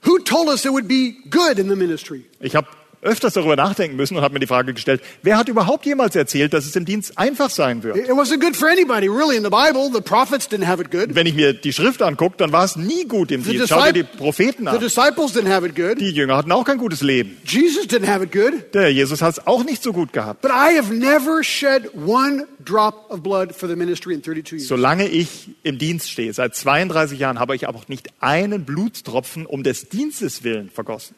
who 0.01 0.19
told 0.19 0.49
us 0.49 0.65
it 0.65 0.73
would 0.73 0.87
be 0.87 1.17
good 1.29 1.59
in 1.59 1.67
the 1.67 1.75
ministry? 1.75 2.25
Ich 2.39 2.55
habe 2.55 2.67
öfters 3.01 3.33
darüber 3.33 3.55
nachdenken 3.55 3.95
müssen 3.95 4.15
und 4.15 4.23
habe 4.23 4.33
mir 4.33 4.39
die 4.39 4.47
Frage 4.47 4.73
gestellt, 4.73 5.01
wer 5.23 5.37
hat 5.37 5.49
überhaupt 5.49 5.85
jemals 5.85 6.15
erzählt, 6.15 6.53
dass 6.53 6.65
es 6.65 6.75
im 6.75 6.85
Dienst 6.85 7.17
einfach 7.17 7.49
sein 7.49 7.83
wird? 7.83 7.97
It 7.97 8.05
it 8.05 8.11
wasn't 8.11 8.39
good 8.41 8.55
for 8.55 8.69
anybody, 8.69 9.07
really, 9.07 9.35
in 9.35 9.43
the 9.43 9.49
Bible. 9.49 9.89
The 9.91 10.01
prophets 10.01 10.47
didn't 10.49 10.67
have 10.67 10.81
it 10.81 10.91
good. 10.91 11.15
Wenn 11.15 11.25
ich 11.27 11.33
mir 11.33 11.53
die 11.53 11.73
Schrift 11.73 12.01
angucke, 12.01 12.35
dann 12.37 12.51
war 12.51 12.65
es 12.65 12.75
nie 12.75 13.05
gut 13.05 13.31
im 13.31 13.43
Dienst. 13.43 13.69
Schau 13.69 13.83
dir 13.85 13.93
die 13.93 14.03
Propheten 14.03 14.67
an. 14.67 14.79
disciples 14.79 15.33
didn't 15.33 15.49
have 15.49 15.65
it 15.65 15.75
good. 15.75 15.99
Die 15.99 16.11
Jünger 16.11 16.37
hatten 16.37 16.51
auch 16.51 16.65
kein 16.65 16.77
gutes 16.77 17.01
Leben. 17.01 17.37
Jesus 17.45 17.85
didn't 17.85 18.07
have 18.07 18.23
it 18.23 18.31
good. 18.31 18.73
Der 18.73 18.91
Jesus 18.91 19.21
hat 19.21 19.37
es 19.37 19.47
auch 19.47 19.63
nicht 19.63 19.81
so 19.81 19.93
gut 19.93 20.13
gehabt. 20.13 20.41
But 20.41 20.51
I 20.51 20.77
have 20.77 20.93
never 20.93 21.43
shed 21.43 21.89
one 21.95 22.47
drop 22.63 23.09
of 23.09 23.21
blood 23.21 23.53
for 23.55 23.67
the 23.69 23.75
ministry 23.75 24.13
in 24.13 24.21
32 24.23 24.51
years. 24.59 24.67
Solange 24.67 25.07
ich 25.07 25.49
im 25.63 25.77
Dienst 25.77 26.09
stehe, 26.11 26.33
seit 26.33 26.55
32 26.55 27.19
Jahren, 27.19 27.39
habe 27.39 27.55
ich 27.55 27.67
aber 27.67 27.77
auch 27.79 27.87
nicht 27.87 28.09
einen 28.19 28.65
Blutstropfen 28.65 29.45
um 29.45 29.63
des 29.63 29.89
Dienstes 29.89 30.43
willen 30.43 30.69
vergossen. 30.69 31.15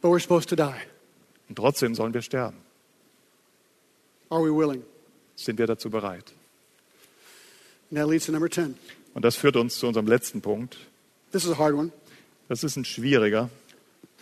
But 0.00 0.10
we're 0.10 0.20
supposed 0.20 0.48
to 0.50 0.56
die. 0.56 0.80
Und 1.48 1.56
trotzdem 1.56 1.94
sollen 1.94 2.14
wir 2.14 2.22
sterben. 2.22 2.56
Are 4.30 4.42
we 4.42 4.50
willing? 4.50 4.82
Sind 5.36 5.58
wir 5.58 5.66
dazu 5.66 5.90
bereit? 5.90 6.32
And 7.90 7.98
that 7.98 8.08
leads 8.08 8.26
to 8.26 8.32
number 8.32 8.50
10. 8.50 8.76
Und 9.14 9.24
das 9.24 9.36
führt 9.36 9.56
uns 9.56 9.78
zu 9.78 9.86
unserem 9.86 10.06
letzten 10.06 10.40
Punkt. 10.40 10.76
This 11.32 11.44
is 11.44 11.50
a 11.50 11.58
hard 11.58 11.74
one. 11.74 11.92
Das 12.48 12.64
ist 12.64 12.76
ein 12.76 12.84
schwieriger. 12.84 13.50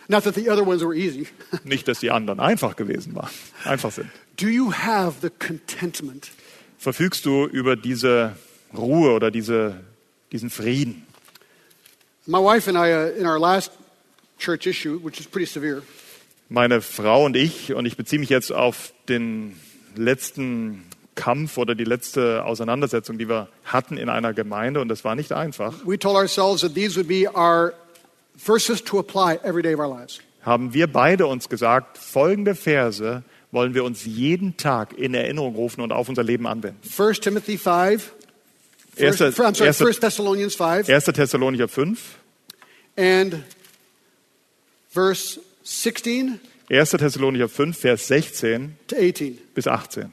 Not 0.07 0.23
that 0.23 0.35
the 0.35 0.49
other 0.49 0.65
ones 0.65 0.83
were 0.83 0.95
easy. 0.95 1.27
Nicht, 1.63 1.87
dass 1.87 1.99
die 1.99 2.11
anderen 2.11 2.39
einfach 2.39 2.75
gewesen 2.75 3.15
waren, 3.15 3.31
einfach 3.63 3.91
sind. 3.91 4.09
Do 4.37 4.47
you 4.47 4.71
have 4.71 5.15
the 5.21 5.29
contentment 5.29 6.31
Verfügst 6.77 7.25
du 7.25 7.47
über 7.47 7.75
diese 7.75 8.35
Ruhe 8.75 9.13
oder 9.13 9.31
diese, 9.31 9.79
diesen 10.31 10.49
Frieden? 10.49 11.07
My 12.27 12.37
wife 12.37 12.69
and 12.69 12.77
I, 12.77 12.93
uh, 12.93 13.19
in 13.19 13.25
our 13.25 13.39
last 13.39 13.71
church 14.45 14.65
issue, 14.67 14.99
which 15.03 15.19
is 15.19 15.27
pretty 15.27 15.45
severe, 15.47 15.81
Meine 16.49 16.81
Frau 16.81 17.25
und 17.25 17.35
ich, 17.35 17.73
und 17.73 17.85
ich 17.87 17.97
beziehe 17.97 18.19
mich 18.19 18.29
jetzt 18.29 18.51
auf 18.51 18.93
den 19.09 19.59
letzten 19.95 20.83
Kampf 21.15 21.57
oder 21.57 21.73
die 21.75 21.85
letzte 21.85 22.43
Auseinandersetzung, 22.45 23.17
die 23.17 23.27
wir 23.27 23.47
hatten 23.63 23.97
in 23.97 24.09
einer 24.09 24.33
Gemeinde, 24.33 24.81
und 24.81 24.89
das 24.89 25.03
war 25.03 25.15
nicht 25.15 25.31
einfach, 25.31 25.73
we 25.85 25.97
told 25.97 26.15
ourselves 26.15 26.61
that 26.61 26.75
these 26.75 26.95
would 26.97 27.07
be 27.07 27.25
our 27.33 27.73
verses 28.37 28.83
to 28.83 28.99
apply 28.99 29.39
every 29.43 29.61
day 29.63 29.73
of 29.73 29.79
our 29.79 29.87
lives. 29.87 30.19
haben 30.43 30.73
wir 30.73 30.85
beide 30.87 31.25
uns 31.25 31.49
gesagt, 31.49 31.97
folgende 31.97 32.53
Verse 32.53 33.23
wollen 33.51 33.73
wir 33.73 33.83
uns 33.85 34.05
jeden 34.05 34.57
Tag 34.57 34.97
in 34.97 35.13
Erinnerung 35.13 35.55
rufen 35.55 35.81
und 35.81 35.91
auf 35.93 36.09
unser 36.09 36.23
Leben 36.23 36.45
anwenden. 36.45 36.77
1 36.95 37.21
Timothy 37.21 37.57
5, 37.57 38.11
first, 38.95 39.21
Erster- 39.21 39.27
I'm 39.47 39.55
sorry, 39.55 39.67
erster- 39.67 39.85
1 39.87 39.99
Thessalonians 40.01 40.55
5, 40.55 40.89
1. 40.89 41.05
Thessalonicher 41.05 41.67
5, 41.69 41.99
and 42.97 43.41
verse 44.95 45.39
16 45.63 46.39
1. 46.69 46.97
Thessalonicher 46.97 47.47
5, 47.49 47.77
Vers 47.77 48.07
16 48.07 48.75
to 48.87 48.95
18. 48.95 49.37
bis 49.53 49.67
18. 49.67 50.11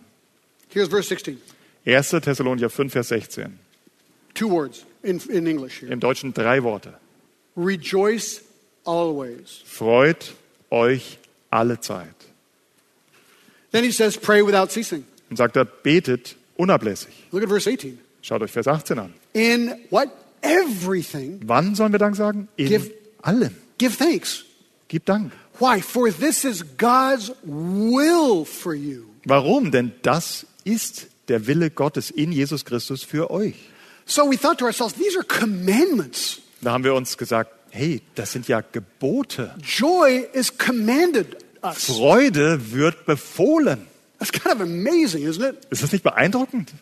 Here's 0.68 0.88
verse 0.88 1.08
16. 1.08 1.38
1. 1.84 2.20
Thessalonicher 2.20 2.68
5, 2.68 2.92
Vers 2.92 3.08
16. 3.08 3.58
Two 4.34 4.48
words 4.50 4.84
in, 5.02 5.18
in 5.30 5.46
English 5.46 5.80
here. 5.80 5.90
Im 5.92 6.00
Deutschen 6.00 6.32
drei 6.34 6.62
Worte. 6.62 6.92
Rejoice 7.56 8.42
always. 8.84 9.62
Freut 9.64 10.34
euch 10.70 11.18
alle 11.50 11.80
Zeit. 11.80 12.14
Then 13.72 13.84
he 13.84 13.92
says, 13.92 14.16
pray 14.18 14.42
without 14.42 14.70
ceasing. 14.70 15.04
Und 15.30 15.36
sagt 15.36 15.56
er, 15.56 15.64
betet 15.64 16.36
unablässig. 16.58 17.12
Look 17.30 17.42
at 17.42 17.48
verse 17.48 17.66
18. 17.70 17.98
Schaut 18.22 18.42
euch 18.42 18.50
Vers 18.52 18.66
18 18.68 18.98
an. 18.98 19.14
In 19.32 19.74
what? 19.90 20.08
Everything, 20.42 21.40
Wann 21.46 21.74
sollen 21.76 21.92
wir 21.92 21.98
Dank 21.98 22.16
sagen? 22.16 22.48
In 22.56 22.66
Give- 22.68 22.90
allem. 23.22 23.54
give 23.78 23.96
thanks. 23.96 24.44
Gib 24.92 25.06
Dank. 25.06 25.32
Why? 25.58 25.80
For 25.80 26.10
this 26.10 26.44
is 26.44 26.62
God's 26.76 27.32
will 27.44 28.44
for 28.44 28.74
you. 28.74 29.06
Warum? 29.24 29.70
Denn 29.70 29.92
das 30.02 30.44
ist 30.64 31.06
der 31.28 31.46
Wille 31.46 31.70
Gottes 31.70 32.10
in 32.10 32.30
Jesus 32.30 32.66
Christus 32.66 33.02
für 33.02 33.30
euch. 33.30 33.54
So 34.04 34.30
we 34.30 34.36
thought 34.36 34.58
to 34.58 34.66
ourselves, 34.66 34.92
these 34.92 35.16
are 35.16 35.24
commandments. 35.24 36.42
Da 36.60 36.72
haben 36.72 36.84
wir 36.84 36.92
uns 36.94 37.16
gesagt, 37.16 37.52
hey, 37.70 38.02
das 38.16 38.32
sind 38.32 38.48
ja 38.48 38.60
Gebote. 38.60 39.54
Joy 39.62 40.26
is 40.34 40.58
commanded 40.58 41.38
us. 41.64 41.86
Freude 41.86 42.72
wird 42.72 43.06
befohlen. 43.06 43.86
That's 44.18 44.30
kind 44.30 44.54
of 44.54 44.60
amazing, 44.60 45.26
isn't 45.26 45.42
it? 45.42 45.56
Ist 45.70 45.82
das 45.82 45.92
nicht 45.92 46.04
beeindruckend? 46.04 46.74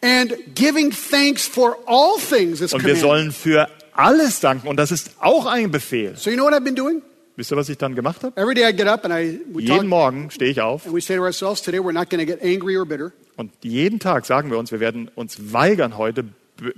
And 0.00 0.32
giving 0.54 0.92
thanks 0.92 1.44
for 1.44 1.76
all 1.86 2.20
things 2.20 2.60
is 2.60 2.72
Und 2.72 2.84
wir 2.84 2.94
sollen 2.94 3.32
für 3.32 3.68
alles 3.94 4.38
danken. 4.38 4.68
Und 4.68 4.76
das 4.76 4.92
ist 4.92 5.10
auch 5.18 5.46
ein 5.46 5.72
Befehl. 5.72 6.16
So 6.16 6.30
you 6.30 6.36
know 6.36 6.44
what 6.44 6.54
I've 6.54 6.60
been 6.60 6.76
doing? 6.76 7.02
Wisst 7.36 7.50
ihr, 7.50 7.56
was 7.56 7.68
ich 7.68 7.78
dann 7.78 7.94
gemacht 7.94 8.22
habe? 8.22 8.40
Every 8.40 8.54
day 8.54 8.68
I 8.68 8.76
get 8.76 8.86
up 8.86 9.04
and 9.04 9.14
I 9.14 9.40
we 9.52 9.64
talk 9.64 9.76
Jeden 9.76 9.86
Morgen 9.88 10.30
stehe 10.30 10.50
ich 10.50 10.60
auf 10.60 10.84
and 10.86 10.94
we 10.94 11.00
say 11.00 11.16
to 11.16 11.22
ourselves, 11.22 11.62
today 11.62 11.78
we're 11.78 11.92
not 11.92 12.10
going 12.10 12.24
to 12.24 12.26
get 12.26 12.42
angry 12.42 12.76
or 12.76 12.84
bitter. 12.84 13.12
und 13.36 13.50
jeden 13.62 13.98
Tag 13.98 14.26
sagen 14.26 14.50
wir 14.50 14.58
uns, 14.58 14.70
wir 14.72 14.80
werden 14.80 15.10
uns 15.14 15.52
weigern, 15.52 15.96
heute 15.96 16.24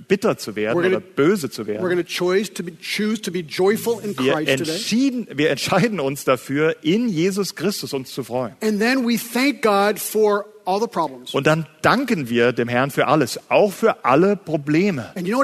bitter 0.07 0.37
zu 0.37 0.55
werden 0.55 0.77
We're 0.79 0.83
gonna- 0.83 0.97
oder 0.97 0.99
böse 1.01 1.49
zu 1.49 1.67
werden. 1.67 1.81
going 1.83 1.97
to 1.97 2.03
choose 2.03 2.51
to 2.53 2.63
be, 2.63 2.71
choose 2.81 3.21
to 3.21 3.31
be 3.31 3.39
joyful 3.39 3.99
in 4.03 4.17
Wir, 4.17 4.37
entschieden, 4.37 5.27
wir 5.33 5.49
entscheiden 5.49 5.99
uns 5.99 6.23
dafür, 6.23 6.77
in 6.81 7.09
Jesus 7.09 7.55
Christus 7.55 7.93
uns 7.93 8.13
zu 8.13 8.23
freuen. 8.23 8.55
And 8.61 8.79
then 8.79 9.05
we 9.07 9.17
thank 9.17 9.61
God 9.61 9.99
for 9.99 10.45
all 10.65 10.79
the 10.79 10.87
problems. 10.87 11.33
Und 11.33 11.47
dann 11.47 11.67
danken 11.81 12.29
wir 12.29 12.53
dem 12.53 12.67
Herrn 12.67 12.91
für 12.91 13.07
alles, 13.07 13.39
auch 13.49 13.71
für 13.71 14.03
alle 14.05 14.35
Probleme. 14.35 15.11
You 15.15 15.41
know 15.41 15.43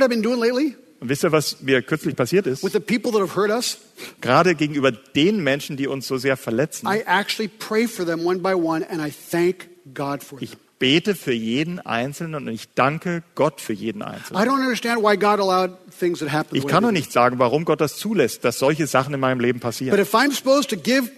Und 1.02 1.10
wisst 1.10 1.24
ihr, 1.24 1.32
was 1.32 1.62
mir 1.62 1.82
kürzlich 1.82 2.16
passiert 2.16 2.46
ist? 2.46 2.64
With 2.64 2.74
the 2.74 2.80
people 2.80 3.12
that 3.12 3.22
have 3.22 3.36
hurt 3.36 3.50
us, 3.50 3.80
Gerade 4.22 4.54
gegenüber 4.54 4.92
den 4.92 5.44
Menschen, 5.44 5.76
die 5.76 5.88
uns 5.88 6.08
so 6.08 6.18
sehr 6.18 6.38
verletzen. 6.38 6.88
I 6.88 7.00
actually 7.08 7.48
pray 7.50 7.88
for 7.88 8.06
them 8.06 8.24
one 8.26 8.40
by 8.40 8.54
one 8.54 8.88
and 8.88 9.02
I 9.02 9.12
thank 9.12 9.68
God 9.96 10.24
for 10.24 10.38
them. 10.38 10.48
Ich 10.48 10.58
bete 10.78 11.16
für 11.16 11.34
jeden 11.34 11.80
Einzelnen 11.80 12.36
und 12.36 12.48
ich 12.50 12.74
danke 12.76 13.24
Gott 13.34 13.62
für 13.62 13.74
jeden 13.74 14.04
Einzelnen. 14.04 14.42
I 14.42 14.46
don't 14.46 14.62
understand 14.62 15.02
why 15.02 15.18
God 15.18 15.40
allowed 15.40 15.78
things 16.00 16.20
that 16.20 16.32
happened. 16.32 16.64
Ich 16.64 16.68
kann 16.68 16.84
did. 16.84 16.94
nicht 16.94 17.12
sagen, 17.12 17.40
warum 17.40 17.66
Gott 17.66 17.82
das 17.82 17.98
zulässt, 17.98 18.46
dass 18.46 18.60
solche 18.60 18.86
Sachen 18.86 19.14
in 19.14 19.20
meinem 19.20 19.40
Leben 19.40 19.60
But 19.60 19.64
passieren. 19.64 20.00
if 20.00 20.14
I'm 20.14 20.32
supposed 20.32 20.70
to 20.70 20.78
give 20.78 21.10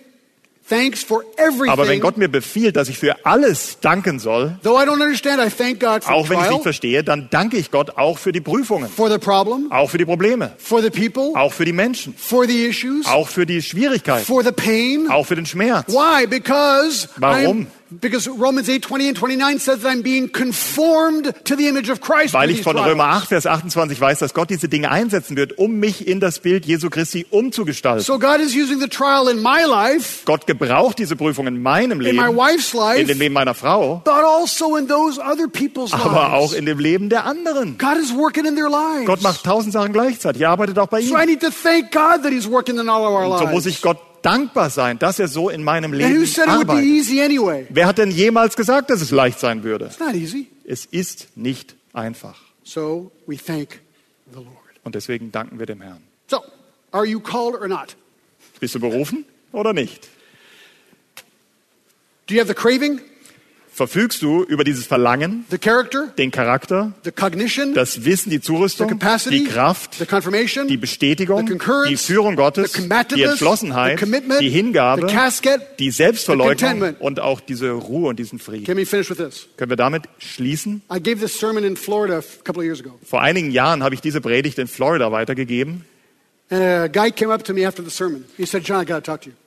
Aber 0.69 1.23
wenn 1.37 1.67
everything, 1.67 1.99
Gott 2.01 2.17
mir 2.17 2.29
befiehlt, 2.29 2.75
dass 2.75 2.89
ich 2.89 2.97
für 2.97 3.25
alles 3.25 3.79
danken 3.81 4.19
soll, 4.19 4.57
though 4.63 4.79
I 4.79 4.85
don't 4.85 5.01
understand, 5.01 5.39
I 5.39 5.49
thank 5.49 5.79
God 5.79 6.03
for 6.03 6.13
auch 6.13 6.29
wenn 6.29 6.39
ich 6.39 6.45
es 6.45 6.51
nicht 6.51 6.63
verstehe, 6.63 7.03
dann 7.03 7.27
danke 7.29 7.57
ich 7.57 7.69
Gott 7.69 7.97
auch 7.97 8.17
für 8.17 8.31
die 8.31 8.41
Prüfungen, 8.41 8.89
for 8.89 9.09
the 9.11 9.17
problem, 9.17 9.71
auch 9.71 9.89
für 9.89 9.97
die 9.97 10.05
Probleme, 10.05 10.53
for 10.57 10.81
the 10.81 10.89
people, 10.89 11.31
auch 11.35 11.51
für 11.51 11.65
die 11.65 11.73
Menschen, 11.73 12.15
for 12.17 12.47
the 12.47 12.65
issues, 12.65 13.05
auch 13.07 13.27
für 13.27 13.45
die 13.45 13.61
Schwierigkeiten, 13.61 14.25
for 14.25 14.43
the 14.43 14.51
pain. 14.51 15.09
auch 15.09 15.25
für 15.25 15.35
den 15.35 15.45
Schmerz. 15.45 15.91
Why? 15.91 16.25
Because 16.27 17.09
Warum? 17.17 17.63
I'm, 17.63 17.67
because 18.01 18.27
Romans 18.29 18.69
8, 18.69 18.81
20 18.81 19.07
and 19.09 19.17
29 19.17 19.59
says 19.59 19.79
that 19.81 19.91
I'm 19.91 20.01
being 20.01 20.29
conformed 20.31 21.33
to 21.45 21.55
the 21.55 21.67
image 21.67 21.89
of 21.89 22.01
Christ. 22.01 22.33
Weil 22.33 22.49
ich 22.49 22.61
von. 22.63 22.77
Römer 22.77 23.05
8, 23.05 23.27
Vers 23.29 23.45
28 23.47 23.99
weiß, 23.99 24.19
dass 24.19 24.33
Gott 24.33 24.49
diese 24.49 24.67
Dinge 24.67 24.91
einsetzen 24.91 25.37
wird, 25.37 25.57
um 25.57 25.75
mich 25.79 26.07
in 26.07 26.19
das 26.19 26.39
Bild 26.39 26.65
Jesu 26.65 26.89
Christi 26.89 27.25
umzugestalten. 27.29 28.03
So 28.03 28.19
God 28.19 28.39
is 28.39 28.55
using 28.55 28.79
the 28.79 28.87
trial 28.87 29.27
in 29.29 29.41
my 29.41 29.61
life, 29.67 30.21
Gott 30.25 30.47
gebraucht 30.47 30.99
diese 30.99 31.15
Prüfung 31.15 31.47
in 31.47 31.61
meinem 31.61 32.01
in 32.01 32.15
my 32.15 32.23
Leben, 32.27 32.37
wife's 32.37 32.73
in 32.73 32.79
life, 32.79 33.05
dem 33.05 33.19
Leben 33.19 33.33
meiner 33.33 33.53
Frau, 33.53 34.01
but 34.03 34.13
also 34.23 34.75
in 34.75 34.87
those 34.87 35.19
other 35.21 35.47
people's 35.47 35.93
aber 35.93 36.33
auch 36.33 36.41
lives. 36.51 36.53
in 36.53 36.65
dem 36.65 36.79
Leben 36.79 37.09
der 37.09 37.25
anderen. 37.25 37.77
God 37.77 37.97
is 38.01 38.13
working 38.13 38.45
in 38.45 38.55
their 38.55 38.69
lives. 38.69 39.05
Gott 39.05 39.21
macht 39.21 39.43
tausend 39.43 39.73
Sachen 39.73 39.93
gleichzeitig. 39.93 40.41
Er 40.41 40.49
arbeitet 40.49 40.77
auch 40.79 40.87
bei 40.87 41.01
so 41.01 41.15
I 41.15 41.19
ihnen. 41.19 41.29
need 41.29 41.41
to 41.41 41.49
thank 41.51 41.91
God 41.91 42.23
that 42.23 42.31
He's 42.31 42.49
working 42.49 42.77
in 42.79 42.89
all 42.89 43.03
of 43.05 43.13
our 43.13 43.27
Und 43.31 43.37
so 43.39 43.45
muss 43.45 43.65
lives. 43.65 43.77
ich 43.77 43.81
Gott 43.81 43.97
dankbar 44.23 44.69
sein, 44.69 44.97
dass 44.97 45.19
er 45.19 45.27
so 45.27 45.49
in 45.49 45.63
meinem 45.63 45.93
Leben 45.93 46.25
arbeitet. 46.47 47.19
anyway? 47.19 47.67
Wer 47.69 47.87
hat 47.87 47.97
denn 47.97 48.11
jemals 48.11 48.55
gesagt, 48.55 48.89
dass 48.89 49.01
es 49.01 49.11
leicht 49.11 49.39
sein 49.39 49.63
würde? 49.63 49.89
Es 50.65 50.85
ist 50.85 51.27
nicht 51.35 51.75
einfach. 51.93 52.39
So 52.63 53.11
we 53.27 53.37
thank 53.37 53.79
the 54.31 54.37
Lord. 54.39 54.47
Und 54.83 54.95
deswegen 54.95 55.31
danken 55.31 55.59
wir 55.59 55.65
dem 55.65 55.81
Herrn. 55.81 56.01
So, 56.27 56.41
are 56.91 57.05
you 57.05 57.19
called 57.19 57.59
or 57.59 57.67
not? 57.67 57.95
Bist 58.59 58.75
du 58.75 58.79
berufen 58.79 59.25
oder 59.51 59.73
nicht? 59.73 60.07
Do 62.27 62.33
you 62.33 62.39
have 62.39 62.47
the 62.47 62.53
craving, 62.53 63.01
Verfügst 63.73 64.21
du 64.21 64.43
über 64.43 64.63
dieses 64.63 64.85
Verlangen, 64.85 65.45
den 66.17 66.29
Charakter, 66.29 66.93
das 67.03 68.05
Wissen, 68.05 68.29
die 68.29 68.39
Zurüstung, 68.39 68.87
capacity, 68.87 69.39
die 69.39 69.45
Kraft, 69.45 69.95
the 69.95 70.05
confirmation, 70.05 70.67
die 70.67 70.77
Bestätigung, 70.77 71.47
die 71.87 71.97
Führung 71.97 72.35
Gottes, 72.35 72.73
die 72.73 73.23
Entschlossenheit, 73.23 73.99
die 74.39 74.49
Hingabe, 74.49 75.07
casket, 75.07 75.61
die 75.79 75.89
Selbstverleugnung 75.89 76.95
und 76.99 77.19
auch 77.19 77.39
diese 77.39 77.71
Ruhe 77.71 78.09
und 78.09 78.19
diesen 78.19 78.37
Frieden. 78.37 78.65
Let 78.65 78.75
me 78.75 78.85
finish 78.85 79.09
with 79.09 79.17
this. 79.17 79.47
Können 79.57 79.71
wir 79.71 79.77
damit 79.77 80.03
schließen? 80.19 80.83
I 80.93 81.01
gave 81.01 81.19
this 81.19 81.39
sermon 81.39 81.63
in 81.63 81.75
Florida 81.75 82.19
a 82.19 82.43
couple 82.43 82.61
of 82.61 82.65
years 82.65 82.79
ago. 82.79 82.99
Vor 83.03 83.21
einigen 83.21 83.49
Jahren 83.49 83.81
habe 83.81 83.95
ich 83.95 84.01
diese 84.01 84.21
Predigt 84.21 84.59
in 84.59 84.67
Florida 84.67 85.11
weitergegeben 85.11 85.83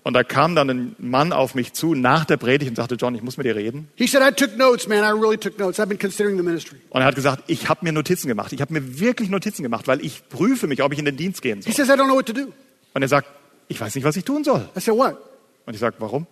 und 0.04 0.14
da 0.14 0.24
kam 0.24 0.54
dann 0.56 0.70
ein 0.70 0.96
Mann 0.98 1.32
auf 1.32 1.54
mich 1.54 1.72
zu 1.72 1.94
nach 1.94 2.24
der 2.24 2.36
Predigt 2.36 2.70
und 2.70 2.76
sagte, 2.76 2.96
John, 2.96 3.14
ich 3.14 3.22
muss 3.22 3.36
mit 3.36 3.46
dir 3.46 3.54
reden. 3.54 3.88
He 3.94 4.06
said, 4.06 4.22
I 4.22 4.32
took 4.34 4.56
notes, 4.56 4.88
man. 4.88 5.04
I 5.04 5.10
really 5.18 5.36
took 5.36 5.58
notes. 5.58 5.78
I've 5.78 5.86
been 5.86 5.98
considering 5.98 6.36
the 6.36 6.42
ministry. 6.42 6.78
Und 6.90 7.02
er 7.02 7.06
hat 7.06 7.14
gesagt, 7.14 7.44
ich 7.46 7.68
habe 7.68 7.84
mir 7.84 7.92
Notizen 7.92 8.28
gemacht. 8.28 8.52
Ich 8.52 8.60
habe 8.60 8.72
mir 8.72 8.98
wirklich 8.98 9.30
Notizen 9.30 9.62
gemacht, 9.62 9.86
weil 9.86 10.04
ich 10.04 10.28
prüfe 10.28 10.66
mich, 10.66 10.82
ob 10.82 10.92
ich 10.92 10.98
in 10.98 11.04
den 11.04 11.16
Dienst 11.16 11.42
gehen 11.42 11.60
He 11.64 11.70
soll. 11.72 11.84
says, 11.86 11.88
I 11.88 11.92
don't 11.98 12.06
know 12.06 12.16
what 12.16 12.26
to 12.26 12.32
do. 12.32 12.52
Und 12.94 13.02
er 13.02 13.08
sagt, 13.08 13.28
ich 13.68 13.80
weiß 13.80 13.94
nicht, 13.94 14.04
was 14.04 14.16
ich 14.16 14.24
tun 14.24 14.42
soll. 14.42 14.68
I 14.76 14.80
said, 14.80 14.96
what? 14.96 15.16
Und 15.66 15.74
ich 15.74 15.80
sage, 15.80 15.96
warum? 15.98 16.26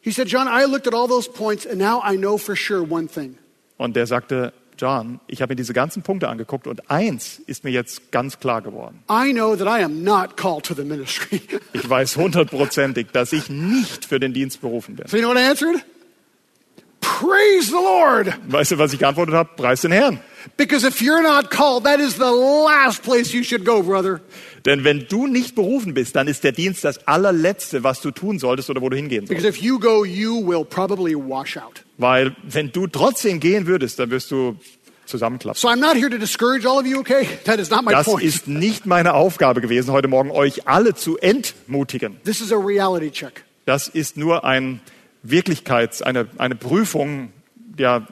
He 0.00 0.12
said, 0.12 0.28
John, 0.28 0.46
I 0.48 0.64
looked 0.64 0.86
at 0.86 0.94
all 0.94 1.08
those 1.08 1.28
points 1.30 1.66
and 1.66 1.78
now 1.78 2.00
I 2.02 2.16
know 2.16 2.38
for 2.38 2.56
sure 2.56 2.82
one 2.88 3.08
thing. 3.08 3.36
Und 3.76 3.96
der 3.96 4.06
sagte, 4.06 4.52
John, 4.78 5.20
ich 5.26 5.40
habe 5.42 5.52
mir 5.52 5.56
diese 5.56 5.72
ganzen 5.72 6.02
Punkte 6.02 6.28
angeguckt 6.28 6.66
und 6.66 6.90
eins 6.90 7.40
ist 7.46 7.64
mir 7.64 7.70
jetzt 7.70 8.12
ganz 8.12 8.38
klar 8.38 8.60
geworden. 8.62 9.02
I 9.10 9.32
know 9.32 9.56
that 9.56 9.66
I 9.66 9.82
am 9.82 10.02
not 10.02 10.36
called 10.36 10.64
to 10.66 10.74
the 10.74 10.84
ministry. 10.84 11.40
Ich 11.72 11.88
weiß 11.88 12.16
hundertprozentig, 12.16 13.08
dass 13.12 13.32
ich 13.32 13.48
nicht 13.50 14.04
für 14.06 14.18
den 14.20 14.32
Dienst 14.32 14.60
berufen 14.60 14.96
bin. 14.96 15.06
so 15.08 15.16
you 15.16 15.22
know 15.22 15.32
what 15.34 15.38
I 15.38 15.44
answered? 15.48 15.82
Praise 17.00 17.68
the 17.68 17.74
Lord. 17.74 18.28
Weißt 18.48 18.72
du, 18.72 18.78
was 18.78 18.92
ich 18.92 18.98
geantwortet 18.98 19.34
habe? 19.34 19.50
Preis 19.56 19.82
den 19.82 19.92
Herrn. 19.92 20.20
Because 20.56 20.86
if 20.86 21.00
you're 21.00 21.22
not 21.22 21.50
called, 21.50 21.84
that 21.84 22.00
is 22.00 22.14
the 22.16 22.30
last 22.30 23.02
place 23.02 23.32
you 23.32 23.42
should 23.42 23.64
go, 23.64 23.82
brother. 23.82 24.20
Denn 24.66 24.82
wenn 24.82 25.06
du 25.08 25.28
nicht 25.28 25.54
berufen 25.54 25.94
bist, 25.94 26.16
dann 26.16 26.26
ist 26.26 26.42
der 26.42 26.50
Dienst 26.50 26.84
das 26.84 27.06
allerletzte, 27.06 27.84
was 27.84 28.00
du 28.00 28.10
tun 28.10 28.40
solltest 28.40 28.68
oder 28.68 28.82
wo 28.82 28.88
du 28.88 28.96
hingehen 28.96 29.24
Because 29.24 29.42
sollst. 29.42 29.58
if 29.58 29.64
you 29.64 29.78
go, 29.78 30.04
you 30.04 30.44
will 30.44 30.64
probably 30.64 31.14
wash 31.14 31.56
out. 31.56 31.84
Weil 31.98 32.34
wenn 32.42 32.72
du 32.72 32.88
trotzdem 32.88 33.38
gehen 33.38 33.66
würdest, 33.68 34.00
dann 34.00 34.10
wirst 34.10 34.30
du 34.32 34.56
zusammenklappen. 35.06 35.58
So 35.58 35.68
I'm 35.68 35.76
not 35.78 35.94
here 35.94 36.10
to 36.10 36.18
discourage 36.18 36.66
all 36.66 36.78
of 36.80 36.86
you, 36.86 36.98
okay? 36.98 37.28
That 37.44 37.60
is 37.60 37.70
not 37.70 37.84
my 37.84 37.92
Das 37.92 38.06
point. 38.06 38.24
ist 38.24 38.48
nicht 38.48 38.86
meine 38.86 39.14
Aufgabe 39.14 39.60
gewesen, 39.60 39.92
heute 39.92 40.08
Morgen 40.08 40.32
euch 40.32 40.66
alle 40.66 40.94
zu 40.94 41.16
entmutigen. 41.16 42.16
This 42.24 42.40
is 42.40 42.52
a 42.52 42.56
reality 42.56 43.12
check. 43.12 43.44
Das 43.66 43.86
ist 43.86 44.16
nur 44.16 44.44
ein 44.44 44.80
Wirklichkeits, 45.22 46.02
eine, 46.02 46.26
eine 46.38 46.56
Prüfung, 46.56 47.32
ja, 47.78 48.06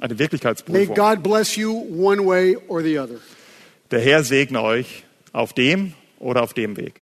eine 0.00 0.14
May 0.14 0.18
Wirklichkeitsprüfung. 0.18 0.94
God 0.94 1.22
bless 1.22 1.56
you 1.56 1.72
one 1.72 2.24
way 2.26 2.56
or 2.68 2.82
the 2.82 2.98
other. 2.98 3.16
Der 3.90 4.00
Herr 4.00 4.24
segne 4.24 4.62
euch 4.62 5.04
auf 5.38 5.52
dem 5.52 5.94
oder 6.18 6.42
auf 6.42 6.52
dem 6.52 6.76
Weg. 6.76 6.94